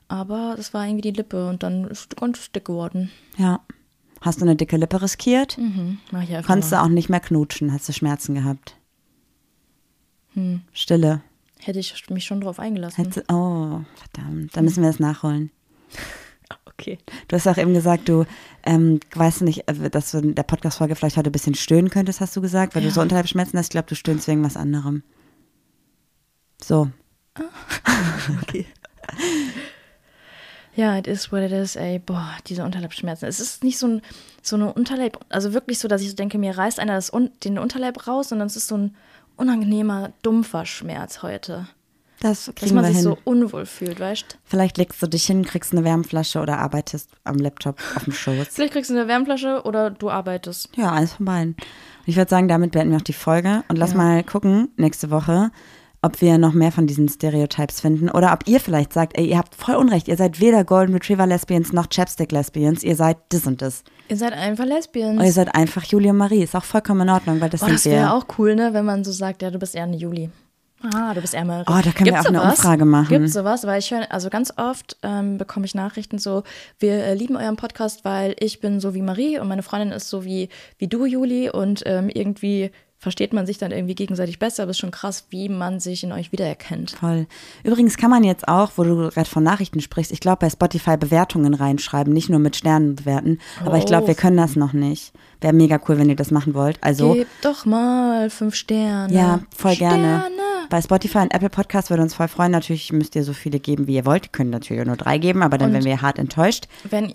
Aber 0.07 0.53
das 0.57 0.73
war 0.73 0.85
irgendwie 0.85 1.01
die 1.01 1.17
Lippe 1.17 1.47
und 1.47 1.63
dann 1.63 1.85
ist 1.85 2.11
die 2.11 2.15
ganz 2.15 2.51
dick 2.51 2.65
geworden. 2.65 3.09
Ja. 3.37 3.61
Hast 4.21 4.39
du 4.39 4.45
eine 4.45 4.55
dicke 4.55 4.77
Lippe 4.77 5.01
riskiert? 5.01 5.57
Mhm, 5.57 5.99
mach 6.11 6.23
ich 6.23 6.33
einfach 6.33 6.47
Konntest 6.47 6.71
du 6.71 6.81
auch 6.81 6.87
nicht 6.87 7.09
mehr 7.09 7.19
knutschen? 7.19 7.73
Hast 7.73 7.89
du 7.89 7.93
Schmerzen 7.93 8.35
gehabt? 8.35 8.77
Hm. 10.33 10.61
Stille. 10.71 11.21
Hätte 11.63 11.79
ich 11.79 12.09
mich 12.09 12.25
schon 12.25 12.41
drauf 12.41 12.59
eingelassen. 12.59 13.03
Hättest, 13.05 13.29
du- 13.29 13.33
oh, 13.33 13.81
verdammt. 13.95 14.55
Da 14.55 14.61
müssen 14.61 14.81
wir 14.83 14.89
das 14.89 14.99
nachholen. 14.99 15.51
Okay. 16.75 16.97
Du 17.27 17.35
hast 17.35 17.47
auch 17.47 17.57
eben 17.57 17.73
gesagt, 17.73 18.09
du 18.09 18.25
ähm, 18.65 18.99
weißt 19.13 19.43
nicht, 19.43 19.69
äh, 19.69 19.89
dass 19.91 20.11
du 20.11 20.17
in 20.17 20.35
der 20.35 20.41
Podcast-Folge 20.43 20.95
vielleicht 20.95 21.17
heute 21.17 21.29
ein 21.29 21.31
bisschen 21.31 21.53
stöhnen 21.53 21.89
könntest, 21.91 22.19
hast 22.19 22.35
du 22.35 22.41
gesagt, 22.41 22.73
weil 22.75 22.81
du 22.81 22.87
Ja. 22.89 22.93
so 22.93 22.99
Unterleibsschmerzen 23.01 23.57
hast. 23.57 23.67
Ich 23.67 23.71
glaube, 23.71 23.87
du 23.87 23.95
stöhnst 23.95 24.27
wegen 24.27 24.43
was 24.43 24.57
anderem. 24.57 25.03
So. 26.61 26.89
Ja, 30.75 30.97
it 30.97 31.05
is 31.05 31.31
what 31.31 31.41
it 31.43 31.51
is, 31.51 31.75
ey. 31.75 31.99
Boah, 31.99 32.31
diese 32.47 32.63
Unterleibsschmerzen. 32.63 33.27
Es 33.27 33.39
ist 33.39 33.63
nicht 33.63 33.77
so, 33.77 33.87
ein, 33.87 34.01
so 34.41 34.55
eine 34.55 34.73
Unterleib, 34.73 35.19
also 35.29 35.53
wirklich 35.53 35.77
so, 35.77 35.87
dass 35.87 36.01
ich 36.01 36.09
so 36.09 36.15
denke, 36.15 36.39
mir 36.39 36.57
reißt 36.57 36.79
einer 36.79 36.95
das, 36.95 37.11
den 37.43 37.59
Unterleib 37.59 38.07
raus, 38.07 38.29
sondern 38.29 38.47
es 38.47 38.55
ist 38.55 38.67
so 38.67 38.77
ein 38.77 38.95
unangenehmer, 39.37 40.13
dumpfer 40.21 40.65
Schmerz 40.65 41.21
heute. 41.23 41.67
Das 42.21 42.45
Dass 42.45 42.55
kriegen 42.55 42.75
man 42.75 42.85
wir 42.85 42.87
sich 42.89 42.97
hin. 42.97 43.03
so 43.03 43.17
unwohl 43.25 43.65
fühlt, 43.65 43.99
weißt 43.99 44.37
Vielleicht 44.45 44.77
legst 44.77 45.01
du 45.01 45.07
dich 45.07 45.25
hin, 45.25 45.43
kriegst 45.43 45.73
eine 45.73 45.83
Wärmflasche 45.83 46.39
oder 46.39 46.59
arbeitest 46.59 47.09
am 47.25 47.35
Laptop 47.37 47.77
auf 47.95 48.05
dem 48.05 48.13
Schoß. 48.13 48.47
Vielleicht 48.49 48.73
kriegst 48.73 48.89
du 48.89 48.95
eine 48.95 49.07
Wärmflasche 49.09 49.63
oder 49.65 49.89
du 49.91 50.09
arbeitest. 50.09 50.69
Ja, 50.77 50.91
eins 50.93 51.13
von 51.13 51.25
beiden. 51.25 51.53
Und 51.55 52.07
ich 52.07 52.15
würde 52.15 52.29
sagen, 52.29 52.47
damit 52.47 52.71
beenden 52.71 52.91
wir 52.91 52.97
auch 52.97 53.01
die 53.01 53.11
Folge 53.13 53.63
und 53.67 53.75
lass 53.77 53.91
Ja. 53.91 53.97
mal 53.97 54.23
gucken 54.23 54.69
nächste 54.77 55.09
Woche, 55.09 55.51
ob 56.03 56.21
wir 56.21 56.37
noch 56.37 56.53
mehr 56.53 56.71
von 56.71 56.85
diesen 56.85 57.07
Stereotypes 57.07 57.79
finden 57.81 58.09
oder 58.09 58.33
ob 58.33 58.47
ihr 58.47 58.59
vielleicht 58.59 58.93
sagt, 58.93 59.17
ey, 59.17 59.25
ihr 59.25 59.37
habt 59.37 59.55
voll 59.55 59.75
Unrecht, 59.75 60.07
ihr 60.07 60.17
seid 60.17 60.39
weder 60.39 60.63
Golden 60.63 60.93
Retriever 60.93 61.25
Lesbians 61.25 61.73
noch 61.73 61.87
Chapstick 61.89 62.31
Lesbians, 62.31 62.83
ihr 62.83 62.95
seid 62.95 63.17
das 63.29 63.47
und 63.47 63.61
das. 63.61 63.83
Ihr 64.09 64.17
seid 64.17 64.33
einfach 64.33 64.65
Lesbians. 64.65 65.17
Und 65.17 65.25
ihr 65.25 65.31
seid 65.31 65.55
einfach 65.55 65.83
Julie 65.85 66.11
und 66.11 66.17
Marie, 66.17 66.43
ist 66.43 66.55
auch 66.55 66.65
vollkommen 66.65 67.01
in 67.01 67.09
Ordnung, 67.09 67.39
weil 67.41 67.49
das 67.49 67.61
Boah, 67.61 67.67
sind 67.67 67.75
das 67.75 67.85
wäre 67.85 68.07
wir. 68.07 68.13
auch 68.13 68.25
cool, 68.37 68.55
ne, 68.55 68.73
wenn 68.73 68.85
man 68.85 69.03
so 69.03 69.11
sagt, 69.11 69.41
ja, 69.41 69.49
du 69.49 69.57
bist 69.57 69.75
eher 69.75 69.83
eine 69.83 69.95
Juli. 69.95 70.29
Ah, 70.93 71.13
du 71.13 71.21
bist 71.21 71.33
ärmer. 71.33 71.63
Oh, 71.67 71.79
da 71.81 71.91
können 71.91 72.11
wir 72.11 72.19
auch 72.19 72.25
eine 72.25 72.41
Umfrage 72.41 72.83
machen. 72.83 73.07
Gibt 73.07 73.29
sowas? 73.29 73.65
Weil 73.65 73.79
ich 73.79 73.89
höre, 73.91 74.11
also 74.11 74.29
ganz 74.29 74.51
oft 74.57 74.97
ähm, 75.01 75.37
bekomme 75.37 75.65
ich 75.65 75.75
Nachrichten 75.75 76.17
so, 76.17 76.43
wir 76.77 77.05
äh, 77.05 77.13
lieben 77.13 77.37
euren 77.37 77.55
Podcast, 77.55 78.03
weil 78.03 78.35
ich 78.39 78.59
bin 78.59 78.81
so 78.81 78.93
wie 78.93 79.01
Marie 79.01 79.39
und 79.39 79.47
meine 79.47 79.63
Freundin 79.63 79.93
ist 79.93 80.09
so 80.09 80.25
wie, 80.25 80.49
wie 80.77 80.87
du, 80.87 81.05
Juli. 81.05 81.49
Und 81.49 81.83
ähm, 81.85 82.09
irgendwie 82.13 82.71
versteht 83.03 83.33
man 83.33 83.45
sich 83.45 83.57
dann 83.59 83.71
irgendwie 83.71 83.93
gegenseitig 83.95 84.39
besser, 84.39 84.63
aber 84.63 84.71
es 84.71 84.77
ist 84.77 84.81
schon 84.81 84.91
krass, 84.91 85.25
wie 85.29 85.49
man 85.49 85.79
sich 85.79 86.03
in 86.03 86.11
euch 86.11 86.31
wiedererkennt. 86.31 86.91
Voll. 86.99 87.27
Übrigens 87.63 87.97
kann 87.97 88.09
man 88.09 88.23
jetzt 88.23 88.47
auch, 88.47 88.71
wo 88.77 88.83
du 88.83 88.95
gerade 89.09 89.29
von 89.29 89.43
Nachrichten 89.43 89.81
sprichst, 89.81 90.11
ich 90.11 90.19
glaube 90.19 90.37
bei 90.39 90.49
Spotify 90.49 90.97
Bewertungen 90.97 91.53
reinschreiben, 91.53 92.11
nicht 92.13 92.29
nur 92.29 92.39
mit 92.39 92.55
Sternen 92.55 92.95
bewerten, 92.95 93.39
aber 93.63 93.77
ich 93.77 93.85
glaube, 93.85 94.07
wir 94.07 94.15
können 94.15 94.37
das 94.37 94.55
noch 94.55 94.73
nicht. 94.73 95.11
Wäre 95.41 95.53
mega 95.53 95.79
cool, 95.87 95.97
wenn 95.99 96.09
ihr 96.09 96.15
das 96.15 96.31
machen 96.31 96.53
wollt. 96.53 96.77
Also 96.81 97.13
Gebt 97.13 97.29
doch 97.43 97.65
mal 97.65 98.29
fünf 98.29 98.55
Sterne. 98.55 99.13
Ja, 99.13 99.41
voll 99.55 99.73
Sterne. 99.73 99.97
gerne. 100.01 100.23
Bei 100.69 100.81
Spotify 100.81 101.17
und 101.19 101.33
Apple 101.33 101.49
Podcast 101.49 101.89
würde 101.89 102.01
uns 102.01 102.13
voll 102.13 102.29
freuen. 102.29 102.51
Natürlich 102.51 102.91
müsst 102.93 103.15
ihr 103.15 103.23
so 103.25 103.33
viele 103.33 103.59
geben, 103.59 103.85
wie 103.85 103.95
ihr 103.95 104.05
wollt. 104.05 104.27
Ihr 104.27 104.31
könnt 104.31 104.49
natürlich 104.51 104.81
auch 104.81 104.87
nur 104.87 104.95
drei 104.95 105.17
geben, 105.17 105.43
aber 105.43 105.57
dann 105.57 105.67
Und- 105.69 105.73
wären 105.73 105.83
wir 105.85 106.01
hart 106.01 106.17
enttäuscht. 106.17 106.67
Wenn, 106.89 107.13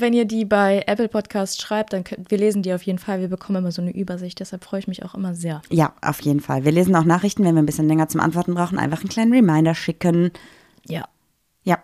wenn 0.00 0.12
ihr 0.12 0.24
die 0.24 0.44
bei 0.44 0.84
Apple 0.86 1.08
Podcast 1.08 1.60
schreibt, 1.60 1.92
dann 1.92 2.04
könnt, 2.04 2.30
wir 2.30 2.38
lesen 2.38 2.62
die 2.62 2.72
auf 2.72 2.82
jeden 2.82 2.98
Fall. 2.98 3.20
Wir 3.20 3.28
bekommen 3.28 3.58
immer 3.58 3.72
so 3.72 3.82
eine 3.82 3.94
Übersicht, 3.94 4.40
deshalb 4.40 4.64
freue 4.64 4.80
ich 4.80 4.88
mich 4.88 5.04
auch 5.04 5.14
immer 5.14 5.34
sehr. 5.34 5.62
Ja, 5.70 5.94
auf 6.02 6.20
jeden 6.20 6.40
Fall. 6.40 6.64
Wir 6.64 6.72
lesen 6.72 6.94
auch 6.96 7.04
Nachrichten, 7.04 7.44
wenn 7.44 7.54
wir 7.54 7.62
ein 7.62 7.66
bisschen 7.66 7.88
länger 7.88 8.08
zum 8.08 8.20
Antworten 8.20 8.54
brauchen. 8.54 8.78
Einfach 8.78 9.00
einen 9.00 9.08
kleinen 9.08 9.32
Reminder 9.32 9.74
schicken. 9.74 10.30
Ja. 10.86 11.04
Ja, 11.64 11.78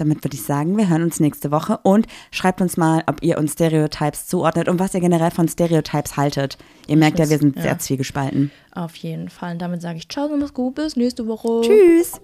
damit 0.00 0.24
würde 0.24 0.34
ich 0.34 0.42
sagen, 0.42 0.78
wir 0.78 0.88
hören 0.88 1.02
uns 1.02 1.20
nächste 1.20 1.50
Woche 1.50 1.78
und 1.82 2.06
schreibt 2.30 2.60
uns 2.60 2.76
mal, 2.76 3.02
ob 3.06 3.22
ihr 3.22 3.36
uns 3.38 3.52
Stereotypes 3.52 4.26
zuordnet 4.26 4.68
und 4.68 4.78
was 4.78 4.94
ihr 4.94 5.00
generell 5.00 5.30
von 5.30 5.46
Stereotypes 5.46 6.16
haltet. 6.16 6.56
Ihr 6.86 6.96
merkt 6.96 7.18
ja, 7.18 7.28
wir 7.28 7.38
sind 7.38 7.56
ja. 7.56 7.62
sehr 7.62 7.78
zwiegespalten. 7.78 8.50
Auf 8.72 8.96
jeden 8.96 9.28
Fall. 9.28 9.52
Und 9.52 9.62
damit 9.62 9.82
sage 9.82 9.98
ich 9.98 10.08
Ciao, 10.08 10.28
mach's 10.34 10.54
gut, 10.54 10.76
bis 10.76 10.96
nächste 10.96 11.26
Woche. 11.26 11.60
Tschüss! 11.62 12.20